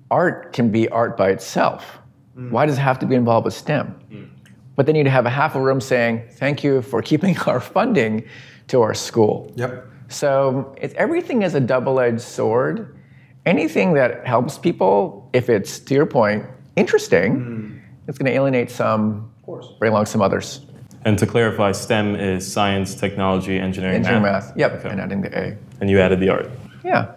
art 0.10 0.54
can 0.54 0.70
be 0.70 0.88
art 0.90 1.18
by 1.18 1.30
itself. 1.30 2.00
Mm. 2.38 2.52
Why 2.52 2.66
does 2.66 2.78
it 2.78 2.82
have 2.82 3.00
to 3.00 3.06
be 3.06 3.16
involved 3.16 3.46
with 3.46 3.54
STEM? 3.54 4.00
Mm. 4.12 4.30
But 4.76 4.86
then 4.86 4.96
you'd 4.96 5.08
have 5.08 5.26
a 5.26 5.30
half 5.30 5.56
a 5.56 5.62
room 5.62 5.82
saying, 5.82 6.24
thank 6.32 6.64
you 6.64 6.82
for 6.82 7.02
keeping 7.12 7.38
our 7.40 7.60
funding 7.60 8.26
to 8.68 8.82
our 8.82 8.94
school. 8.94 9.52
yep 9.56 9.86
So 10.10 10.76
it's, 10.78 10.94
everything 10.96 11.42
is 11.42 11.56
a 11.56 11.60
double-edged 11.60 12.22
sword. 12.22 12.98
Anything 13.46 13.94
that 13.94 14.26
helps 14.26 14.58
people, 14.58 15.30
if 15.34 15.50
it's 15.50 15.80
to 15.80 15.94
your 15.94 16.06
point, 16.06 16.46
interesting, 16.76 17.36
mm. 17.36 17.82
it's 18.08 18.18
going 18.18 18.32
to 18.32 18.36
alienate 18.36 18.70
some, 18.70 19.32
of 19.38 19.44
course, 19.44 19.68
bring 19.80 19.92
along 19.92 20.06
some 20.06 20.22
others. 20.22 20.62
And 21.04 21.18
to 21.20 21.26
clarify, 21.26 21.72
STEM 21.72 22.16
is 22.16 22.52
science, 22.52 22.94
technology, 22.96 23.58
engineering, 23.60 23.96
Engineering 23.98 24.24
math. 24.24 24.50
math, 24.50 24.58
yep, 24.58 24.86
and 24.86 25.00
adding 25.02 25.22
the 25.22 25.36
A. 25.38 25.58
And 25.80 25.90
you 25.90 26.00
added 26.00 26.20
the 26.20 26.30
art. 26.30 26.50
Yeah. 26.84 27.16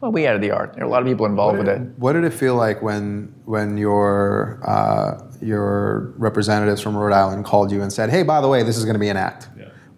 Well, 0.00 0.12
we 0.12 0.26
added 0.26 0.42
the 0.42 0.50
art. 0.50 0.74
There 0.74 0.84
are 0.84 0.86
a 0.86 0.90
lot 0.90 1.02
of 1.02 1.08
people 1.08 1.26
involved 1.26 1.58
with 1.58 1.68
it. 1.68 1.80
what 1.98 2.12
did 2.14 2.24
it 2.24 2.32
feel 2.32 2.54
like 2.56 2.80
when 2.82 3.34
when 3.44 3.76
your 3.76 4.60
uh, 4.66 5.22
your 5.42 6.12
representatives 6.16 6.80
from 6.80 6.96
Rhode 6.96 7.12
Island 7.14 7.44
called 7.44 7.70
you 7.72 7.82
and 7.82 7.92
said 7.92 8.08
hey 8.10 8.22
by 8.22 8.40
the 8.40 8.48
way 8.48 8.62
this 8.62 8.76
is 8.78 8.84
going 8.84 8.94
to 8.94 9.00
be 9.00 9.08
an 9.10 9.16
act 9.18 9.48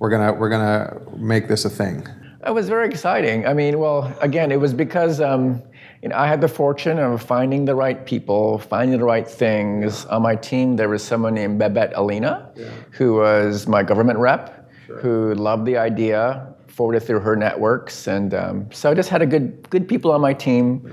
we're 0.00 0.10
gonna 0.10 0.32
we're 0.32 0.48
gonna 0.50 1.00
make 1.16 1.46
this 1.48 1.64
a 1.64 1.70
thing 1.70 2.06
It 2.44 2.50
was 2.52 2.68
very 2.68 2.88
exciting. 2.88 3.46
I 3.46 3.54
mean, 3.54 3.78
well, 3.78 4.12
again, 4.20 4.50
it 4.50 4.58
was 4.58 4.74
because 4.74 5.20
um, 5.20 5.62
you 6.02 6.08
know, 6.08 6.16
I 6.16 6.26
had 6.26 6.40
the 6.40 6.48
fortune 6.48 6.98
of 6.98 7.22
finding 7.22 7.64
the 7.64 7.76
right 7.76 8.04
people, 8.04 8.58
finding 8.58 8.98
the 8.98 9.04
right 9.04 9.28
things. 9.28 10.04
On 10.06 10.20
my 10.22 10.34
team, 10.34 10.74
there 10.74 10.88
was 10.88 11.02
someone 11.02 11.34
named 11.34 11.60
Babette 11.60 11.94
Allina, 11.94 12.56
who 12.90 13.14
was 13.14 13.68
my 13.68 13.84
government 13.84 14.18
rep, 14.18 14.68
who 14.88 15.34
loved 15.34 15.64
the 15.64 15.76
idea, 15.76 16.52
forwarded 16.66 17.04
through 17.04 17.20
her 17.20 17.36
networks, 17.36 18.08
and 18.08 18.34
um, 18.34 18.72
so 18.72 18.90
I 18.90 18.94
just 18.94 19.10
had 19.10 19.22
a 19.22 19.26
good 19.26 19.70
good 19.70 19.86
people 19.86 20.10
on 20.10 20.20
my 20.20 20.34
team, 20.34 20.92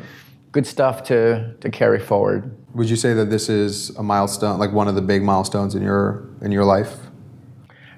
good 0.51 0.67
stuff 0.67 1.01
to 1.03 1.55
to 1.59 1.69
carry 1.69 1.99
forward. 1.99 2.55
Would 2.75 2.89
you 2.89 2.95
say 2.95 3.13
that 3.15 3.31
this 3.31 3.49
is 3.49 3.89
a 3.97 4.03
milestone, 4.03 4.59
like 4.59 4.71
one 4.71 4.87
of 4.87 4.93
the 4.93 5.01
big 5.01 5.23
milestones 5.23 5.73
in 5.73 5.81
your 5.81 6.29
in 6.41 6.51
your 6.51 6.65
life? 6.65 6.97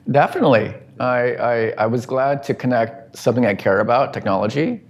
Definitely. 0.09 0.73
I, 0.99 1.35
I, 1.35 1.73
I 1.79 1.85
was 1.87 2.05
glad 2.05 2.43
to 2.43 2.53
connect 2.53 3.17
something 3.17 3.45
I 3.45 3.55
care 3.55 3.79
about, 3.79 4.13
technology, 4.13 4.81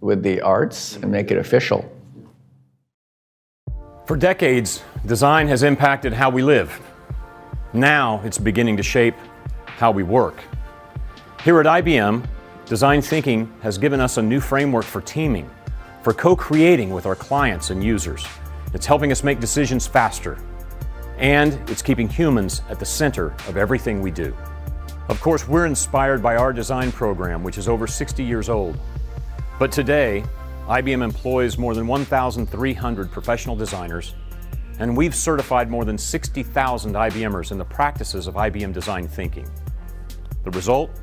with 0.00 0.22
the 0.22 0.40
arts 0.40 0.96
and 0.96 1.10
make 1.10 1.30
it 1.30 1.38
official. 1.38 1.90
For 4.06 4.16
decades, 4.16 4.82
design 5.06 5.46
has 5.48 5.62
impacted 5.62 6.12
how 6.12 6.30
we 6.30 6.42
live. 6.42 6.80
Now 7.72 8.20
it's 8.24 8.38
beginning 8.38 8.76
to 8.78 8.82
shape 8.82 9.14
how 9.66 9.90
we 9.90 10.02
work. 10.02 10.42
Here 11.44 11.60
at 11.60 11.66
IBM, 11.66 12.26
design 12.66 13.02
thinking 13.02 13.52
has 13.62 13.78
given 13.78 14.00
us 14.00 14.16
a 14.16 14.22
new 14.22 14.40
framework 14.40 14.84
for 14.84 15.00
teaming, 15.00 15.48
for 16.02 16.12
co 16.12 16.34
creating 16.34 16.90
with 16.90 17.06
our 17.06 17.14
clients 17.14 17.70
and 17.70 17.82
users. 17.82 18.26
It's 18.74 18.86
helping 18.86 19.12
us 19.12 19.22
make 19.22 19.40
decisions 19.40 19.86
faster, 19.86 20.38
and 21.18 21.52
it's 21.70 21.82
keeping 21.82 22.08
humans 22.08 22.62
at 22.68 22.78
the 22.78 22.84
center 22.84 23.28
of 23.48 23.56
everything 23.56 24.00
we 24.00 24.10
do. 24.10 24.36
Of 25.08 25.20
course, 25.20 25.46
we're 25.48 25.66
inspired 25.66 26.22
by 26.22 26.36
our 26.36 26.52
design 26.52 26.92
program, 26.92 27.42
which 27.42 27.58
is 27.58 27.68
over 27.68 27.86
60 27.86 28.22
years 28.22 28.48
old. 28.48 28.78
But 29.60 29.70
today, 29.70 30.24
IBM 30.68 31.04
employs 31.04 31.58
more 31.58 31.74
than 31.74 31.86
1,300 31.86 33.10
professional 33.10 33.54
designers, 33.54 34.14
and 34.78 34.96
we've 34.96 35.14
certified 35.14 35.70
more 35.70 35.84
than 35.84 35.98
60,000 35.98 36.94
IBMers 36.94 37.52
in 37.52 37.58
the 37.58 37.64
practices 37.66 38.26
of 38.26 38.36
IBM 38.36 38.72
design 38.72 39.06
thinking. 39.06 39.46
The 40.44 40.50
result? 40.52 40.98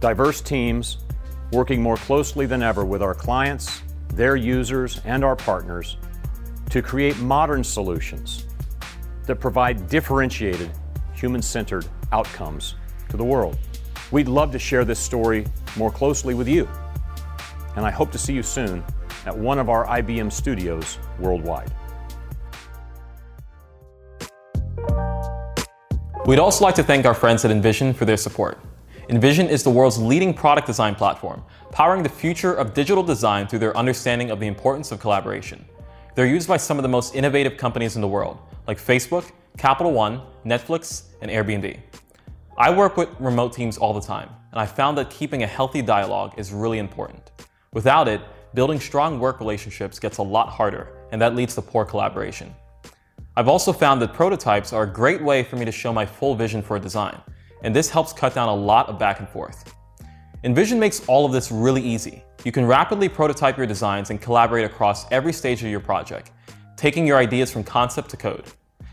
Diverse 0.00 0.40
teams 0.40 1.04
working 1.52 1.82
more 1.82 1.98
closely 1.98 2.46
than 2.46 2.62
ever 2.62 2.86
with 2.86 3.02
our 3.02 3.14
clients, 3.14 3.82
their 4.14 4.36
users, 4.36 5.02
and 5.04 5.22
our 5.22 5.36
partners 5.36 5.98
to 6.70 6.80
create 6.80 7.18
modern 7.18 7.62
solutions 7.62 8.46
that 9.26 9.36
provide 9.36 9.86
differentiated, 9.86 10.70
human 11.12 11.42
centered 11.42 11.86
outcomes 12.10 12.76
to 13.10 13.18
the 13.18 13.24
world. 13.24 13.58
We'd 14.12 14.28
love 14.28 14.50
to 14.52 14.58
share 14.58 14.86
this 14.86 14.98
story 14.98 15.44
more 15.76 15.90
closely 15.90 16.32
with 16.32 16.48
you, 16.48 16.66
and 17.76 17.86
I 17.86 17.90
hope 17.90 18.10
to 18.12 18.18
see 18.18 18.32
you 18.32 18.42
soon 18.42 18.84
at 19.26 19.36
one 19.36 19.58
of 19.58 19.68
our 19.68 19.86
IBM 19.86 20.32
studios 20.32 20.98
worldwide. 21.18 21.72
We'd 26.26 26.38
also 26.38 26.64
like 26.64 26.74
to 26.76 26.82
thank 26.82 27.06
our 27.06 27.14
friends 27.14 27.44
at 27.44 27.50
InVision 27.50 27.94
for 27.94 28.04
their 28.04 28.16
support. 28.16 28.58
InVision 29.08 29.48
is 29.48 29.64
the 29.64 29.70
world's 29.70 29.98
leading 29.98 30.32
product 30.32 30.66
design 30.66 30.94
platform, 30.94 31.42
powering 31.72 32.02
the 32.02 32.08
future 32.08 32.54
of 32.54 32.74
digital 32.74 33.02
design 33.02 33.48
through 33.48 33.58
their 33.58 33.76
understanding 33.76 34.30
of 34.30 34.38
the 34.38 34.46
importance 34.46 34.92
of 34.92 35.00
collaboration. 35.00 35.64
They're 36.14 36.26
used 36.26 36.46
by 36.46 36.58
some 36.58 36.78
of 36.78 36.82
the 36.82 36.88
most 36.88 37.14
innovative 37.14 37.56
companies 37.56 37.96
in 37.96 38.02
the 38.02 38.08
world, 38.08 38.38
like 38.66 38.78
Facebook, 38.78 39.32
Capital 39.56 39.92
One, 39.92 40.22
Netflix, 40.44 41.04
and 41.20 41.30
Airbnb. 41.30 41.78
I 42.56 42.70
work 42.70 42.96
with 42.96 43.08
remote 43.18 43.52
teams 43.52 43.78
all 43.78 43.92
the 43.92 44.00
time, 44.00 44.28
and 44.52 44.60
I 44.60 44.66
found 44.66 44.98
that 44.98 45.10
keeping 45.10 45.42
a 45.42 45.46
healthy 45.46 45.82
dialogue 45.82 46.34
is 46.36 46.52
really 46.52 46.78
important. 46.78 47.30
Without 47.72 48.08
it, 48.08 48.20
building 48.52 48.80
strong 48.80 49.20
work 49.20 49.38
relationships 49.38 50.00
gets 50.00 50.18
a 50.18 50.22
lot 50.22 50.48
harder, 50.48 50.88
and 51.12 51.22
that 51.22 51.36
leads 51.36 51.54
to 51.54 51.62
poor 51.62 51.84
collaboration. 51.84 52.52
I've 53.36 53.46
also 53.46 53.72
found 53.72 54.02
that 54.02 54.12
prototypes 54.12 54.72
are 54.72 54.82
a 54.82 54.92
great 54.92 55.22
way 55.22 55.44
for 55.44 55.54
me 55.54 55.64
to 55.64 55.70
show 55.70 55.92
my 55.92 56.04
full 56.04 56.34
vision 56.34 56.62
for 56.62 56.76
a 56.76 56.80
design, 56.80 57.16
and 57.62 57.74
this 57.74 57.88
helps 57.88 58.12
cut 58.12 58.34
down 58.34 58.48
a 58.48 58.54
lot 58.54 58.88
of 58.88 58.98
back 58.98 59.20
and 59.20 59.28
forth. 59.28 59.72
InVision 60.42 60.78
makes 60.78 61.06
all 61.06 61.24
of 61.24 61.30
this 61.30 61.52
really 61.52 61.80
easy. 61.80 62.24
You 62.42 62.50
can 62.50 62.66
rapidly 62.66 63.08
prototype 63.08 63.56
your 63.56 63.68
designs 63.68 64.10
and 64.10 64.20
collaborate 64.20 64.64
across 64.64 65.08
every 65.12 65.32
stage 65.32 65.62
of 65.62 65.70
your 65.70 65.78
project, 65.78 66.32
taking 66.76 67.06
your 67.06 67.18
ideas 67.18 67.52
from 67.52 67.62
concept 67.62 68.10
to 68.10 68.16
code. 68.16 68.46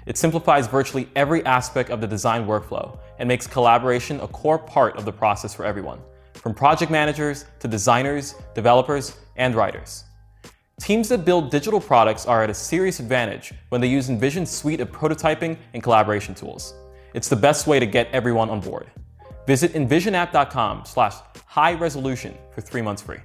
It 0.05 0.19
simplifies 0.19 0.67
virtually 0.67 1.09
every 1.15 1.43
aspect 1.45 1.89
of 1.89 1.99
the 1.99 2.07
design 2.07 2.45
workflow 2.45 2.99
and 3.17 3.27
makes 3.27 3.47
collaboration 3.47 4.19
a 4.19 4.27
core 4.27 4.59
part 4.59 4.97
of 4.97 5.05
the 5.05 5.11
process 5.11 5.55
for 5.55 5.65
everyone, 5.65 5.99
from 6.37 6.53
project 6.53 6.91
managers 6.91 7.45
to 7.59 7.67
designers, 7.67 8.35
developers, 8.55 9.17
and 9.35 9.55
writers. 9.55 10.05
Teams 10.79 11.09
that 11.09 11.25
build 11.25 11.49
digital 11.49 11.81
products 11.81 12.25
are 12.25 12.43
at 12.43 12.49
a 12.49 12.53
serious 12.53 12.99
advantage 12.99 13.53
when 13.69 13.81
they 13.81 13.87
use 13.87 14.09
InVision's 14.09 14.51
suite 14.51 14.79
of 14.79 14.91
prototyping 14.91 15.57
and 15.73 15.81
collaboration 15.81 16.35
tools. 16.35 16.73
It's 17.13 17.29
the 17.29 17.35
best 17.35 17.65
way 17.65 17.79
to 17.79 17.85
get 17.85 18.07
everyone 18.11 18.49
on 18.49 18.59
board. 18.59 18.85
Visit 19.47 19.73
invisionapp.com 19.73 20.85
slash 20.85 21.15
high 21.45 21.73
resolution 21.73 22.37
for 22.53 22.61
three 22.61 22.81
months 22.81 23.01
free. 23.01 23.17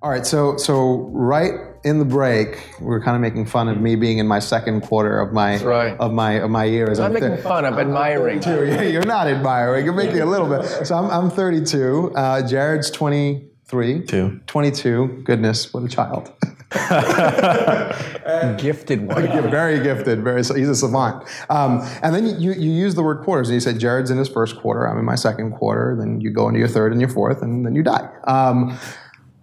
All 0.00 0.10
right, 0.10 0.24
so 0.24 0.56
so 0.56 1.08
right 1.12 1.73
in 1.84 1.98
the 1.98 2.04
break, 2.04 2.66
we 2.80 2.94
are 2.94 3.00
kind 3.00 3.14
of 3.14 3.20
making 3.20 3.44
fun 3.46 3.68
of 3.68 3.80
me 3.80 3.94
being 3.94 4.18
in 4.18 4.26
my 4.26 4.38
second 4.38 4.80
quarter 4.80 5.20
of 5.20 5.32
my 5.32 5.62
right. 5.62 5.96
of 6.00 6.12
my 6.12 6.32
of 6.32 6.50
my 6.50 6.64
year 6.64 6.90
as 6.90 6.98
I'm 6.98 7.14
a 7.14 7.20
making 7.20 7.42
fun, 7.42 7.64
I'm 7.66 7.78
admiring. 7.78 8.42
You're 8.92 9.04
not 9.04 9.26
admiring. 9.26 9.84
You're 9.84 9.94
making 9.94 10.20
a 10.20 10.26
little 10.26 10.48
bit. 10.48 10.86
So 10.86 10.96
I'm, 10.96 11.10
I'm 11.10 11.30
32. 11.30 12.12
Uh, 12.14 12.46
Jared's 12.46 12.90
23. 12.90 14.06
Two. 14.06 14.40
22. 14.46 15.22
Goodness, 15.24 15.72
what 15.74 15.84
a 15.84 15.88
child. 15.88 16.32
Gifted 18.58 19.06
one. 19.06 19.50
Very 19.50 19.80
gifted. 19.80 20.24
Very. 20.24 20.42
He's 20.42 20.68
a 20.68 20.74
savant. 20.74 21.28
Um, 21.48 21.80
and 22.02 22.14
then 22.14 22.40
you 22.40 22.52
you 22.52 22.72
use 22.72 22.96
the 22.96 23.02
word 23.02 23.22
quarters, 23.24 23.48
and 23.48 23.54
you 23.54 23.60
said 23.60 23.78
Jared's 23.78 24.10
in 24.10 24.18
his 24.18 24.28
first 24.28 24.56
quarter. 24.56 24.88
I'm 24.88 24.98
in 24.98 25.04
my 25.04 25.14
second 25.14 25.52
quarter. 25.52 25.94
Then 25.96 26.20
you 26.20 26.30
go 26.30 26.48
into 26.48 26.58
your 26.58 26.68
third 26.68 26.90
and 26.90 27.00
your 27.00 27.10
fourth, 27.10 27.42
and 27.42 27.64
then 27.64 27.76
you 27.76 27.84
die. 27.84 28.08
Um, 28.24 28.76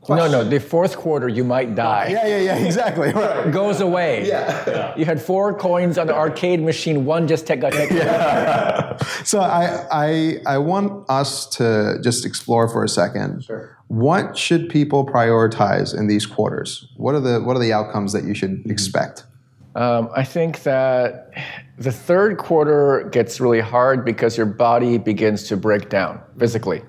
No, 0.10 0.28
no, 0.28 0.44
the 0.44 0.60
fourth 0.60 0.98
quarter 0.98 1.28
you 1.30 1.44
might 1.44 1.76
die. 1.76 2.08
yeah, 2.10 2.26
yeah, 2.26 2.40
yeah. 2.40 2.56
Exactly. 2.58 3.12
Right. 3.22 3.52
Goes 3.52 3.82
away. 3.82 4.28
Yeah. 4.28 4.96
You 4.98 5.06
had 5.06 5.22
four 5.22 5.54
coins 5.54 5.98
on 5.98 6.08
the 6.08 6.16
arcade 6.16 6.62
machine, 6.62 7.06
one 7.06 7.28
just 7.28 7.46
take, 7.46 7.62
got 7.62 7.74
taken. 7.74 7.98
So 9.24 9.40
I, 9.40 9.86
I 9.92 10.38
I 10.46 10.58
want 10.58 11.10
us 11.10 11.48
to 11.58 11.98
just 12.04 12.26
explore 12.26 12.68
for 12.68 12.84
a 12.84 12.90
second. 12.90 13.44
Sure. 13.44 13.78
What 13.88 14.38
should 14.38 14.70
people 14.70 15.06
prioritize 15.06 15.98
in 15.98 16.08
these 16.08 16.26
quarters? 16.26 16.88
What 16.98 17.16
are 17.16 17.20
the 17.20 17.40
what 17.42 17.56
are 17.56 17.60
the 17.60 17.74
outcomes 17.74 18.14
that 18.14 18.24
you 18.24 18.34
should 18.34 18.62
expect? 18.70 19.26
Um, 19.76 20.10
I 20.16 20.24
think 20.24 20.64
that 20.64 21.32
the 21.78 21.92
third 21.92 22.38
quarter 22.38 23.08
gets 23.12 23.40
really 23.40 23.62
hard 23.62 24.04
because 24.06 24.38
your 24.38 24.46
body 24.46 24.98
begins 24.98 25.44
to 25.50 25.58
break 25.58 25.90
down 25.90 26.22
physically. 26.38 26.82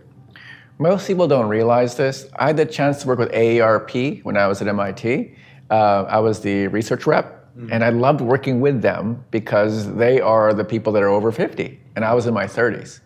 Most 0.83 1.07
people 1.07 1.29
don't 1.29 1.47
realize 1.47 1.95
this. 1.95 2.29
I 2.35 2.49
had 2.49 2.57
the 2.57 2.67
chance 2.67 3.03
to 3.03 3.07
work 3.07 3.21
with 3.21 3.31
AARP 3.31 4.25
when 4.25 4.37
I 4.37 4.49
was 4.49 4.61
at 4.61 4.67
MIT. 4.67 5.33
Uh, 5.71 6.03
I 6.09 6.19
was 6.19 6.41
the 6.41 6.67
research 6.67 7.07
rep, 7.07 7.49
and 7.71 7.85
I 7.85 7.91
loved 7.91 8.21
working 8.21 8.61
with 8.61 8.83
them 8.83 9.25
because 9.31 9.95
they 9.95 10.21
are 10.21 10.53
the 10.53 10.65
people 10.65 10.93
that 10.95 11.05
are 11.05 11.09
over 11.09 11.31
50, 11.31 11.79
and 11.95 12.05
I 12.05 12.13
was 12.15 12.27
in 12.27 12.35
my 12.35 12.47
30s. 12.47 12.99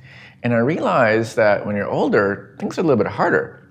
And 0.43 0.55
I 0.55 0.59
realized 0.59 1.37
that 1.37 1.67
when 1.67 1.77
you're 1.77 1.91
older, 1.91 2.57
things 2.59 2.79
are 2.79 2.81
a 2.81 2.85
little 2.85 2.97
bit 3.05 3.13
harder. 3.13 3.69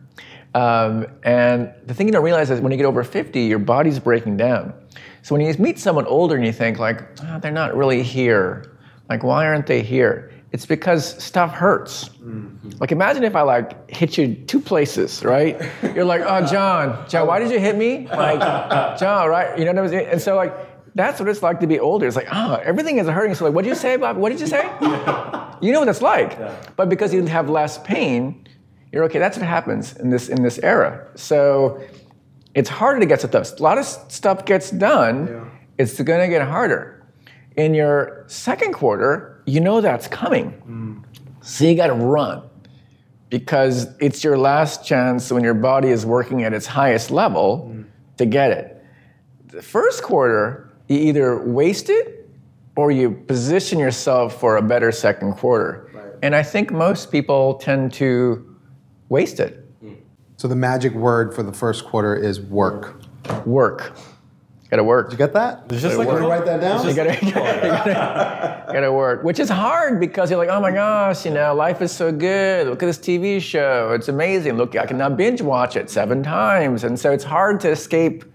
Um, 0.54 1.08
and 1.24 1.74
the 1.88 1.96
thing 1.96 2.06
you 2.06 2.14
don't 2.14 2.24
realize 2.24 2.52
is 2.52 2.62
when 2.62 2.72
you 2.72 2.78
get 2.78 2.86
over 2.86 3.04
50, 3.04 3.42
your 3.42 3.58
body's 3.58 3.98
breaking 3.98 4.38
down. 4.38 4.72
So 5.24 5.34
when 5.34 5.44
you 5.44 5.52
meet 5.58 5.80
someone 5.80 6.06
older 6.06 6.36
and 6.36 6.46
you 6.46 6.54
think 6.54 6.78
like, 6.78 7.02
"Ah, 7.24 7.40
they're 7.40 7.52
not 7.52 7.76
really 7.76 8.04
here. 8.04 8.78
Like, 9.10 9.24
why 9.24 9.48
aren't 9.48 9.66
they 9.66 9.82
here? 9.82 10.32
It's 10.52 10.66
because 10.66 11.22
stuff 11.22 11.52
hurts. 11.52 12.10
Like, 12.80 12.92
imagine 12.92 13.24
if 13.24 13.36
I 13.36 13.42
like 13.42 13.90
hit 13.90 14.18
you 14.18 14.36
two 14.36 14.60
places, 14.62 15.24
right? 15.24 15.62
You're 15.94 16.06
like, 16.06 16.22
oh, 16.22 16.46
John, 16.46 17.08
John, 17.10 17.28
why 17.28 17.40
did 17.40 17.52
you 17.52 17.60
hit 17.60 17.76
me? 17.76 18.08
Like, 18.08 18.40
John, 18.98 19.30
right? 19.30 19.58
You 19.60 19.66
know 19.66 19.74
what 19.74 19.84
I'm 19.84 19.90
saying? 19.90 20.08
And 20.12 20.22
so 20.22 20.36
like, 20.36 20.54
that's 20.96 21.20
what 21.20 21.28
it's 21.28 21.44
like 21.44 21.60
to 21.60 21.68
be 21.68 21.78
older. 21.78 22.08
It's 22.08 22.16
like, 22.16 22.32
ah, 22.32 22.56
everything 22.64 23.00
is 23.00 23.08
hurting. 23.08 23.36
So 23.36 23.46
like, 23.46 23.54
what 23.54 23.64
did 23.64 23.70
you 23.70 23.76
say, 23.76 23.98
Bob? 23.98 24.16
What 24.16 24.30
did 24.30 24.40
you 24.40 24.48
say? 24.48 24.64
You 25.62 25.74
know 25.74 25.80
what 25.80 25.90
it's 25.90 26.02
like. 26.02 26.38
But 26.78 26.88
because 26.88 27.14
you 27.14 27.26
have 27.26 27.50
less 27.50 27.78
pain, 27.80 28.48
you're 28.94 29.04
okay. 29.06 29.20
That's 29.20 29.38
what 29.38 29.46
happens 29.46 29.98
in 29.98 30.10
this 30.10 30.30
in 30.30 30.42
this 30.42 30.58
era. 30.60 31.06
So 31.16 31.82
it's 32.54 32.70
harder 32.70 33.02
to 33.02 33.06
get 33.06 33.20
stuff. 33.20 33.60
A 33.60 33.64
lot 33.64 33.78
of 33.78 33.86
stuff 33.86 34.46
gets 34.46 34.72
done. 34.72 35.52
It's 35.78 36.00
going 36.02 36.22
to 36.22 36.30
get 36.30 36.48
harder. 36.48 37.06
In 37.58 37.74
your 37.74 38.24
second 38.28 38.74
quarter, 38.74 39.35
you 39.46 39.60
know 39.60 39.82
that's 39.82 40.08
coming. 40.08 40.52
Mm. 40.68 41.04
So 41.42 41.66
you 41.66 41.76
got 41.76 41.88
to 41.88 41.94
run 41.94 42.44
because 43.30 43.88
it's 44.00 44.24
your 44.24 44.38
last 44.38 44.86
chance 44.86 45.32
when 45.32 45.44
your 45.44 45.54
body 45.54 45.90
is 45.90 46.06
working 46.06 46.44
at 46.44 46.54
its 46.54 46.66
highest 46.66 47.12
level 47.12 47.72
mm. 47.72 47.86
to 48.18 48.26
get 48.26 48.52
it. 48.52 48.84
The 49.48 49.62
first 49.62 50.04
quarter, 50.04 50.74
you 50.88 50.98
either 50.98 51.44
waste 51.46 51.90
it 51.90 52.30
or 52.76 52.92
you 52.92 53.12
position 53.12 53.80
yourself 53.80 54.40
for 54.40 54.58
a 54.58 54.62
better 54.62 54.92
second 54.92 55.34
quarter. 55.34 55.92
And 56.22 56.36
I 56.36 56.44
think 56.44 56.72
most 56.72 57.12
people 57.12 57.56
tend 57.56 57.94
to 57.94 58.56
waste 59.10 59.40
it. 59.40 59.62
Mm. 59.84 59.98
So 60.38 60.48
the 60.48 60.56
magic 60.56 60.94
word 60.94 61.34
for 61.34 61.44
the 61.44 61.54
first 61.54 61.86
quarter 61.86 62.16
is 62.16 62.42
work. 62.42 63.02
Work. 63.46 63.98
Gotta 64.76 64.84
work. 64.84 65.10
Did 65.10 65.14
You 65.14 65.18
get 65.20 65.34
that? 65.34 65.64
It's 65.70 65.82
just 65.82 65.98
Want 65.98 66.10
like 66.10 66.18
me 66.18 66.24
to 66.24 66.30
write 66.30 66.46
that 66.46 66.60
down? 66.60 66.86
You 66.86 66.94
gotta, 66.94 67.26
you 67.26 67.32
gotta, 67.32 67.68
gotta, 67.68 68.74
gotta 68.74 68.92
work, 68.92 69.24
which 69.24 69.40
is 69.40 69.50
hard 69.50 70.02
because 70.02 70.30
you're 70.30 70.38
like, 70.38 70.50
oh 70.50 70.60
my 70.60 70.72
gosh, 70.72 71.26
you 71.26 71.32
know, 71.32 71.56
life 71.56 71.82
is 71.82 71.94
so 71.94 72.12
good. 72.12 72.68
Look 72.68 72.84
at 72.84 72.86
this 72.86 72.98
TV 72.98 73.42
show; 73.42 73.94
it's 73.94 74.10
amazing. 74.10 74.58
Look, 74.58 74.76
I 74.76 74.86
can 74.86 74.98
now 74.98 75.10
binge 75.10 75.42
watch 75.42 75.78
it 75.78 75.90
seven 75.90 76.22
times, 76.22 76.84
and 76.84 77.00
so 77.00 77.14
it's 77.14 77.24
hard 77.24 77.62
to 77.62 77.70
escape 77.70 78.26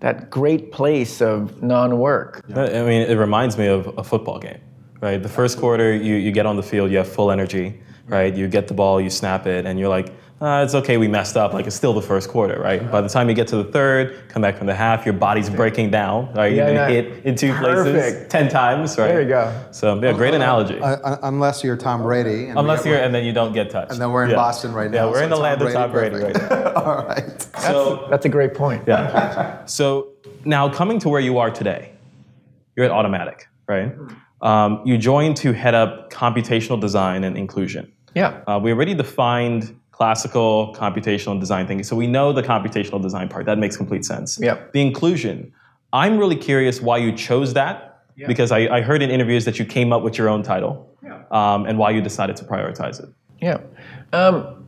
that 0.00 0.28
great 0.28 0.72
place 0.72 1.22
of 1.22 1.62
non-work. 1.62 2.44
I 2.54 2.82
mean, 2.82 3.02
it 3.02 3.16
reminds 3.16 3.56
me 3.56 3.66
of 3.68 3.96
a 3.96 4.02
football 4.04 4.38
game, 4.38 4.60
right? 5.00 5.22
The 5.22 5.28
first 5.28 5.56
quarter, 5.56 5.94
you, 5.94 6.16
you 6.16 6.32
get 6.32 6.46
on 6.46 6.56
the 6.56 6.62
field, 6.62 6.90
you 6.90 6.98
have 6.98 7.08
full 7.08 7.30
energy, 7.30 7.80
right? 8.06 8.34
You 8.34 8.48
get 8.48 8.68
the 8.68 8.74
ball, 8.74 9.00
you 9.00 9.08
snap 9.08 9.46
it, 9.46 9.64
and 9.64 9.78
you're 9.78 9.88
like, 9.88 10.12
uh, 10.40 10.62
it's 10.64 10.74
okay, 10.74 10.98
we 10.98 11.08
messed 11.08 11.36
up. 11.36 11.54
Like, 11.54 11.66
it's 11.66 11.74
still 11.76 11.94
the 11.94 12.02
first 12.02 12.28
quarter, 12.28 12.60
right? 12.60 12.90
By 12.90 13.00
the 13.00 13.08
time 13.08 13.28
you 13.30 13.34
get 13.34 13.48
to 13.48 13.56
the 13.56 13.64
third, 13.64 14.28
come 14.28 14.42
back 14.42 14.58
from 14.58 14.66
the 14.66 14.74
half, 14.74 15.06
your 15.06 15.14
body's 15.14 15.48
breaking 15.48 15.90
down, 15.90 16.30
right? 16.34 16.48
You've 16.48 16.58
Yeah, 16.58 16.66
been 16.66 16.74
yeah. 16.74 16.88
hit 16.88 17.24
in 17.24 17.34
two 17.36 17.54
places 17.54 18.28
10 18.28 18.48
times, 18.50 18.98
right? 18.98 19.08
There 19.08 19.22
you 19.22 19.28
go. 19.28 19.64
So, 19.70 19.98
yeah, 20.02 20.12
great 20.12 20.34
analogy. 20.34 20.78
Uh, 20.78 20.96
uh, 20.96 21.18
unless 21.22 21.64
you're 21.64 21.76
Tom 21.76 22.02
Brady. 22.02 22.48
And 22.48 22.58
Unless 22.58 22.84
you're, 22.84 22.98
and 22.98 23.14
then 23.14 23.24
you 23.24 23.32
don't 23.32 23.54
get 23.54 23.70
touched. 23.70 23.92
And 23.92 24.00
then 24.00 24.12
we're 24.12 24.24
in 24.24 24.30
Yeah. 24.30 24.36
Boston 24.36 24.74
right 24.74 24.90
now. 24.90 25.06
Yeah, 25.06 25.10
we're 25.10 25.18
so 25.18 25.24
in 25.24 25.30
the 25.30 25.36
Tom 25.36 25.42
land 25.42 25.62
of 25.62 25.72
Tom 25.72 25.90
Brady 25.92 26.16
right 26.16 26.34
now. 26.34 26.72
All 26.76 27.06
right. 27.06 27.42
So, 27.60 28.06
That's 28.10 28.26
a 28.26 28.28
great 28.28 28.52
point. 28.54 28.84
Yeah. 28.86 29.64
So 29.64 30.08
now 30.44 30.68
coming 30.68 30.98
to 31.00 31.08
where 31.08 31.20
you 31.20 31.38
are 31.38 31.50
today, 31.50 31.92
you're 32.76 32.84
at 32.84 32.92
Automattic, 32.92 33.44
right? 33.66 33.94
Um, 34.42 34.82
you 34.84 34.98
joined 34.98 35.38
to 35.38 35.52
head 35.54 35.74
up 35.74 36.12
computational 36.12 36.78
design 36.78 37.24
and 37.24 37.38
inclusion. 37.38 37.90
Yeah. 38.14 38.42
Uh, 38.46 38.60
we 38.62 38.70
already 38.70 38.92
defined 38.94 39.78
classical 39.96 40.74
computational 40.74 41.40
design 41.40 41.66
thinking, 41.66 41.82
so 41.82 41.96
we 41.96 42.06
know 42.06 42.30
the 42.30 42.42
computational 42.42 43.00
design 43.00 43.28
part. 43.28 43.46
That 43.46 43.58
makes 43.58 43.76
complete 43.78 44.04
sense. 44.04 44.38
Yep. 44.38 44.72
The 44.72 44.82
inclusion, 44.82 45.52
I'm 45.92 46.18
really 46.18 46.36
curious 46.36 46.82
why 46.82 46.98
you 46.98 47.12
chose 47.12 47.54
that 47.54 48.02
because 48.26 48.50
I, 48.50 48.60
I 48.68 48.80
heard 48.82 49.02
in 49.02 49.10
interviews 49.10 49.44
that 49.46 49.58
you 49.58 49.64
came 49.64 49.92
up 49.92 50.02
with 50.02 50.18
your 50.18 50.28
own 50.28 50.42
title 50.42 50.90
um, 51.30 51.66
and 51.66 51.78
why 51.78 51.90
you 51.90 52.00
decided 52.00 52.36
to 52.36 52.44
prioritize 52.44 53.02
it. 53.02 53.08
Yeah. 53.40 53.60
Um, 54.12 54.66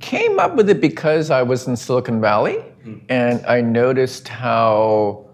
came 0.00 0.38
up 0.38 0.54
with 0.54 0.68
it 0.70 0.80
because 0.80 1.30
I 1.30 1.42
was 1.42 1.66
in 1.66 1.76
Silicon 1.76 2.20
Valley 2.20 2.62
and 3.08 3.44
I 3.46 3.60
noticed 3.60 4.28
how 4.28 5.25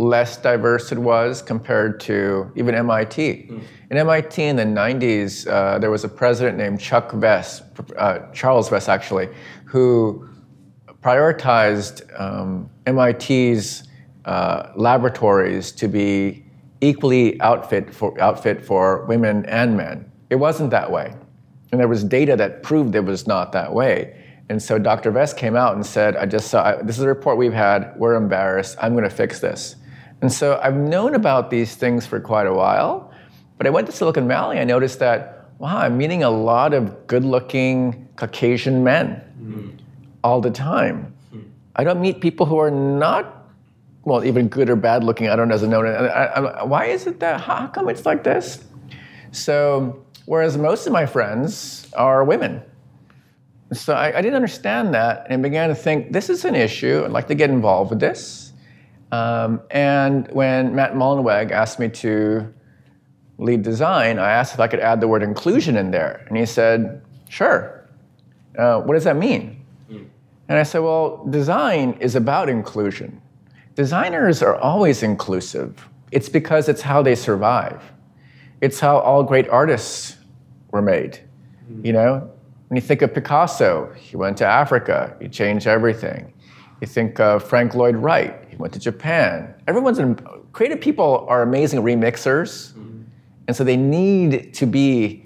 less 0.00 0.36
diverse 0.36 0.92
it 0.92 0.98
was 0.98 1.42
compared 1.42 2.00
to 2.00 2.50
even 2.56 2.74
MIT. 2.74 3.50
In 3.90 3.96
MIT 3.96 4.42
in 4.42 4.56
the 4.56 4.64
90s, 4.64 5.46
uh, 5.46 5.78
there 5.78 5.90
was 5.90 6.04
a 6.04 6.08
president 6.08 6.56
named 6.56 6.80
Chuck 6.80 7.12
Vest, 7.12 7.62
uh, 7.96 8.20
Charles 8.32 8.68
Vest 8.68 8.88
actually, 8.88 9.28
who 9.64 10.28
prioritized 11.02 12.02
um, 12.20 12.70
MIT's 12.86 13.84
uh, 14.24 14.70
laboratories 14.74 15.72
to 15.72 15.88
be 15.88 16.44
equally 16.80 17.40
outfit 17.40 17.94
for, 17.94 18.18
outfit 18.20 18.64
for 18.64 19.04
women 19.06 19.44
and 19.46 19.76
men. 19.76 20.10
It 20.30 20.36
wasn't 20.36 20.70
that 20.70 20.90
way. 20.90 21.14
And 21.72 21.80
there 21.80 21.88
was 21.88 22.04
data 22.04 22.36
that 22.36 22.62
proved 22.62 22.94
it 22.94 23.04
was 23.04 23.26
not 23.26 23.52
that 23.52 23.72
way. 23.72 24.16
And 24.48 24.60
so 24.60 24.78
Dr. 24.78 25.10
Vest 25.12 25.36
came 25.36 25.54
out 25.54 25.74
and 25.74 25.86
said, 25.86 26.16
I 26.16 26.26
just 26.26 26.48
saw, 26.48 26.82
this 26.82 26.98
is 26.98 27.04
a 27.04 27.08
report 27.08 27.36
we've 27.38 27.52
had, 27.52 27.94
we're 27.96 28.14
embarrassed, 28.14 28.76
I'm 28.80 28.92
going 28.92 29.04
to 29.04 29.10
fix 29.10 29.38
this. 29.38 29.76
And 30.22 30.32
so 30.32 30.60
I've 30.62 30.76
known 30.76 31.14
about 31.14 31.50
these 31.50 31.74
things 31.74 32.06
for 32.06 32.20
quite 32.20 32.46
a 32.46 32.52
while, 32.52 33.12
but 33.56 33.66
I 33.66 33.70
went 33.70 33.86
to 33.86 33.92
Silicon 33.92 34.28
Valley, 34.28 34.58
I 34.58 34.64
noticed 34.64 34.98
that, 34.98 35.50
wow, 35.58 35.78
I'm 35.78 35.96
meeting 35.96 36.22
a 36.22 36.30
lot 36.30 36.72
of 36.74 37.06
good 37.06 37.24
looking 37.24 38.08
Caucasian 38.16 38.84
men 38.84 39.16
hmm. 39.38 39.68
all 40.22 40.40
the 40.40 40.50
time. 40.50 41.14
Hmm. 41.30 41.40
I 41.76 41.84
don't 41.84 42.00
meet 42.00 42.20
people 42.20 42.46
who 42.46 42.58
are 42.58 42.70
not, 42.70 43.48
well, 44.04 44.24
even 44.24 44.48
good 44.48 44.68
or 44.68 44.76
bad 44.76 45.04
looking. 45.04 45.28
I 45.28 45.36
don't 45.36 45.48
know. 45.48 45.56
Know. 45.56 45.84
I, 45.84 46.24
I, 46.24 46.64
why 46.64 46.86
is 46.86 47.06
it 47.06 47.20
that? 47.20 47.40
How 47.40 47.66
come 47.66 47.88
it's 47.88 48.06
like 48.06 48.24
this? 48.24 48.64
So, 49.32 50.04
whereas 50.26 50.56
most 50.56 50.86
of 50.86 50.92
my 50.92 51.06
friends 51.06 51.90
are 51.94 52.24
women. 52.24 52.62
So 53.72 53.94
I, 53.94 54.18
I 54.18 54.20
didn't 54.22 54.34
understand 54.34 54.94
that 54.94 55.26
and 55.30 55.42
began 55.42 55.68
to 55.68 55.74
think 55.74 56.12
this 56.12 56.28
is 56.28 56.44
an 56.44 56.54
issue. 56.54 57.02
I'd 57.04 57.12
like 57.12 57.28
to 57.28 57.34
get 57.34 57.50
involved 57.50 57.90
with 57.90 58.00
this. 58.00 58.49
Um, 59.12 59.60
and 59.70 60.28
when 60.32 60.74
Matt 60.74 60.94
Mullenweg 60.94 61.50
asked 61.50 61.78
me 61.78 61.88
to 61.88 62.52
lead 63.38 63.62
design, 63.62 64.18
I 64.18 64.30
asked 64.30 64.54
if 64.54 64.60
I 64.60 64.68
could 64.68 64.80
add 64.80 65.00
the 65.00 65.08
word 65.08 65.22
inclusion 65.22 65.76
in 65.76 65.90
there. 65.90 66.24
And 66.28 66.36
he 66.36 66.46
said, 66.46 67.02
sure. 67.28 67.88
Uh, 68.58 68.80
what 68.80 68.94
does 68.94 69.04
that 69.04 69.16
mean? 69.16 69.64
And 70.48 70.58
I 70.58 70.62
said, 70.64 70.80
well, 70.80 71.24
design 71.30 71.96
is 72.00 72.16
about 72.16 72.48
inclusion. 72.48 73.20
Designers 73.76 74.42
are 74.42 74.56
always 74.56 75.02
inclusive. 75.02 75.88
It's 76.10 76.28
because 76.28 76.68
it's 76.68 76.82
how 76.82 77.02
they 77.02 77.14
survive. 77.14 77.82
It's 78.60 78.80
how 78.80 78.98
all 78.98 79.22
great 79.22 79.48
artists 79.48 80.16
were 80.72 80.82
made. 80.82 81.20
You 81.84 81.92
know, 81.92 82.30
when 82.68 82.76
you 82.76 82.80
think 82.80 83.00
of 83.02 83.14
Picasso, 83.14 83.92
he 83.96 84.16
went 84.16 84.36
to 84.38 84.46
Africa, 84.46 85.16
he 85.20 85.28
changed 85.28 85.66
everything. 85.66 86.32
You 86.80 86.86
think 86.86 87.20
of 87.20 87.42
Frank 87.44 87.74
Lloyd 87.74 87.96
Wright, 87.96 88.34
he 88.48 88.56
went 88.56 88.72
to 88.72 88.78
Japan. 88.80 89.54
Everyone's 89.68 89.98
in, 89.98 90.14
creative 90.52 90.80
people 90.80 91.26
are 91.28 91.42
amazing 91.42 91.82
remixers, 91.82 92.74
and 93.46 93.54
so 93.56 93.64
they 93.64 93.76
need 93.76 94.54
to 94.54 94.66
be 94.66 95.24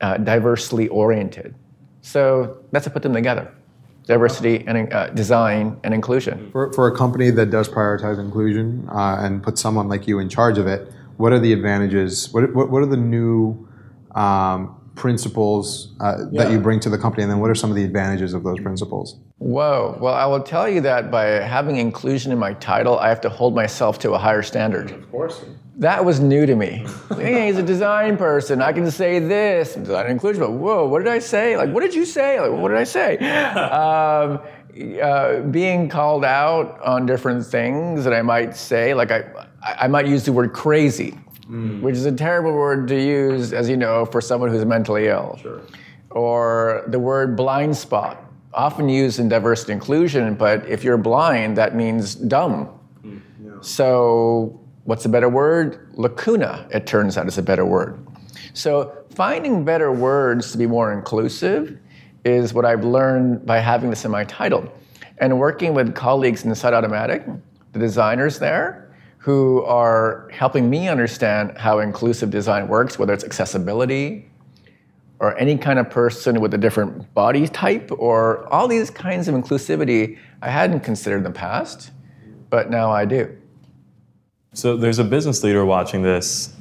uh, 0.00 0.16
diversely 0.18 0.88
oriented. 0.88 1.54
So 2.00 2.58
that's 2.72 2.84
to 2.84 2.90
put 2.90 3.02
them 3.02 3.12
together. 3.12 3.52
diversity 4.06 4.64
and 4.66 4.92
uh, 4.92 5.08
design 5.10 5.78
and 5.84 5.94
inclusion. 5.94 6.50
For, 6.52 6.72
for 6.72 6.88
a 6.88 6.96
company 6.96 7.30
that 7.30 7.50
does 7.50 7.68
prioritize 7.68 8.18
inclusion 8.18 8.86
uh, 8.90 9.16
and 9.20 9.42
put 9.42 9.58
someone 9.58 9.88
like 9.88 10.06
you 10.06 10.18
in 10.18 10.28
charge 10.28 10.58
of 10.58 10.66
it, 10.66 10.92
what 11.16 11.32
are 11.32 11.38
the 11.38 11.52
advantages? 11.52 12.32
What, 12.32 12.54
what, 12.54 12.70
what 12.70 12.82
are 12.82 12.86
the 12.86 12.96
new 12.96 13.66
um, 14.14 14.80
principles 14.94 15.94
uh, 16.00 16.26
that 16.32 16.50
you 16.52 16.58
bring 16.60 16.80
to 16.80 16.90
the 16.90 16.98
company, 16.98 17.22
and 17.22 17.32
then 17.32 17.40
what 17.40 17.50
are 17.50 17.54
some 17.54 17.70
of 17.70 17.76
the 17.76 17.84
advantages 17.84 18.34
of 18.34 18.42
those 18.44 18.60
principles? 18.60 19.16
Whoa. 19.38 19.98
Well, 20.00 20.14
I 20.14 20.26
will 20.26 20.42
tell 20.42 20.68
you 20.68 20.80
that 20.82 21.10
by 21.10 21.24
having 21.24 21.76
inclusion 21.76 22.32
in 22.32 22.38
my 22.38 22.54
title, 22.54 22.98
I 22.98 23.08
have 23.08 23.20
to 23.22 23.28
hold 23.28 23.54
myself 23.54 23.98
to 24.00 24.12
a 24.12 24.18
higher 24.18 24.42
standard. 24.42 24.90
Of 24.90 25.10
course. 25.10 25.44
That 25.76 26.04
was 26.04 26.20
new 26.20 26.46
to 26.46 26.54
me. 26.54 26.86
hey, 27.16 27.46
he's 27.46 27.58
a 27.58 27.62
design 27.62 28.16
person. 28.16 28.62
I 28.62 28.72
can 28.72 28.88
say 28.90 29.18
this, 29.18 29.74
design 29.74 30.06
inclusion. 30.10 30.40
But 30.40 30.52
whoa, 30.52 30.86
what 30.86 31.00
did 31.00 31.08
I 31.08 31.18
say? 31.18 31.56
Like, 31.56 31.70
what 31.70 31.82
did 31.82 31.94
you 31.94 32.04
say? 32.04 32.40
Like, 32.40 32.52
what 32.52 32.68
did 32.68 32.78
I 32.78 32.84
say? 32.84 33.18
Um, 33.74 34.40
uh, 35.00 35.40
being 35.50 35.88
called 35.88 36.24
out 36.24 36.80
on 36.82 37.06
different 37.06 37.46
things 37.46 38.02
that 38.02 38.12
I 38.12 38.22
might 38.22 38.56
say, 38.56 38.92
like 38.92 39.12
I, 39.12 39.24
I 39.62 39.86
might 39.86 40.06
use 40.06 40.24
the 40.24 40.32
word 40.32 40.52
crazy, 40.52 41.16
mm. 41.42 41.80
which 41.80 41.94
is 41.94 42.06
a 42.06 42.12
terrible 42.12 42.52
word 42.52 42.88
to 42.88 43.00
use, 43.00 43.52
as 43.52 43.68
you 43.68 43.76
know, 43.76 44.04
for 44.04 44.20
someone 44.20 44.50
who's 44.50 44.64
mentally 44.64 45.06
ill. 45.06 45.38
Sure. 45.40 45.62
Or 46.10 46.84
the 46.88 46.98
word 46.98 47.36
blind 47.36 47.76
spot, 47.76 48.23
often 48.54 48.88
used 48.88 49.18
in 49.18 49.28
diversity 49.28 49.72
inclusion, 49.72 50.34
but 50.34 50.66
if 50.68 50.84
you're 50.84 50.96
blind, 50.96 51.56
that 51.56 51.74
means 51.74 52.14
dumb. 52.14 52.78
Mm, 53.04 53.20
yeah. 53.42 53.52
So 53.60 54.64
What's 54.84 55.06
a 55.06 55.08
better 55.08 55.30
word? 55.30 55.88
Lacuna, 55.94 56.68
it 56.70 56.86
turns 56.86 57.16
out, 57.16 57.26
is 57.26 57.38
a 57.38 57.42
better 57.42 57.64
word. 57.64 58.06
So 58.52 59.04
finding 59.14 59.64
better 59.64 59.90
words 59.90 60.52
to 60.52 60.58
be 60.58 60.66
more 60.66 60.92
inclusive 60.92 61.78
is 62.26 62.52
what 62.52 62.66
I've 62.66 62.84
learned 62.84 63.46
by 63.46 63.60
having 63.60 63.88
this 63.88 64.04
in 64.04 64.10
my 64.10 64.24
title. 64.24 64.70
And 65.18 65.38
working 65.38 65.72
with 65.72 65.94
colleagues 65.94 66.44
inside 66.44 66.74
Automattic, 66.74 67.40
the 67.72 67.78
designers 67.78 68.38
there, 68.38 68.94
who 69.16 69.62
are 69.62 70.28
helping 70.30 70.68
me 70.68 70.86
understand 70.86 71.56
how 71.56 71.78
inclusive 71.78 72.28
design 72.28 72.68
works, 72.68 72.98
whether 72.98 73.14
it's 73.14 73.24
accessibility 73.24 74.28
or 75.24 75.36
any 75.38 75.56
kind 75.56 75.78
of 75.78 75.88
person 75.88 76.38
with 76.38 76.52
a 76.52 76.58
different 76.58 77.12
body 77.14 77.48
type 77.48 77.90
or 77.96 78.46
all 78.52 78.68
these 78.68 78.90
kinds 78.90 79.26
of 79.26 79.34
inclusivity 79.34 80.18
I 80.42 80.50
hadn't 80.50 80.80
considered 80.80 81.18
in 81.18 81.22
the 81.22 81.30
past, 81.30 81.90
but 82.50 82.70
now 82.70 82.90
I 82.90 83.06
do. 83.06 83.34
So 84.52 84.76
there's 84.76 84.98
a 84.98 85.04
business 85.04 85.42
leader 85.42 85.64
watching 85.64 86.02
this 86.02 86.54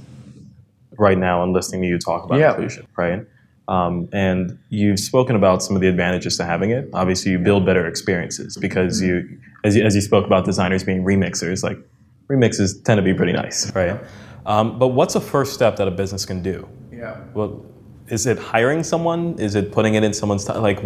right 0.98 1.18
now 1.18 1.44
and 1.44 1.52
listening 1.52 1.82
to 1.82 1.88
you 1.90 2.00
talk 2.00 2.24
about 2.24 2.40
yeah. 2.40 2.52
inclusion, 2.52 2.88
right? 2.96 3.26
Um, 3.68 4.08
and 4.14 4.58
you've 4.70 5.00
spoken 5.00 5.36
about 5.36 5.62
some 5.62 5.76
of 5.76 5.82
the 5.82 5.90
advantages 5.90 6.38
to 6.38 6.46
having 6.46 6.72
it. 6.72 6.90
Obviously, 6.94 7.34
you 7.34 7.40
build 7.40 7.66
better 7.66 7.86
experiences 7.86 8.56
because 8.58 9.02
you, 9.02 9.40
as 9.66 9.76
you, 9.76 9.84
as 9.84 9.94
you 9.94 10.02
spoke 10.02 10.26
about 10.26 10.46
designers 10.46 10.86
being 10.86 11.04
remixers, 11.04 11.64
like 11.64 11.78
remixes 12.30 12.82
tend 12.86 12.98
to 12.98 13.02
be 13.02 13.14
pretty 13.14 13.34
nice, 13.34 13.74
right? 13.76 14.00
Um, 14.46 14.80
but 14.80 14.90
what's 14.90 15.16
a 15.16 15.22
first 15.22 15.54
step 15.54 15.76
that 15.78 15.88
a 15.88 15.92
business 15.92 16.26
can 16.26 16.42
do? 16.42 16.68
Yeah. 16.92 17.20
Well, 17.34 17.66
is 18.14 18.28
it 18.28 18.38
hiring 18.38 18.84
someone? 18.84 19.40
Is 19.40 19.56
it 19.56 19.72
putting 19.72 19.96
it 19.96 20.04
in 20.04 20.14
someone's 20.14 20.46
time? 20.46 20.62
Like, 20.62 20.80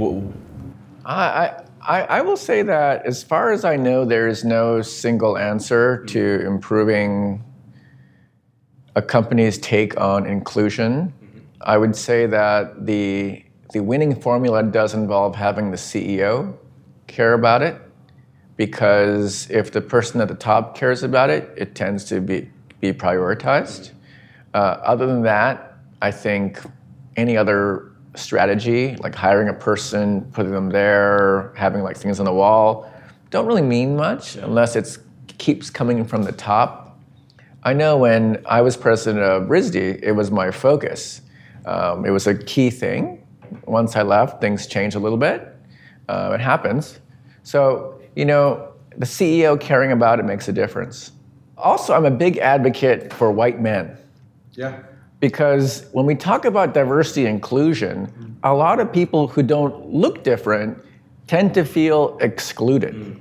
I, 1.06 1.62
I, 1.82 2.02
I, 2.04 2.22
will 2.22 2.38
say 2.38 2.62
that 2.62 3.06
as 3.06 3.22
far 3.22 3.52
as 3.52 3.66
I 3.66 3.76
know, 3.76 4.06
there 4.06 4.30
is 4.30 4.46
no 4.46 4.82
single 4.82 5.38
answer 5.38 6.06
to 6.06 6.42
improving 6.48 7.44
a 8.96 9.02
company's 9.02 9.58
take 9.58 10.00
on 10.00 10.26
inclusion. 10.26 11.14
I 11.60 11.78
would 11.78 11.98
say 11.98 12.28
that 12.28 12.86
the, 12.86 13.44
the 13.74 13.82
winning 13.82 14.16
formula 14.16 14.64
does 14.64 14.94
involve 14.94 15.36
having 15.36 15.70
the 15.70 15.78
CEO 15.78 16.56
care 17.08 17.34
about 17.34 17.62
it 17.62 17.76
because 18.56 19.50
if 19.50 19.72
the 19.74 19.82
person 19.82 20.22
at 20.22 20.30
the 20.30 20.36
top 20.36 20.78
cares 20.78 21.04
about 21.04 21.30
it, 21.30 21.54
it 21.58 21.76
tends 21.76 22.06
to 22.06 22.22
be, 22.22 22.50
be 22.80 22.94
prioritized. 22.94 23.92
Uh, 24.54 24.80
other 24.82 25.06
than 25.06 25.24
that, 25.24 25.74
I 26.02 26.12
think 26.12 26.62
any 27.18 27.36
other 27.36 27.92
strategy, 28.16 28.96
like 28.98 29.14
hiring 29.14 29.50
a 29.50 29.54
person, 29.54 30.22
putting 30.32 30.52
them 30.52 30.70
there, 30.70 31.54
having 31.56 31.84
like 31.84 31.98
things 31.98 32.20
on 32.20 32.26
the 32.26 32.34
wall, 32.34 32.92
don't 33.30 33.46
really 33.46 33.62
mean 33.62 33.96
much 33.96 34.36
unless 34.38 34.76
it 34.76 34.98
keeps 35.38 35.70
coming 35.70 36.06
from 36.06 36.24
the 36.24 36.32
top. 36.32 37.00
I 37.64 37.74
know 37.74 37.98
when 37.98 38.44
I 38.46 38.62
was 38.62 38.78
president 38.78 39.24
of 39.24 39.50
RISD, 39.50 40.00
it 40.02 40.14
was 40.14 40.32
my 40.32 40.52
focus. 40.52 41.22
Um, 41.66 42.06
it 42.06 42.12
was 42.12 42.28
a 42.28 42.36
key 42.36 42.70
thing. 42.70 43.26
Once 43.66 43.96
I 43.96 44.04
left, 44.04 44.40
things 44.40 44.68
changed 44.68 44.96
a 44.96 45.00
little 45.00 45.18
bit. 45.18 45.54
Uh, 46.08 46.32
it 46.34 46.40
happens. 46.40 47.00
So, 47.44 48.00
you 48.16 48.26
know, 48.26 48.74
the 48.98 49.06
CEO 49.06 49.60
caring 49.60 49.92
about 49.92 50.20
it 50.20 50.24
makes 50.24 50.48
a 50.48 50.54
difference. 50.54 51.12
Also, 51.58 51.94
I'm 51.94 52.06
a 52.06 52.12
big 52.12 52.38
advocate 52.38 53.12
for 53.12 53.32
white 53.32 53.60
men. 53.60 53.98
Yeah. 54.52 54.82
Because 55.20 55.86
when 55.94 56.06
we 56.06 56.16
talk 56.16 56.46
about 56.46 56.74
diversity 56.74 57.26
and 57.26 57.36
inclusion, 57.36 58.38
a 58.44 58.54
lot 58.54 58.80
of 58.80 58.92
people 58.94 59.28
who 59.28 59.42
don't 59.42 59.92
look 59.92 60.24
different 60.24 60.78
tend 61.26 61.54
to 61.56 61.66
feel 61.66 62.18
excluded. 62.22 62.94
Mm. 62.94 63.20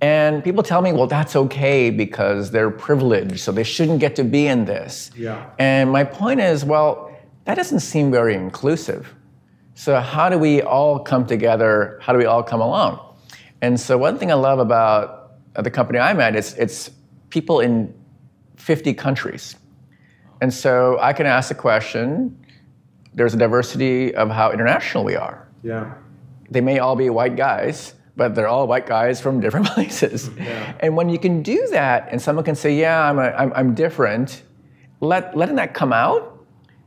And 0.00 0.44
people 0.44 0.62
tell 0.62 0.82
me, 0.82 0.92
well, 0.92 1.06
that's 1.06 1.34
okay 1.36 1.90
because 1.90 2.50
they're 2.50 2.70
privileged, 2.70 3.40
so 3.40 3.50
they 3.50 3.64
shouldn't 3.64 3.98
get 3.98 4.14
to 4.16 4.24
be 4.24 4.46
in 4.46 4.64
this. 4.66 5.10
Yeah. 5.16 5.50
And 5.58 5.90
my 5.90 6.04
point 6.04 6.40
is, 6.40 6.64
well, 6.64 7.10
that 7.44 7.54
doesn't 7.54 7.80
seem 7.80 8.10
very 8.10 8.34
inclusive. 8.34 9.14
So, 9.74 9.98
how 10.00 10.28
do 10.28 10.38
we 10.38 10.62
all 10.62 10.98
come 10.98 11.26
together? 11.26 11.98
How 12.02 12.12
do 12.12 12.18
we 12.18 12.24
all 12.24 12.42
come 12.42 12.60
along? 12.60 13.00
And 13.62 13.78
so, 13.80 13.96
one 13.96 14.18
thing 14.18 14.30
I 14.30 14.34
love 14.34 14.58
about 14.58 15.32
the 15.54 15.70
company 15.70 15.98
I'm 15.98 16.20
at 16.20 16.36
is 16.36 16.54
it's 16.54 16.90
people 17.30 17.60
in 17.60 17.94
50 18.56 18.94
countries. 18.94 19.56
And 20.40 20.52
so 20.52 20.98
I 21.00 21.12
can 21.12 21.26
ask 21.26 21.48
the 21.48 21.54
question 21.54 22.38
there's 23.14 23.32
a 23.32 23.38
diversity 23.38 24.14
of 24.14 24.30
how 24.30 24.52
international 24.52 25.02
we 25.02 25.16
are. 25.16 25.48
Yeah. 25.62 25.94
They 26.50 26.60
may 26.60 26.78
all 26.78 26.94
be 26.96 27.08
white 27.08 27.34
guys, 27.34 27.94
but 28.14 28.34
they're 28.34 28.46
all 28.46 28.66
white 28.66 28.86
guys 28.86 29.20
from 29.20 29.40
different 29.40 29.66
places. 29.74 30.30
Yeah. 30.36 30.74
And 30.80 30.96
when 30.96 31.08
you 31.08 31.18
can 31.18 31.42
do 31.42 31.66
that 31.70 32.08
and 32.10 32.20
someone 32.20 32.44
can 32.44 32.54
say, 32.54 32.78
yeah, 32.78 33.08
I'm, 33.08 33.18
a, 33.18 33.30
I'm, 33.30 33.52
I'm 33.54 33.74
different, 33.74 34.42
let, 35.00 35.36
letting 35.36 35.56
that 35.56 35.72
come 35.72 35.92
out 35.92 36.44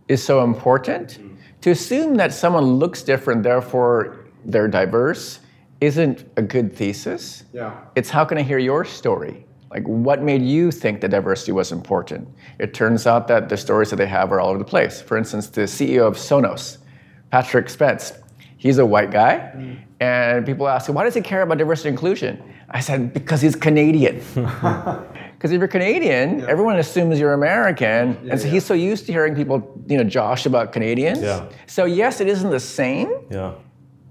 is 0.07 0.23
so 0.23 0.43
important. 0.43 1.19
Mm. 1.19 1.37
To 1.61 1.71
assume 1.71 2.15
that 2.15 2.33
someone 2.33 2.63
looks 2.63 3.01
different, 3.01 3.43
therefore 3.43 4.25
they're 4.45 4.67
diverse, 4.67 5.39
isn't 5.81 6.25
a 6.37 6.41
good 6.41 6.75
thesis. 6.75 7.43
Yeah. 7.53 7.75
It's 7.95 8.09
how 8.09 8.23
can 8.23 8.37
I 8.37 8.43
hear 8.43 8.59
your 8.59 8.85
story? 8.85 9.45
Like, 9.71 9.87
what 9.87 10.23
made 10.23 10.41
you 10.41 10.71
think 10.71 11.01
that 11.01 11.09
diversity 11.09 11.51
was 11.51 11.71
important? 11.71 12.27
It 12.57 12.73
turns 12.73 13.05
out 13.05 13.27
that 13.27 13.49
the 13.49 13.57
stories 13.57 13.91
that 13.91 13.97
they 13.97 14.07
have 14.07 14.31
are 14.31 14.39
all 14.39 14.49
over 14.49 14.57
the 14.57 14.65
place. 14.65 15.01
For 15.01 15.17
instance, 15.17 15.47
the 15.47 15.61
CEO 15.61 16.07
of 16.07 16.15
Sonos, 16.15 16.77
Patrick 17.29 17.69
Spence, 17.69 18.13
he's 18.57 18.79
a 18.79 18.85
white 18.85 19.11
guy, 19.11 19.51
mm. 19.55 19.77
and 19.99 20.45
people 20.45 20.67
ask 20.67 20.89
him, 20.89 20.95
why 20.95 21.03
does 21.03 21.13
he 21.13 21.21
care 21.21 21.43
about 21.43 21.59
diversity 21.59 21.89
and 21.89 21.97
inclusion? 21.97 22.41
I 22.71 22.79
said, 22.79 23.13
because 23.13 23.41
he's 23.41 23.55
Canadian. 23.55 24.21
Because 25.39 25.53
if 25.53 25.59
you're 25.59 25.69
Canadian, 25.69 26.39
yeah. 26.39 26.47
everyone 26.49 26.77
assumes 26.79 27.17
you're 27.17 27.31
American, 27.31 28.19
yeah, 28.25 28.31
and 28.31 28.41
so 28.41 28.45
yeah. 28.45 28.51
he's 28.51 28.65
so 28.65 28.73
used 28.73 29.05
to 29.05 29.13
hearing 29.13 29.33
people, 29.33 29.81
you 29.87 29.95
know, 29.95 30.03
josh 30.03 30.45
about 30.45 30.73
Canadians. 30.73 31.19
So 31.65 31.85
yes, 31.85 32.19
it 32.19 32.27
isn't 32.27 32.49
the 32.49 32.59
same 32.59 33.09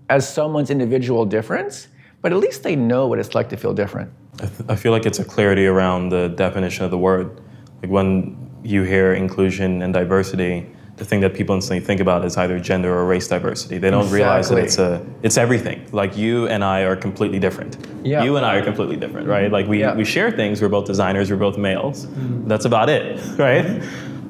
as 0.08 0.26
someone's 0.26 0.70
individual 0.70 1.26
difference, 1.26 1.88
but 2.22 2.32
at 2.32 2.38
least 2.38 2.62
they 2.62 2.76
know 2.76 3.08
what 3.08 3.18
it's 3.18 3.34
like 3.34 3.50
to 3.50 3.58
feel 3.58 3.74
different. 3.74 4.10
I, 4.40 4.46
th- 4.46 4.68
I 4.68 4.76
feel 4.76 4.92
like 4.92 5.06
it's 5.06 5.18
a 5.18 5.24
clarity 5.24 5.66
around 5.66 6.10
the 6.10 6.28
definition 6.28 6.84
of 6.84 6.90
the 6.90 6.98
word. 6.98 7.40
Like 7.82 7.90
when 7.90 8.50
you 8.62 8.82
hear 8.82 9.14
inclusion 9.14 9.82
and 9.82 9.92
diversity, 9.92 10.66
the 10.96 11.04
thing 11.04 11.20
that 11.20 11.32
people 11.32 11.54
instantly 11.54 11.84
think 11.84 12.00
about 12.00 12.24
is 12.24 12.36
either 12.36 12.58
gender 12.58 12.92
or 12.92 13.06
race 13.06 13.28
diversity. 13.28 13.78
They 13.78 13.90
don't 13.90 14.00
exactly. 14.00 14.18
realize 14.18 14.48
that 14.48 14.58
it's 14.58 14.78
a 14.78 15.06
it's 15.22 15.36
everything. 15.36 15.88
Like 15.92 16.16
you 16.16 16.48
and 16.48 16.64
I 16.64 16.82
are 16.82 16.96
completely 16.96 17.38
different. 17.38 17.76
Yeah. 18.02 18.24
You 18.24 18.36
and 18.36 18.44
I 18.44 18.56
are 18.56 18.64
completely 18.64 18.96
different, 18.96 19.28
right? 19.28 19.50
Like 19.50 19.68
we, 19.68 19.80
yeah. 19.80 19.94
we 19.94 20.04
share 20.04 20.30
things. 20.32 20.60
We're 20.60 20.68
both 20.68 20.86
designers. 20.86 21.30
We're 21.30 21.36
both 21.36 21.56
males. 21.56 22.06
Mm-hmm. 22.06 22.48
That's 22.48 22.64
about 22.64 22.88
it, 22.88 23.20
right? 23.38 23.64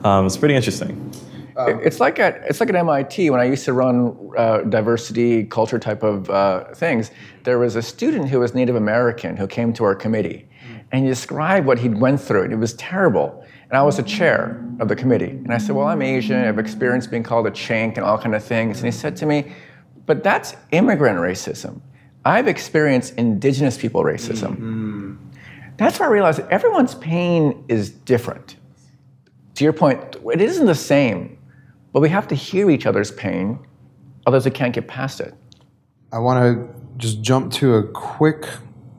Um, 0.05 0.27
it's 0.27 0.37
pretty 0.37 0.55
interesting. 0.55 1.11
Um, 1.59 1.81
it's 1.83 1.99
like 1.99 2.21
at 2.21 2.37
it's 2.45 2.61
like 2.61 2.69
at 2.69 2.77
MIT 2.77 3.31
when 3.31 3.41
I 3.41 3.45
used 3.45 3.65
to 3.65 3.73
run 3.73 4.17
uh, 4.37 4.59
diversity 4.59 5.45
culture 5.45 5.79
type 5.81 6.05
of 6.05 6.31
uh, 6.31 6.73
things. 6.75 7.11
There 7.43 7.59
was 7.59 7.75
a 7.75 7.83
student 7.83 8.29
who 8.29 8.39
was 8.39 8.55
Native 8.55 8.77
American 8.77 9.37
who 9.37 9.49
came 9.49 9.73
to 9.73 9.85
our 9.85 9.97
committee, 9.97 10.49
and 10.93 11.03
he 11.03 11.11
described 11.11 11.67
what 11.67 11.81
he'd 11.81 11.99
went 11.99 12.21
through, 12.21 12.45
and 12.45 12.53
it 12.53 12.57
was 12.57 12.75
terrible. 12.75 13.45
And 13.69 13.77
I 13.77 13.83
was 13.83 13.97
the 13.97 14.05
chair 14.05 14.65
of 14.79 14.87
the 14.87 14.95
committee, 14.95 15.31
and 15.31 15.53
I 15.53 15.59
said, 15.59 15.75
"Well, 15.75 15.89
I'm 15.89 16.01
Asian. 16.01 16.37
I've 16.37 16.61
experienced 16.61 17.11
being 17.11 17.25
called 17.25 17.49
a 17.49 17.51
chink 17.51 17.97
and 17.97 18.05
all 18.05 18.19
kind 18.19 18.37
of 18.37 18.45
things." 18.45 18.79
And 18.79 18.87
he 18.87 18.93
said 18.93 19.17
to 19.17 19.27
me, 19.27 19.53
"But 20.07 20.23
that's 20.23 20.55
immigrant 20.71 21.19
racism. 21.19 21.81
I've 22.25 22.47
experienced 22.47 23.15
indigenous 23.17 23.77
people 23.77 24.05
racism." 24.05 24.53
Mm-hmm. 24.53 25.15
That's 25.77 25.99
where 25.99 26.09
I 26.09 26.13
realized 26.13 26.41
everyone's 26.51 26.95
pain 26.95 27.65
is 27.67 27.91
different. 27.91 28.57
To 29.57 29.65
your 29.65 29.73
point, 29.73 30.17
it 30.33 30.41
isn't 30.41 30.67
the 30.67 30.75
same 30.75 31.38
but 31.93 32.01
we 32.01 32.09
have 32.09 32.29
to 32.29 32.35
hear 32.35 32.71
each 32.71 32.87
other's 32.87 33.11
pain, 33.11 33.59
otherwise 34.27 34.45
we 34.45 34.51
can't 34.51 34.75
get 34.75 34.89
past 34.89 35.21
it. 35.21 35.35
I 36.13 36.19
want 36.19 36.43
to 36.43 36.75
just 36.97 37.21
jump 37.21 37.53
to 37.55 37.75
a 37.75 37.87
quick 37.87 38.47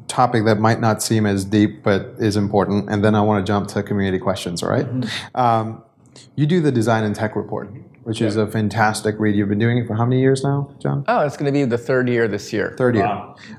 topic 0.08 0.46
that 0.46 0.60
might 0.60 0.80
not 0.80 1.02
seem 1.04 1.26
as 1.26 1.46
deep 1.46 1.84
but 1.84 2.16
is 2.20 2.36
important, 2.36 2.90
and 2.90 3.04
then 3.04 3.16
I 3.16 3.22
want 3.22 3.46
to 3.46 3.50
jump 3.50 3.68
to 3.70 3.84
community 3.84 4.20
questions. 4.20 4.64
All 4.64 4.70
right? 4.70 4.88
um, 5.36 5.84
you 6.36 6.46
do 6.46 6.62
the 6.62 6.72
design 6.72 7.04
and 7.04 7.16
tech 7.16 7.36
report, 7.36 7.70
which 8.04 8.22
is 8.22 8.36
a 8.36 8.48
fantastic 8.48 9.16
read. 9.20 9.36
You've 9.36 9.50
been 9.50 9.60
doing 9.60 9.78
it 9.78 9.88
for 9.88 9.96
how 9.96 10.06
many 10.06 10.20
years 10.20 10.44
now, 10.44 10.74
John? 10.80 11.06
Oh, 11.08 11.26
it's 11.26 11.38
going 11.38 11.46
to 11.46 11.52
be 11.52 11.64
the 11.66 11.78
third 11.78 12.10
year 12.10 12.28
this 12.28 12.52
year. 12.52 12.76
Third 12.78 12.96
year. 12.96 13.06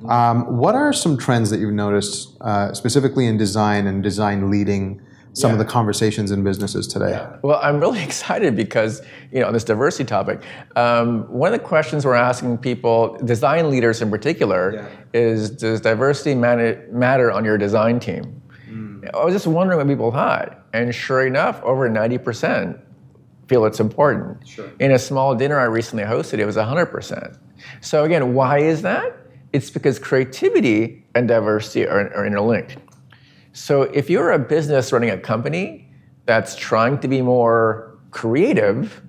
Um, 0.09 0.57
what 0.59 0.74
are 0.74 0.93
some 0.93 1.16
trends 1.16 1.51
that 1.51 1.61
you've 1.61 1.72
noticed, 1.72 2.37
uh, 2.41 2.74
specifically 2.74 3.26
in 3.26 3.37
design 3.39 3.87
and 3.87 4.03
design 4.03 4.51
leading 4.51 5.01
some 5.33 5.53
of 5.53 5.59
the 5.59 5.64
conversations 5.64 6.31
in 6.31 6.43
businesses 6.43 6.87
today? 6.87 7.26
Well, 7.43 7.61
I'm 7.62 7.81
really 7.81 8.03
excited 8.09 8.57
because 8.57 9.03
you 9.33 9.41
know 9.41 9.47
on 9.47 9.53
this 9.53 9.64
diversity 9.64 10.05
topic. 10.05 10.43
Um, 10.76 11.22
one 11.33 11.53
of 11.53 11.61
the 11.61 11.66
questions 11.66 12.05
we're 12.05 12.14
asking 12.14 12.59
people, 12.59 13.18
design 13.24 13.70
leaders 13.70 14.03
in 14.03 14.11
particular, 14.11 14.91
is 15.12 15.51
does 15.51 15.81
diversity 15.81 16.35
matter, 16.35 16.89
matter 16.91 17.31
on 17.31 17.45
your 17.45 17.59
design 17.59 18.01
team? 18.01 18.43
I 19.14 19.24
was 19.24 19.35
just 19.35 19.47
wondering 19.47 19.78
what 19.78 19.89
people 19.89 20.12
thought, 20.12 20.64
and 20.72 20.95
sure 20.95 21.26
enough, 21.26 21.62
over 21.62 21.89
90% 21.89 22.81
feel 23.49 23.64
it's 23.64 23.81
important. 23.81 24.47
In 24.78 24.93
a 24.93 24.99
small 24.99 25.35
dinner 25.35 25.59
I 25.59 25.64
recently 25.64 26.05
hosted, 26.05 26.39
it 26.39 26.47
was 26.47 26.57
100%. 26.57 27.37
So 27.81 28.05
again, 28.05 28.35
why 28.35 28.59
is 28.59 28.83
that? 28.83 29.16
It's 29.53 29.70
because 29.70 29.99
creativity 29.99 31.05
and 31.16 31.26
diversity 31.26 31.87
are, 31.87 32.14
are 32.14 32.24
interlinked. 32.24 32.76
So 33.53 33.83
if 33.83 34.09
you're 34.09 34.33
a 34.33 34.39
business 34.39 34.93
running 34.93 35.11
a 35.11 35.19
company 35.19 35.89
that's 36.27 36.55
trying 36.55 36.99
to 37.01 37.09
be 37.09 37.23
more 37.23 37.99
creative, 38.11 39.03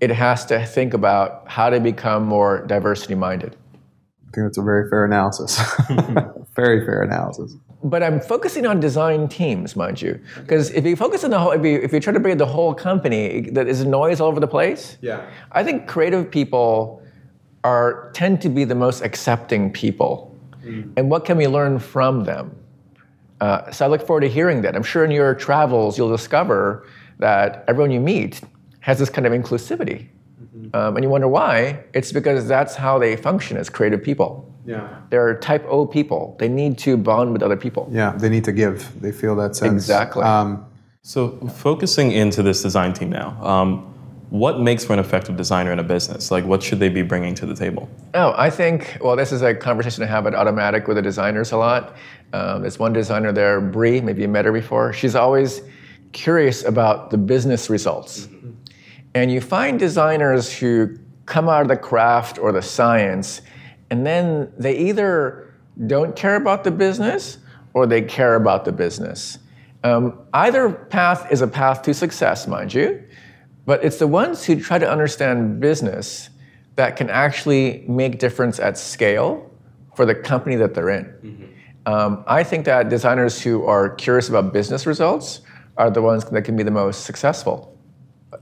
it 0.00 0.10
has 0.10 0.44
to 0.46 0.64
think 0.64 0.94
about 0.94 1.48
how 1.48 1.70
to 1.70 1.80
become 1.80 2.24
more 2.24 2.66
diversity 2.66 3.14
minded. 3.14 3.56
I 4.28 4.32
think 4.32 4.46
that's 4.46 4.58
a 4.58 4.62
very 4.62 4.88
fair 4.88 5.04
analysis. 5.04 5.60
very 6.54 6.84
fair 6.84 7.02
analysis. 7.02 7.56
But 7.82 8.02
I'm 8.02 8.20
focusing 8.20 8.66
on 8.66 8.78
design 8.78 9.28
teams, 9.28 9.74
mind 9.74 10.02
you, 10.02 10.20
because 10.36 10.70
if 10.70 10.84
you 10.84 10.96
focus 10.96 11.24
on 11.24 11.30
the 11.30 11.38
whole, 11.38 11.52
if 11.52 11.64
you, 11.64 11.78
if 11.78 11.92
you 11.92 12.00
try 12.00 12.12
to 12.12 12.20
bring 12.20 12.36
the 12.36 12.46
whole 12.46 12.74
company, 12.74 13.48
that 13.52 13.66
is 13.66 13.84
noise 13.84 14.20
all 14.20 14.28
over 14.28 14.38
the 14.38 14.46
place. 14.46 14.98
Yeah. 15.00 15.28
I 15.52 15.64
think 15.64 15.88
creative 15.88 16.30
people 16.30 17.02
are 17.64 18.10
tend 18.12 18.42
to 18.42 18.48
be 18.50 18.64
the 18.64 18.74
most 18.74 19.02
accepting 19.02 19.72
people, 19.72 20.38
mm. 20.62 20.92
and 20.96 21.10
what 21.10 21.24
can 21.24 21.38
we 21.38 21.46
learn 21.46 21.78
from 21.78 22.24
them? 22.24 22.54
Uh, 23.40 23.70
so 23.70 23.86
I 23.86 23.88
look 23.88 24.06
forward 24.06 24.20
to 24.20 24.28
hearing 24.28 24.62
that. 24.62 24.76
I'm 24.76 24.82
sure 24.82 25.04
in 25.04 25.10
your 25.10 25.34
travels 25.34 25.96
you'll 25.96 26.10
discover 26.10 26.86
that 27.18 27.64
everyone 27.68 27.90
you 27.90 28.00
meet 28.00 28.40
has 28.80 28.98
this 28.98 29.10
kind 29.10 29.26
of 29.26 29.32
inclusivity, 29.32 30.08
um, 30.74 30.96
and 30.96 31.04
you 31.04 31.10
wonder 31.10 31.28
why. 31.28 31.84
It's 31.94 32.12
because 32.12 32.46
that's 32.48 32.74
how 32.74 32.98
they 32.98 33.16
function 33.16 33.56
as 33.56 33.68
creative 33.70 34.02
people. 34.02 34.46
Yeah. 34.66 34.88
They're 35.10 35.34
type 35.38 35.64
O 35.68 35.86
people. 35.86 36.36
They 36.38 36.48
need 36.48 36.78
to 36.78 36.96
bond 36.96 37.32
with 37.32 37.42
other 37.42 37.56
people. 37.56 37.88
Yeah, 37.90 38.12
they 38.12 38.28
need 38.28 38.44
to 38.44 38.52
give. 38.52 39.00
They 39.00 39.12
feel 39.12 39.34
that 39.36 39.56
sense. 39.56 39.72
Exactly. 39.72 40.22
Um, 40.22 40.66
So, 41.02 41.30
focusing 41.56 42.12
into 42.12 42.42
this 42.42 42.62
design 42.62 42.92
team 42.92 43.08
now, 43.08 43.34
um, 43.42 43.94
what 44.30 44.60
makes 44.60 44.84
for 44.84 44.92
an 44.92 45.00
effective 45.00 45.36
designer 45.36 45.72
in 45.72 45.80
a 45.80 45.84
business? 45.84 46.30
Like, 46.30 46.44
what 46.44 46.62
should 46.62 46.78
they 46.78 46.88
be 46.88 47.02
bringing 47.02 47.34
to 47.34 47.46
the 47.46 47.54
table? 47.54 47.88
Oh, 48.14 48.32
I 48.36 48.48
think, 48.48 48.96
well, 49.00 49.16
this 49.16 49.32
is 49.32 49.42
a 49.42 49.54
conversation 49.54 50.04
I 50.04 50.06
have 50.06 50.26
at 50.26 50.34
Automattic 50.34 50.86
with 50.86 50.96
the 50.96 51.02
designers 51.02 51.50
a 51.50 51.56
lot. 51.56 51.96
Um, 52.32 52.62
there's 52.62 52.78
one 52.78 52.92
designer 52.92 53.32
there, 53.32 53.60
Bree, 53.60 54.00
maybe 54.00 54.22
you 54.22 54.28
met 54.28 54.44
her 54.44 54.52
before. 54.52 54.92
She's 54.92 55.16
always 55.16 55.62
curious 56.12 56.64
about 56.64 57.10
the 57.10 57.18
business 57.18 57.68
results. 57.68 58.28
And 59.14 59.32
you 59.32 59.40
find 59.40 59.78
designers 59.80 60.56
who 60.56 60.96
come 61.26 61.48
out 61.48 61.62
of 61.62 61.68
the 61.68 61.76
craft 61.76 62.38
or 62.38 62.52
the 62.52 62.62
science, 62.62 63.42
and 63.90 64.06
then 64.06 64.52
they 64.56 64.76
either 64.76 65.52
don't 65.86 66.14
care 66.14 66.36
about 66.36 66.62
the 66.62 66.70
business 66.70 67.38
or 67.74 67.86
they 67.86 68.02
care 68.02 68.36
about 68.36 68.64
the 68.64 68.72
business. 68.72 69.38
Um, 69.82 70.18
either 70.34 70.70
path 70.70 71.32
is 71.32 71.40
a 71.40 71.48
path 71.48 71.82
to 71.82 71.94
success, 71.94 72.46
mind 72.46 72.74
you, 72.74 73.02
but 73.70 73.84
it's 73.84 73.98
the 73.98 74.06
ones 74.08 74.44
who 74.44 74.60
try 74.60 74.80
to 74.80 74.90
understand 74.90 75.60
business 75.60 76.30
that 76.74 76.96
can 76.96 77.08
actually 77.08 77.84
make 77.86 78.18
difference 78.18 78.58
at 78.58 78.76
scale 78.76 79.48
for 79.94 80.04
the 80.04 80.12
company 80.12 80.56
that 80.56 80.74
they're 80.74 80.90
in. 80.90 81.54
Um, 81.86 82.24
I 82.26 82.42
think 82.42 82.64
that 82.64 82.88
designers 82.88 83.40
who 83.40 83.64
are 83.66 83.90
curious 83.90 84.28
about 84.28 84.52
business 84.52 84.86
results 84.86 85.42
are 85.76 85.88
the 85.88 86.02
ones 86.02 86.24
that 86.24 86.42
can 86.42 86.56
be 86.56 86.64
the 86.64 86.72
most 86.72 87.04
successful 87.04 87.78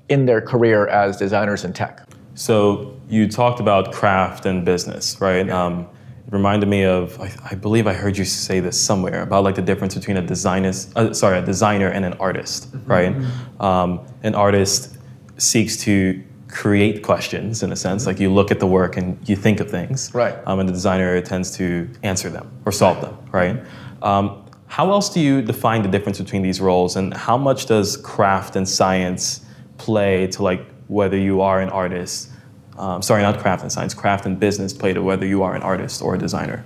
in 0.09 0.25
their 0.25 0.41
career 0.41 0.87
as 0.87 1.19
designers 1.19 1.63
in 1.63 1.75
tech. 1.75 2.09
So, 2.35 2.99
you 3.11 3.29
talked 3.29 3.61
about 3.61 3.93
craft 3.93 4.47
and 4.47 4.65
business, 4.65 5.21
right? 5.21 5.51
Um, 5.51 5.89
it 6.27 6.33
reminded 6.33 6.71
me 6.71 6.85
of, 6.85 7.21
I, 7.21 7.31
I 7.51 7.55
believe 7.55 7.87
I 7.87 7.93
heard 7.93 8.17
you 8.17 8.25
say 8.25 8.61
this 8.61 8.81
somewhere 8.81 9.25
about 9.25 9.45
like 9.45 9.57
the 9.57 9.63
difference 9.71 9.95
between 9.95 10.17
a 10.17 10.23
designer, 10.23 10.73
uh, 10.97 11.13
sorry, 11.13 11.39
a 11.39 11.43
designer 11.45 11.89
and 11.89 12.07
an 12.07 12.15
artist, 12.15 12.69
right? 12.87 13.15
Um, 13.61 14.07
an 14.23 14.35
artist 14.35 14.98
seeks 15.39 15.77
to 15.79 16.23
create 16.49 17.03
questions 17.03 17.63
in 17.63 17.73
a 17.73 17.77
sense, 17.77 18.07
like 18.07 18.19
you 18.19 18.33
look 18.33 18.51
at 18.51 18.59
the 18.59 18.67
work 18.67 18.97
and 18.97 19.19
you 19.29 19.37
think 19.37 19.61
of 19.61 19.71
things, 19.71 20.13
Right. 20.15 20.35
Um, 20.47 20.61
and 20.61 20.69
the 20.69 20.73
designer 20.73 21.21
tends 21.21 21.57
to 21.57 21.89
answer 22.03 22.31
them 22.31 22.51
or 22.65 22.73
solve 22.73 23.01
them, 23.01 23.17
right? 23.33 23.61
Um, 24.03 24.45
how 24.67 24.91
else 24.91 25.09
do 25.13 25.21
you 25.21 25.43
define 25.43 25.83
the 25.83 25.89
difference 25.89 26.19
between 26.19 26.43
these 26.43 26.61
roles, 26.61 26.97
and 26.97 27.15
how 27.15 27.37
much 27.39 27.67
does 27.67 27.97
craft 27.97 28.57
and 28.57 28.69
science 28.69 29.45
play 29.79 30.27
to 30.29 30.43
like 30.43 30.65
whether 30.89 31.17
you 31.17 31.41
are 31.41 31.61
an 31.61 31.71
artist? 31.71 32.31
Um, 32.77 33.03
sorry, 33.03 33.23
not 33.23 33.39
craft 33.41 33.63
and 33.63 33.73
science. 33.73 33.95
Craft 33.95 34.27
and 34.27 34.39
business 34.39 34.73
play 34.73 34.93
to 34.93 35.03
whether 35.03 35.27
you 35.27 35.43
are 35.43 35.55
an 35.55 35.63
artist 35.63 36.01
or 36.03 36.15
a 36.15 36.19
designer. 36.19 36.65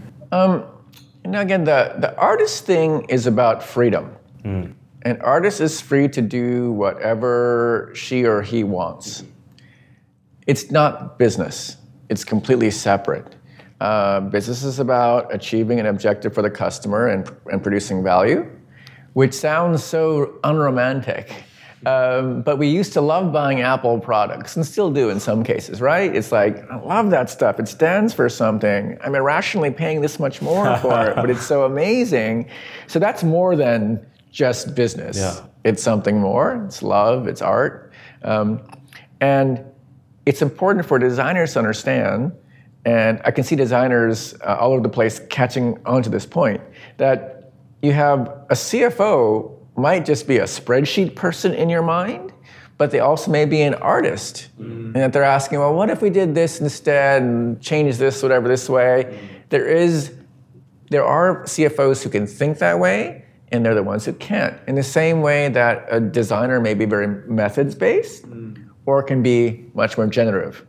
now 1.24 1.40
again, 1.40 1.64
the, 1.64 1.94
the 1.98 2.16
artist 2.16 2.66
thing 2.66 3.04
is 3.08 3.26
about 3.26 3.62
freedom. 3.62 4.16
An 5.04 5.20
artist 5.20 5.60
is 5.60 5.80
free 5.80 6.08
to 6.08 6.22
do 6.22 6.72
whatever 6.72 7.90
she 7.94 8.24
or 8.24 8.40
he 8.40 8.62
wants. 8.62 9.24
It's 10.46 10.70
not 10.70 11.18
business, 11.18 11.76
it's 12.08 12.24
completely 12.24 12.70
separate. 12.70 13.34
Uh, 13.80 14.20
business 14.20 14.62
is 14.62 14.78
about 14.78 15.34
achieving 15.34 15.80
an 15.80 15.86
objective 15.86 16.32
for 16.32 16.42
the 16.42 16.50
customer 16.50 17.08
and, 17.08 17.28
and 17.50 17.60
producing 17.62 18.00
value, 18.04 18.48
which 19.14 19.34
sounds 19.34 19.82
so 19.82 20.38
unromantic. 20.44 21.32
Um, 21.84 22.42
but 22.42 22.58
we 22.58 22.68
used 22.68 22.92
to 22.92 23.00
love 23.00 23.32
buying 23.32 23.60
Apple 23.60 23.98
products 23.98 24.54
and 24.54 24.64
still 24.64 24.92
do 24.92 25.10
in 25.10 25.18
some 25.18 25.42
cases, 25.42 25.80
right? 25.80 26.14
It's 26.14 26.30
like, 26.30 26.64
I 26.70 26.76
love 26.76 27.10
that 27.10 27.28
stuff. 27.28 27.58
It 27.58 27.66
stands 27.66 28.14
for 28.14 28.28
something. 28.28 28.96
I'm 29.02 29.16
irrationally 29.16 29.72
paying 29.72 30.00
this 30.00 30.20
much 30.20 30.40
more 30.40 30.76
for 30.76 31.08
it, 31.08 31.16
but 31.16 31.28
it's 31.28 31.44
so 31.44 31.64
amazing. 31.72 32.48
So 32.86 33.00
that's 33.00 33.24
more 33.24 33.56
than 33.56 34.06
just 34.32 34.74
business. 34.74 35.16
Yeah. 35.16 35.46
It's 35.62 35.82
something 35.82 36.18
more. 36.18 36.64
It's 36.66 36.82
love, 36.82 37.28
it's 37.28 37.42
art. 37.42 37.92
Um, 38.22 38.60
and 39.20 39.64
it's 40.26 40.42
important 40.42 40.86
for 40.86 40.98
designers 40.98 41.52
to 41.52 41.60
understand, 41.60 42.32
and 42.84 43.20
I 43.24 43.30
can 43.30 43.44
see 43.44 43.54
designers 43.54 44.34
uh, 44.40 44.56
all 44.58 44.72
over 44.72 44.82
the 44.82 44.88
place 44.88 45.20
catching 45.30 45.78
on 45.86 46.02
to 46.02 46.10
this 46.10 46.26
point, 46.26 46.60
that 46.96 47.52
you 47.82 47.92
have 47.92 48.20
a 48.50 48.54
CFO 48.54 49.56
might 49.76 50.04
just 50.04 50.26
be 50.26 50.38
a 50.38 50.44
spreadsheet 50.44 51.14
person 51.14 51.54
in 51.54 51.68
your 51.68 51.82
mind, 51.82 52.32
but 52.78 52.90
they 52.90 53.00
also 53.00 53.30
may 53.30 53.44
be 53.44 53.62
an 53.62 53.74
artist. 53.74 54.48
And 54.58 54.96
that 54.96 55.12
they're 55.12 55.22
asking, 55.22 55.60
well, 55.60 55.74
what 55.74 55.90
if 55.90 56.02
we 56.02 56.10
did 56.10 56.34
this 56.34 56.60
instead 56.60 57.22
and 57.22 57.60
change 57.60 57.96
this, 57.96 58.22
whatever, 58.22 58.48
this 58.48 58.68
way? 58.68 59.18
There 59.50 59.66
is, 59.66 60.12
there 60.90 61.04
are 61.04 61.44
CFOs 61.44 62.02
who 62.02 62.10
can 62.10 62.26
think 62.26 62.58
that 62.58 62.78
way, 62.78 63.21
and 63.52 63.64
they're 63.64 63.74
the 63.74 63.82
ones 63.82 64.04
who 64.06 64.14
can't. 64.14 64.58
In 64.66 64.74
the 64.74 64.82
same 64.82 65.20
way 65.20 65.48
that 65.48 65.86
a 65.90 66.00
designer 66.00 66.58
may 66.60 66.74
be 66.74 66.86
very 66.86 67.06
methods 67.06 67.74
based, 67.74 68.24
or 68.86 69.02
can 69.02 69.22
be 69.22 69.64
much 69.74 69.96
more 69.96 70.06
generative. 70.06 70.66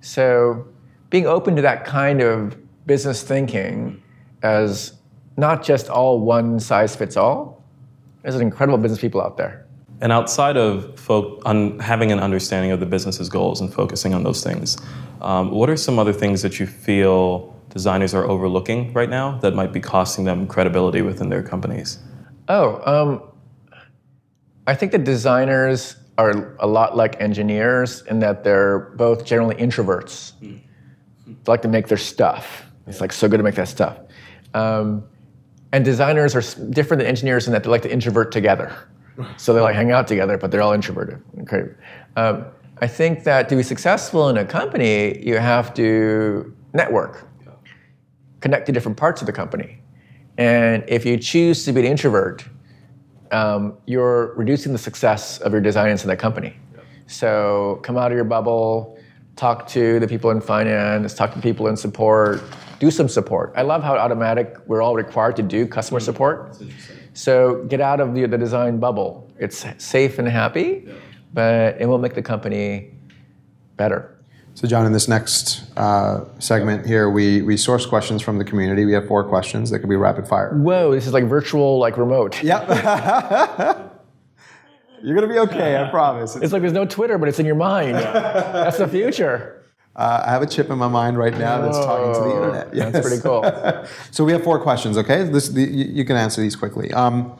So, 0.00 0.66
being 1.08 1.26
open 1.26 1.56
to 1.56 1.62
that 1.62 1.84
kind 1.84 2.20
of 2.20 2.56
business 2.86 3.22
thinking 3.22 4.02
as 4.42 4.94
not 5.36 5.62
just 5.62 5.88
all 5.88 6.20
one 6.20 6.60
size 6.60 6.94
fits 6.94 7.16
all, 7.16 7.64
there's 8.22 8.34
an 8.34 8.42
incredible 8.42 8.78
business 8.78 9.00
people 9.00 9.20
out 9.20 9.36
there. 9.36 9.66
And 10.00 10.12
outside 10.12 10.56
of 10.56 10.98
folk, 10.98 11.42
un, 11.44 11.78
having 11.78 12.12
an 12.12 12.20
understanding 12.20 12.70
of 12.70 12.80
the 12.80 12.86
business's 12.86 13.28
goals 13.28 13.60
and 13.60 13.72
focusing 13.72 14.14
on 14.14 14.22
those 14.22 14.42
things, 14.42 14.78
um, 15.20 15.50
what 15.50 15.68
are 15.68 15.76
some 15.76 15.98
other 15.98 16.12
things 16.12 16.40
that 16.42 16.58
you 16.58 16.66
feel 16.66 17.54
designers 17.70 18.14
are 18.14 18.24
overlooking 18.24 18.92
right 18.92 19.08
now 19.08 19.38
that 19.38 19.54
might 19.54 19.72
be 19.72 19.80
costing 19.80 20.24
them 20.24 20.46
credibility 20.46 21.02
within 21.02 21.28
their 21.28 21.42
companies? 21.42 21.98
Oh, 22.48 22.82
um, 22.84 23.22
I 24.66 24.74
think 24.74 24.92
that 24.92 25.04
designers 25.04 25.96
are 26.18 26.56
a 26.58 26.66
lot 26.66 26.96
like 26.96 27.20
engineers 27.20 28.02
in 28.02 28.18
that 28.20 28.44
they're 28.44 28.80
both 28.96 29.24
generally 29.24 29.54
introverts. 29.54 30.32
They 30.40 31.34
like 31.46 31.62
to 31.62 31.68
make 31.68 31.88
their 31.88 31.98
stuff. 31.98 32.64
It's 32.86 33.00
like 33.00 33.12
so 33.12 33.28
good 33.28 33.38
to 33.38 33.42
make 33.42 33.54
that 33.54 33.68
stuff. 33.68 33.98
Um, 34.52 35.04
and 35.72 35.84
designers 35.84 36.34
are 36.34 36.42
different 36.70 36.98
than 36.98 37.06
engineers 37.06 37.46
in 37.46 37.52
that 37.52 37.62
they 37.62 37.70
like 37.70 37.82
to 37.82 37.92
introvert 37.92 38.32
together. 38.32 38.76
So 39.36 39.52
they 39.52 39.60
like 39.60 39.74
hang 39.74 39.92
out 39.92 40.08
together, 40.08 40.38
but 40.38 40.50
they're 40.50 40.62
all 40.62 40.72
introverted. 40.72 41.22
Okay. 41.42 41.64
Um, 42.16 42.46
I 42.80 42.86
think 42.86 43.24
that 43.24 43.48
to 43.50 43.56
be 43.56 43.62
successful 43.62 44.28
in 44.30 44.38
a 44.38 44.44
company, 44.44 45.22
you 45.24 45.36
have 45.38 45.74
to 45.74 46.54
network. 46.72 47.26
Connect 48.40 48.66
to 48.66 48.72
different 48.72 48.96
parts 48.96 49.20
of 49.20 49.26
the 49.26 49.32
company. 49.32 49.82
And 50.38 50.84
if 50.88 51.04
you 51.04 51.16
choose 51.18 51.64
to 51.64 51.72
be 51.72 51.80
an 51.80 51.86
introvert, 51.86 52.44
um, 53.30 53.76
you're 53.86 54.34
reducing 54.34 54.72
the 54.72 54.78
success 54.78 55.38
of 55.38 55.52
your 55.52 55.60
design 55.60 55.90
inside 55.90 56.08
that 56.08 56.18
company. 56.18 56.56
So 57.06 57.80
come 57.82 57.96
out 57.96 58.10
of 58.10 58.16
your 58.16 58.24
bubble, 58.24 58.98
talk 59.36 59.66
to 59.68 60.00
the 60.00 60.06
people 60.06 60.30
in 60.30 60.40
finance, 60.40 61.14
talk 61.14 61.34
to 61.34 61.40
people 61.40 61.66
in 61.68 61.76
support, 61.76 62.42
do 62.78 62.90
some 62.90 63.08
support. 63.08 63.52
I 63.56 63.62
love 63.62 63.82
how 63.82 63.96
Automattic 63.96 64.60
we're 64.66 64.82
all 64.82 64.94
required 64.94 65.36
to 65.36 65.42
do 65.42 65.66
customer 65.66 66.00
support. 66.00 66.56
So 67.12 67.64
get 67.64 67.80
out 67.80 68.00
of 68.00 68.14
the, 68.14 68.26
the 68.26 68.38
design 68.38 68.78
bubble. 68.78 69.30
It's 69.38 69.66
safe 69.78 70.18
and 70.18 70.28
happy, 70.28 70.88
but 71.34 71.80
it 71.80 71.86
will 71.86 71.98
make 71.98 72.14
the 72.14 72.22
company 72.22 72.92
better. 73.76 74.19
So, 74.54 74.66
John, 74.66 74.84
in 74.84 74.92
this 74.92 75.08
next 75.08 75.62
uh, 75.76 76.24
segment 76.38 76.86
here, 76.86 77.08
we, 77.08 77.40
we 77.42 77.56
source 77.56 77.86
questions 77.86 78.20
from 78.20 78.38
the 78.38 78.44
community. 78.44 78.84
We 78.84 78.92
have 78.92 79.06
four 79.06 79.24
questions 79.24 79.70
that 79.70 79.78
could 79.78 79.88
be 79.88 79.96
rapid 79.96 80.28
fire. 80.28 80.54
Whoa, 80.54 80.92
this 80.92 81.06
is 81.06 81.12
like 81.12 81.24
virtual, 81.24 81.78
like 81.78 81.96
remote. 81.96 82.42
Yep. 82.42 82.68
You're 85.02 85.16
going 85.16 85.26
to 85.26 85.32
be 85.32 85.38
okay, 85.40 85.82
I 85.82 85.88
promise. 85.88 86.36
It's 86.36 86.52
like 86.52 86.60
there's 86.60 86.74
no 86.74 86.84
Twitter, 86.84 87.16
but 87.16 87.28
it's 87.28 87.38
in 87.38 87.46
your 87.46 87.54
mind. 87.54 87.94
That's 87.96 88.76
the 88.78 88.88
future. 88.88 89.64
Uh, 89.96 90.22
I 90.26 90.30
have 90.30 90.42
a 90.42 90.46
chip 90.46 90.70
in 90.70 90.78
my 90.78 90.88
mind 90.88 91.18
right 91.18 91.36
now 91.36 91.60
that's 91.60 91.76
talking 91.76 92.14
to 92.14 92.20
the 92.20 92.34
internet. 92.36 92.74
Yes. 92.74 92.92
That's 92.92 93.08
pretty 93.08 93.22
cool. 93.22 93.42
so 94.12 94.24
we 94.24 94.32
have 94.32 94.44
four 94.44 94.60
questions, 94.60 94.96
okay? 94.96 95.24
This, 95.24 95.48
the, 95.48 95.62
you 95.62 96.04
can 96.04 96.16
answer 96.16 96.40
these 96.40 96.54
quickly. 96.54 96.92
Um, 96.92 97.36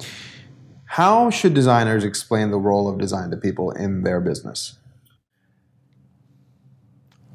how 0.86 1.30
should 1.30 1.54
designers 1.54 2.02
explain 2.02 2.50
the 2.50 2.58
role 2.58 2.88
of 2.88 2.98
design 2.98 3.30
to 3.30 3.36
people 3.36 3.70
in 3.70 4.02
their 4.02 4.20
business? 4.20 4.74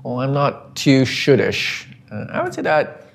Well, 0.03 0.19
I'm 0.19 0.33
not 0.33 0.75
too 0.75 1.01
shouldish. 1.01 1.87
Uh, 2.11 2.25
I 2.31 2.43
would 2.43 2.53
say 2.53 2.61
that 2.61 3.05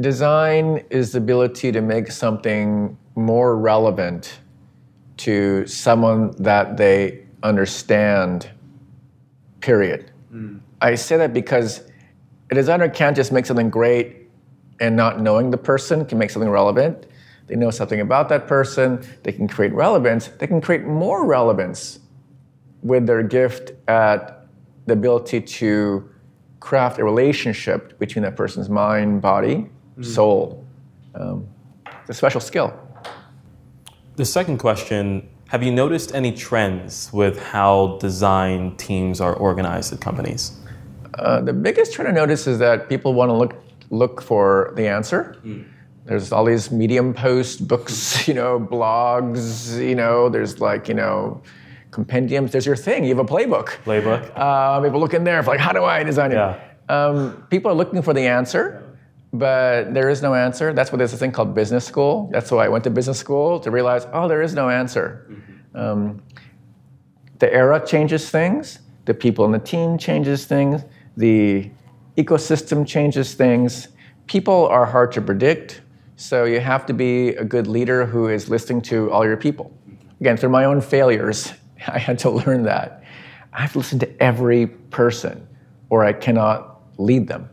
design 0.00 0.84
is 0.90 1.12
the 1.12 1.18
ability 1.18 1.72
to 1.72 1.80
make 1.80 2.10
something 2.12 2.96
more 3.14 3.56
relevant 3.56 4.38
to 5.18 5.66
someone 5.66 6.30
that 6.38 6.76
they 6.76 7.26
understand, 7.42 8.48
period. 9.60 10.10
Mm. 10.32 10.60
I 10.80 10.94
say 10.94 11.16
that 11.16 11.32
because 11.32 11.82
a 12.50 12.54
designer 12.54 12.88
can't 12.88 13.16
just 13.16 13.32
make 13.32 13.46
something 13.46 13.70
great 13.70 14.28
and 14.80 14.96
not 14.96 15.20
knowing 15.20 15.50
the 15.50 15.58
person 15.58 16.04
can 16.04 16.18
make 16.18 16.30
something 16.30 16.50
relevant. 16.50 17.06
They 17.48 17.56
know 17.56 17.70
something 17.70 18.00
about 18.00 18.28
that 18.28 18.46
person, 18.46 19.04
they 19.22 19.32
can 19.32 19.48
create 19.48 19.72
relevance, 19.72 20.28
they 20.28 20.46
can 20.46 20.60
create 20.60 20.84
more 20.84 21.26
relevance 21.26 21.98
with 22.82 23.06
their 23.06 23.22
gift 23.22 23.72
at 23.88 24.37
the 24.88 24.94
ability 24.94 25.40
to 25.40 26.08
craft 26.60 26.98
a 26.98 27.04
relationship 27.04 27.98
between 27.98 28.22
that 28.22 28.36
person's 28.36 28.68
mind, 28.68 29.22
body, 29.22 29.68
mm. 29.98 30.04
soul. 30.04 30.64
Um, 31.14 31.46
it's 32.00 32.10
a 32.10 32.14
special 32.14 32.40
skill. 32.40 32.72
The 34.16 34.24
second 34.24 34.58
question 34.58 35.28
Have 35.48 35.62
you 35.62 35.72
noticed 35.72 36.14
any 36.14 36.32
trends 36.32 37.10
with 37.12 37.40
how 37.42 37.98
design 38.00 38.76
teams 38.76 39.20
are 39.20 39.34
organized 39.34 39.92
at 39.92 40.00
companies? 40.00 40.58
Uh, 41.14 41.40
the 41.40 41.52
biggest 41.52 41.92
trend 41.92 42.08
I 42.08 42.12
notice 42.12 42.46
is 42.46 42.58
that 42.58 42.88
people 42.88 43.14
want 43.14 43.30
to 43.30 43.32
look, 43.32 43.54
look 43.90 44.20
for 44.20 44.72
the 44.76 44.86
answer. 44.86 45.36
Mm. 45.44 45.64
There's 46.04 46.32
all 46.32 46.44
these 46.44 46.70
medium 46.70 47.12
posts, 47.12 47.60
books, 47.60 48.26
you 48.28 48.34
know, 48.34 48.58
blogs, 48.58 49.78
you 49.78 49.94
know, 49.94 50.28
there's 50.28 50.60
like, 50.60 50.88
you 50.88 50.94
know, 50.94 51.42
compendiums. 51.98 52.52
There's 52.52 52.64
your 52.64 52.76
thing. 52.76 53.02
You 53.02 53.10
have 53.16 53.24
a 53.28 53.32
playbook. 53.34 53.68
Playbook. 53.82 54.22
Um, 54.38 54.84
people 54.84 55.00
look 55.00 55.14
in 55.14 55.24
there 55.24 55.42
for 55.42 55.50
like, 55.50 55.58
how 55.58 55.72
do 55.72 55.82
I 55.82 56.04
design 56.04 56.30
it? 56.30 56.36
Yeah. 56.36 56.60
Um, 56.88 57.44
people 57.50 57.72
are 57.72 57.74
looking 57.74 58.02
for 58.02 58.14
the 58.14 58.24
answer, 58.24 58.62
but 59.32 59.92
there 59.92 60.08
is 60.08 60.22
no 60.22 60.32
answer. 60.32 60.72
That's 60.72 60.92
why 60.92 60.98
there's 60.98 61.12
a 61.12 61.16
thing 61.16 61.32
called 61.32 61.56
business 61.56 61.84
school. 61.84 62.30
That's 62.32 62.52
why 62.52 62.66
I 62.66 62.68
went 62.68 62.84
to 62.84 62.90
business 62.90 63.18
school 63.18 63.58
to 63.58 63.72
realize, 63.72 64.06
oh, 64.12 64.28
there 64.28 64.42
is 64.42 64.54
no 64.54 64.68
answer. 64.68 65.26
Mm-hmm. 65.28 65.76
Um, 65.76 66.22
the 67.40 67.52
era 67.52 67.84
changes 67.84 68.30
things. 68.30 68.78
The 69.06 69.14
people 69.14 69.44
in 69.44 69.50
the 69.50 69.58
team 69.58 69.98
changes 69.98 70.46
things. 70.46 70.84
The 71.16 71.68
ecosystem 72.16 72.86
changes 72.86 73.34
things. 73.34 73.88
People 74.28 74.68
are 74.68 74.86
hard 74.86 75.10
to 75.12 75.20
predict. 75.20 75.82
So 76.14 76.44
you 76.44 76.60
have 76.60 76.86
to 76.86 76.94
be 76.94 77.30
a 77.30 77.44
good 77.44 77.66
leader 77.66 78.06
who 78.06 78.28
is 78.28 78.48
listening 78.48 78.82
to 78.82 79.10
all 79.10 79.24
your 79.24 79.36
people. 79.36 79.72
Again, 80.20 80.36
through 80.36 80.50
my 80.50 80.64
own 80.64 80.80
failures 80.80 81.52
I 81.88 81.98
had 81.98 82.18
to 82.20 82.30
learn 82.30 82.64
that. 82.64 83.02
I 83.52 83.62
have 83.62 83.72
to 83.72 83.78
listen 83.78 83.98
to 84.00 84.22
every 84.22 84.66
person, 84.66 85.46
or 85.90 86.04
I 86.04 86.12
cannot 86.12 86.80
lead 86.98 87.28
them. 87.28 87.48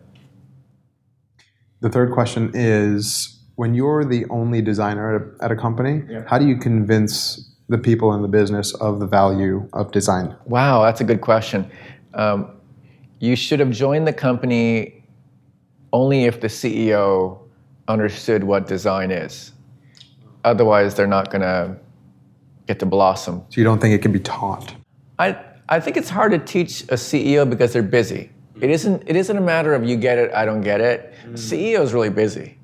The 1.82 1.90
third 1.90 2.12
question 2.12 2.52
is 2.54 3.40
when 3.56 3.74
you're 3.74 4.04
the 4.04 4.26
only 4.30 4.62
designer 4.62 5.36
at 5.42 5.52
a 5.52 5.56
company, 5.56 6.04
yeah. 6.10 6.24
how 6.28 6.38
do 6.38 6.48
you 6.48 6.58
convince 6.58 7.52
the 7.70 7.78
people 7.78 8.14
in 8.14 8.22
the 8.22 8.28
business 8.28 8.74
of 8.76 9.00
the 9.00 9.08
value 9.08 9.68
of 9.74 9.92
design? 9.92 10.36
Wow, 10.46 10.84
that's 10.84 11.02
a 11.02 11.04
good 11.04 11.22
question. 11.22 11.70
Um, 12.14 12.52
you 13.20 13.36
should 13.36 13.60
have 13.60 13.72
joined 13.72 14.08
the 14.08 14.14
company 14.14 15.04
only 15.94 16.26
if 16.26 16.42
the 16.42 16.48
CEO 16.48 17.40
understood 17.88 18.44
what 18.44 18.68
design 18.68 19.12
is. 19.12 19.54
Otherwise, 20.44 20.96
they're 20.96 21.08
not 21.08 21.32
going 21.32 21.42
to 21.42 21.78
get 22.68 22.80
to 22.80 22.86
blossom. 22.86 23.44
So 23.50 23.62
you 23.62 23.64
don't 23.64 23.80
think 23.80 23.94
it 23.94 24.02
can 24.02 24.12
be 24.12 24.20
taught? 24.20 24.76
I, 25.20 25.38
I 25.70 25.80
think 25.80 25.98
it's 25.98 26.10
hard 26.10 26.32
to 26.32 26.40
teach 26.40 26.84
a 26.84 26.96
CEO 26.96 27.50
because 27.50 27.74
they're 27.74 27.84
busy. 27.84 28.32
It 28.62 28.70
isn't, 28.70 29.04
it 29.06 29.16
isn't 29.16 29.38
a 29.38 29.42
matter 29.42 29.74
of 29.74 29.84
you 29.84 29.98
get 29.98 30.18
it, 30.18 30.34
I 30.34 30.46
don't 30.46 30.62
get 30.62 30.80
it. 30.82 31.14
Mm. 31.26 31.34
CEO 31.34 31.82
is 31.82 31.94
really 31.94 32.10
busy. 32.10 32.58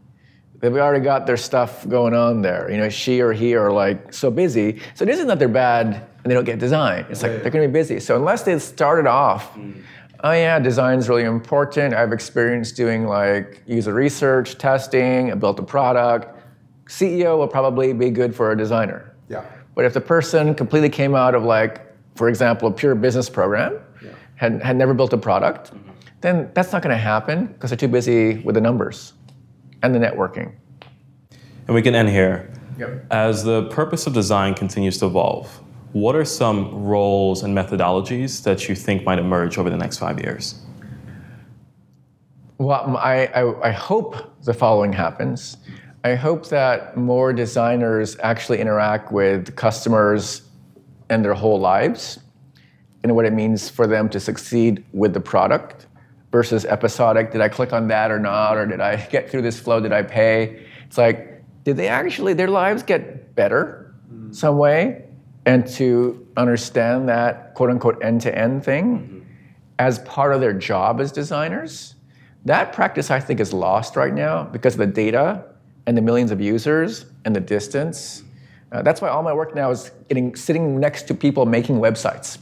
They've 0.60 0.76
already 0.76 1.04
got 1.04 1.26
their 1.26 1.38
stuff 1.38 1.88
going 1.90 2.14
on 2.14 2.42
there. 2.42 2.70
You 2.70 2.78
know, 2.78 2.90
she 2.90 3.20
or 3.20 3.34
he 3.34 3.56
are 3.56 3.72
like 3.72 4.14
so 4.14 4.30
busy. 4.30 4.80
So 4.94 5.04
it 5.04 5.10
isn't 5.10 5.28
that 5.28 5.40
they're 5.40 5.48
bad 5.48 5.88
and 5.88 6.30
they 6.30 6.36
don't 6.36 6.44
get 6.44 6.60
design. 6.60 7.06
It's 7.10 7.24
like 7.24 7.42
they're 7.42 7.52
going 7.52 7.64
to 7.64 7.68
be 7.68 7.80
busy. 7.80 8.00
So 8.00 8.16
unless 8.16 8.44
they 8.44 8.58
started 8.60 9.08
off, 9.08 9.56
mm. 9.56 9.82
oh 10.24 10.32
yeah, 10.32 10.60
design 10.60 11.00
is 11.00 11.10
really 11.10 11.24
important. 11.24 11.96
I've 11.96 12.14
experienced 12.14 12.76
doing 12.76 13.08
like 13.08 13.64
user 13.66 13.94
research, 13.94 14.58
testing, 14.58 15.32
I 15.32 15.36
built 15.36 15.60
a 15.60 15.64
product. 15.64 16.38
CEO 16.86 17.38
will 17.38 17.48
probably 17.48 17.92
be 17.94 18.12
good 18.12 18.36
for 18.36 18.52
a 18.52 18.58
designer. 18.58 19.16
Yeah. 19.30 19.44
But 19.82 19.88
if 19.88 19.96
the 19.96 20.02
person 20.02 20.54
completely 20.54 20.90
came 20.90 21.16
out 21.16 21.34
of 21.34 21.44
like, 21.44 21.82
for 22.14 22.30
example, 22.30 22.68
a 22.68 22.72
pure 22.72 22.94
business 22.94 23.32
program, 23.32 23.80
yeah. 24.00 24.12
had, 24.36 24.62
had 24.62 24.76
never 24.76 24.94
built 24.94 25.12
a 25.12 25.18
product, 25.18 25.74
mm-hmm. 25.74 25.90
then 26.22 26.52
that's 26.54 26.72
not 26.72 26.84
going 26.84 26.96
to 26.96 27.02
happen 27.02 27.48
because 27.48 27.72
they're 27.72 27.78
too 27.78 27.88
busy 27.88 28.38
with 28.44 28.54
the 28.54 28.62
numbers 28.62 29.14
and 29.82 29.96
the 29.96 29.98
networking. 29.98 30.54
And 31.66 31.74
we 31.74 31.82
can 31.82 31.96
end 31.96 32.10
here. 32.10 32.54
Yep. 32.78 33.08
As 33.10 33.44
the 33.44 33.70
purpose 33.70 34.06
of 34.06 34.14
design 34.14 34.54
continues 34.54 35.00
to 35.00 35.08
evolve, 35.08 35.48
what 35.94 36.16
are 36.16 36.26
some 36.26 36.84
roles 36.84 37.42
and 37.42 37.58
methodologies 37.58 38.44
that 38.44 38.70
you 38.70 38.76
think 38.76 39.04
might 39.04 39.18
emerge 39.18 39.58
over 39.58 39.72
the 39.72 39.78
next 39.78 39.98
five 39.98 40.20
years? 40.20 40.62
Well, 42.60 42.98
I, 42.98 43.26
I, 43.34 43.70
I 43.70 43.72
hope 43.72 44.44
the 44.44 44.54
following 44.54 44.94
happens. 44.94 45.58
I 46.04 46.16
hope 46.16 46.48
that 46.48 46.98
more 46.98 47.32
designers 47.32 48.18
actually 48.24 48.60
interact 48.60 49.12
with 49.12 49.56
customers 49.56 50.42
and 51.10 51.24
their 51.24 51.36
whole 51.36 51.60
lives 51.60 52.20
and 53.04 53.16
what 53.16 53.26
it 53.26 53.34
means 53.34 53.70
for 53.70 53.86
them 53.86 54.10
to 54.10 54.20
succeed 54.20 54.84
with 54.94 55.14
the 55.14 55.20
product 55.20 55.86
versus 56.32 56.66
episodic. 56.66 57.32
Did 57.32 57.42
I 57.42 57.50
click 57.50 57.72
on 57.72 57.88
that 57.90 58.10
or 58.10 58.20
not? 58.20 58.58
Or 58.58 58.66
did 58.66 58.80
I 58.80 58.96
get 59.12 59.30
through 59.30 59.44
this 59.44 59.60
flow? 59.60 59.80
Did 59.80 59.92
I 59.92 60.02
pay? 60.02 60.66
It's 60.88 60.98
like, 60.98 61.44
did 61.66 61.78
they 61.78 61.88
actually, 61.88 62.34
their 62.34 62.48
lives 62.48 62.82
get 62.82 63.36
better 63.36 63.94
mm-hmm. 64.12 64.32
some 64.32 64.58
way? 64.58 65.06
And 65.46 65.68
to 65.74 66.26
understand 66.36 67.10
that 67.10 67.54
quote 67.54 67.70
unquote 67.70 68.04
end 68.04 68.22
to 68.22 68.36
end 68.36 68.64
thing 68.64 68.98
mm-hmm. 68.98 69.20
as 69.78 70.00
part 70.00 70.34
of 70.34 70.42
their 70.42 70.54
job 70.54 71.00
as 71.00 71.12
designers, 71.12 71.94
that 72.46 72.74
practice 72.74 73.12
I 73.12 73.20
think 73.20 73.40
is 73.40 73.54
lost 73.54 73.96
right 73.96 74.14
now 74.14 74.46
because 74.46 74.74
of 74.74 74.80
the 74.80 74.88
data 74.88 75.46
and 75.88 75.98
the 75.98 76.02
millions 76.02 76.32
of 76.32 76.42
users 76.42 77.06
and 77.26 77.36
the 77.36 77.40
distance. 77.40 78.24
Uh, 78.72 78.82
that's 78.82 79.02
why 79.02 79.10
all 79.10 79.24
my 79.24 79.34
work 79.34 79.54
now 79.54 79.70
is 79.70 79.92
getting 80.08 80.36
sitting 80.36 80.80
next 80.80 81.04
to 81.04 81.14
people 81.14 81.46
making 81.46 81.78
websites 81.78 82.38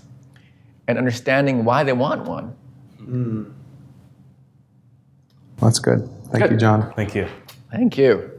and 0.88 0.98
understanding 0.98 1.66
why 1.66 1.84
they 1.84 1.94
want 1.94 2.26
one. 2.26 2.56
Mm. 3.02 3.54
That's 5.58 5.80
good. 5.80 6.08
Thank 6.32 6.44
good. 6.44 6.52
you, 6.52 6.58
John. 6.58 6.94
Thank 6.94 7.16
you. 7.16 7.28
Thank 7.72 7.98
you. 7.98 8.32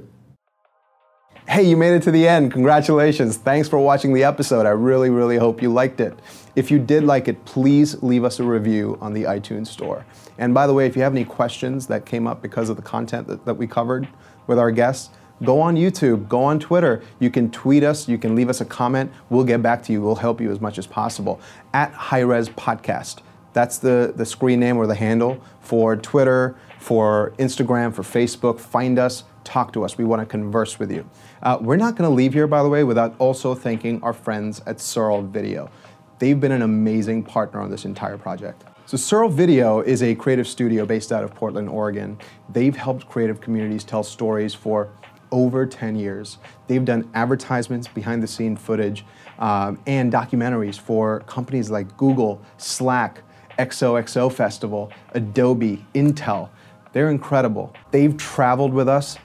Hey, 1.48 1.64
you 1.64 1.76
made 1.76 1.94
it 1.94 2.02
to 2.04 2.12
the 2.12 2.28
end. 2.28 2.52
Congratulations. 2.52 3.36
Thanks 3.36 3.68
for 3.68 3.80
watching 3.80 4.12
the 4.12 4.22
episode. 4.22 4.66
I 4.66 4.70
really, 4.70 5.10
really 5.10 5.36
hope 5.36 5.60
you 5.60 5.72
liked 5.72 6.00
it. 6.00 6.16
If 6.54 6.70
you 6.70 6.78
did 6.78 7.02
like 7.02 7.26
it, 7.26 7.44
please 7.44 8.00
leave 8.04 8.22
us 8.22 8.38
a 8.38 8.44
review 8.44 8.96
on 9.00 9.12
the 9.12 9.24
iTunes 9.24 9.66
Store. 9.66 10.06
And 10.38 10.54
by 10.54 10.68
the 10.68 10.74
way, 10.74 10.86
if 10.86 10.94
you 10.94 11.02
have 11.02 11.12
any 11.12 11.24
questions 11.24 11.88
that 11.88 12.06
came 12.06 12.28
up 12.28 12.40
because 12.40 12.68
of 12.68 12.76
the 12.76 12.82
content 12.82 13.26
that, 13.26 13.44
that 13.46 13.54
we 13.54 13.66
covered, 13.66 14.06
with 14.50 14.58
our 14.58 14.70
guests, 14.70 15.08
go 15.42 15.60
on 15.60 15.76
YouTube, 15.76 16.28
go 16.28 16.42
on 16.44 16.58
Twitter. 16.58 17.02
You 17.20 17.30
can 17.30 17.50
tweet 17.50 17.82
us, 17.82 18.08
you 18.08 18.18
can 18.18 18.34
leave 18.34 18.50
us 18.50 18.60
a 18.60 18.64
comment. 18.66 19.10
We'll 19.30 19.44
get 19.44 19.62
back 19.62 19.82
to 19.84 19.92
you. 19.92 20.02
We'll 20.02 20.16
help 20.16 20.40
you 20.40 20.50
as 20.50 20.60
much 20.60 20.76
as 20.76 20.86
possible. 20.86 21.40
At 21.72 21.94
Hi-Rez 21.94 22.50
Podcast. 22.50 23.20
That's 23.52 23.78
the, 23.78 24.12
the 24.14 24.26
screen 24.26 24.60
name 24.60 24.76
or 24.76 24.86
the 24.86 24.94
handle 24.94 25.40
for 25.60 25.96
Twitter, 25.96 26.56
for 26.78 27.32
Instagram, 27.38 27.94
for 27.94 28.02
Facebook. 28.02 28.60
Find 28.60 28.98
us, 28.98 29.24
talk 29.44 29.72
to 29.72 29.84
us. 29.84 29.96
We 29.96 30.04
want 30.04 30.20
to 30.20 30.26
converse 30.26 30.78
with 30.78 30.90
you. 30.90 31.08
Uh, 31.42 31.58
we're 31.60 31.76
not 31.76 31.96
going 31.96 32.10
to 32.10 32.14
leave 32.14 32.34
here, 32.34 32.46
by 32.46 32.62
the 32.62 32.68
way, 32.68 32.84
without 32.84 33.14
also 33.18 33.54
thanking 33.54 34.02
our 34.02 34.12
friends 34.12 34.60
at 34.66 34.80
Searle 34.80 35.22
Video. 35.22 35.70
They've 36.18 36.38
been 36.38 36.52
an 36.52 36.62
amazing 36.62 37.22
partner 37.22 37.60
on 37.60 37.70
this 37.70 37.84
entire 37.84 38.18
project. 38.18 38.64
So 38.90 38.96
Searle 38.96 39.28
Video 39.28 39.82
is 39.82 40.02
a 40.02 40.16
creative 40.16 40.48
studio 40.48 40.84
based 40.84 41.12
out 41.12 41.22
of 41.22 41.32
Portland, 41.32 41.68
Oregon. 41.68 42.18
They've 42.48 42.74
helped 42.74 43.08
creative 43.08 43.40
communities 43.40 43.84
tell 43.84 44.02
stories 44.02 44.52
for 44.52 44.88
over 45.30 45.64
10 45.64 45.94
years. 45.94 46.38
They've 46.66 46.84
done 46.84 47.08
advertisements, 47.14 47.86
behind 47.86 48.20
the 48.20 48.26
scene 48.26 48.56
footage, 48.56 49.04
um, 49.38 49.80
and 49.86 50.12
documentaries 50.12 50.76
for 50.76 51.20
companies 51.28 51.70
like 51.70 51.96
Google, 51.96 52.42
Slack, 52.56 53.22
XOXO 53.60 54.32
Festival, 54.32 54.90
Adobe, 55.12 55.86
Intel. 55.94 56.48
They're 56.92 57.10
incredible. 57.10 57.72
They've 57.92 58.16
traveled 58.16 58.74
with 58.74 58.88
us 58.88 59.18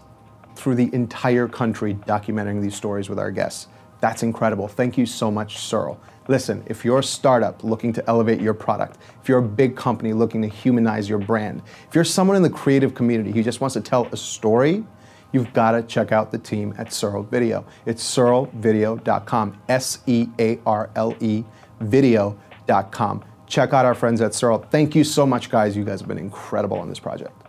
through 0.55 0.76
the 0.76 0.93
entire 0.93 1.47
country 1.47 1.95
documenting 2.05 2.61
these 2.61 2.76
stories 2.76 3.09
with 3.09 3.18
our 3.18 3.32
guests. 3.32 3.68
That's 3.99 4.22
incredible. 4.22 4.68
Thank 4.68 4.95
you 4.95 5.07
so 5.07 5.32
much, 5.32 5.57
Searle. 5.57 5.99
Listen, 6.28 6.63
if 6.65 6.84
you're 6.84 6.99
a 6.99 7.03
startup 7.03 7.63
looking 7.63 7.93
to 7.93 8.09
elevate 8.09 8.41
your 8.41 8.53
product, 8.53 8.97
if 9.21 9.30
you're 9.30 9.39
a 9.39 9.47
big 9.47 9.76
company 9.76 10.13
looking 10.13 10.41
to 10.41 10.47
humanize 10.47 11.07
your 11.07 11.19
brand, 11.19 11.61
if 11.88 11.93
you're 11.93 12.03
someone 12.03 12.36
in 12.36 12.41
the 12.41 12.49
creative 12.49 12.95
community 12.95 13.32
who 13.32 13.43
just 13.43 13.61
wants 13.61 13.76
to 13.76 13.82
tell 13.82 14.07
a 14.11 14.17
story, 14.17 14.84
you've 15.32 15.53
got 15.53 15.71
to 15.71 15.84
check 15.84 16.11
out 16.11 16.32
the 16.32 16.39
team 16.39 16.73
at 16.78 16.91
Searle 16.91 17.23
Video. 17.23 17.65
It's 17.86 18.03
searlevideo.com, 18.03 19.61
S 19.69 19.99
E 20.07 20.28
A 20.39 20.59
R 20.65 20.89
L 20.95 21.15
E 21.19 21.43
video.com. 21.80 23.23
Check 23.47 23.73
out 23.73 23.86
our 23.86 23.93
friends 23.93 24.21
at 24.21 24.34
Searle. 24.34 24.59
Thank 24.71 24.95
you 24.95 25.03
so 25.03 25.28
much, 25.28 25.51
guys. 25.51 25.78
You 25.78 25.84
guys 25.84 25.99
have 25.99 26.07
been 26.07 26.17
incredible 26.17 26.80
on 26.80 26.89
this 26.89 26.99
project. 26.99 27.45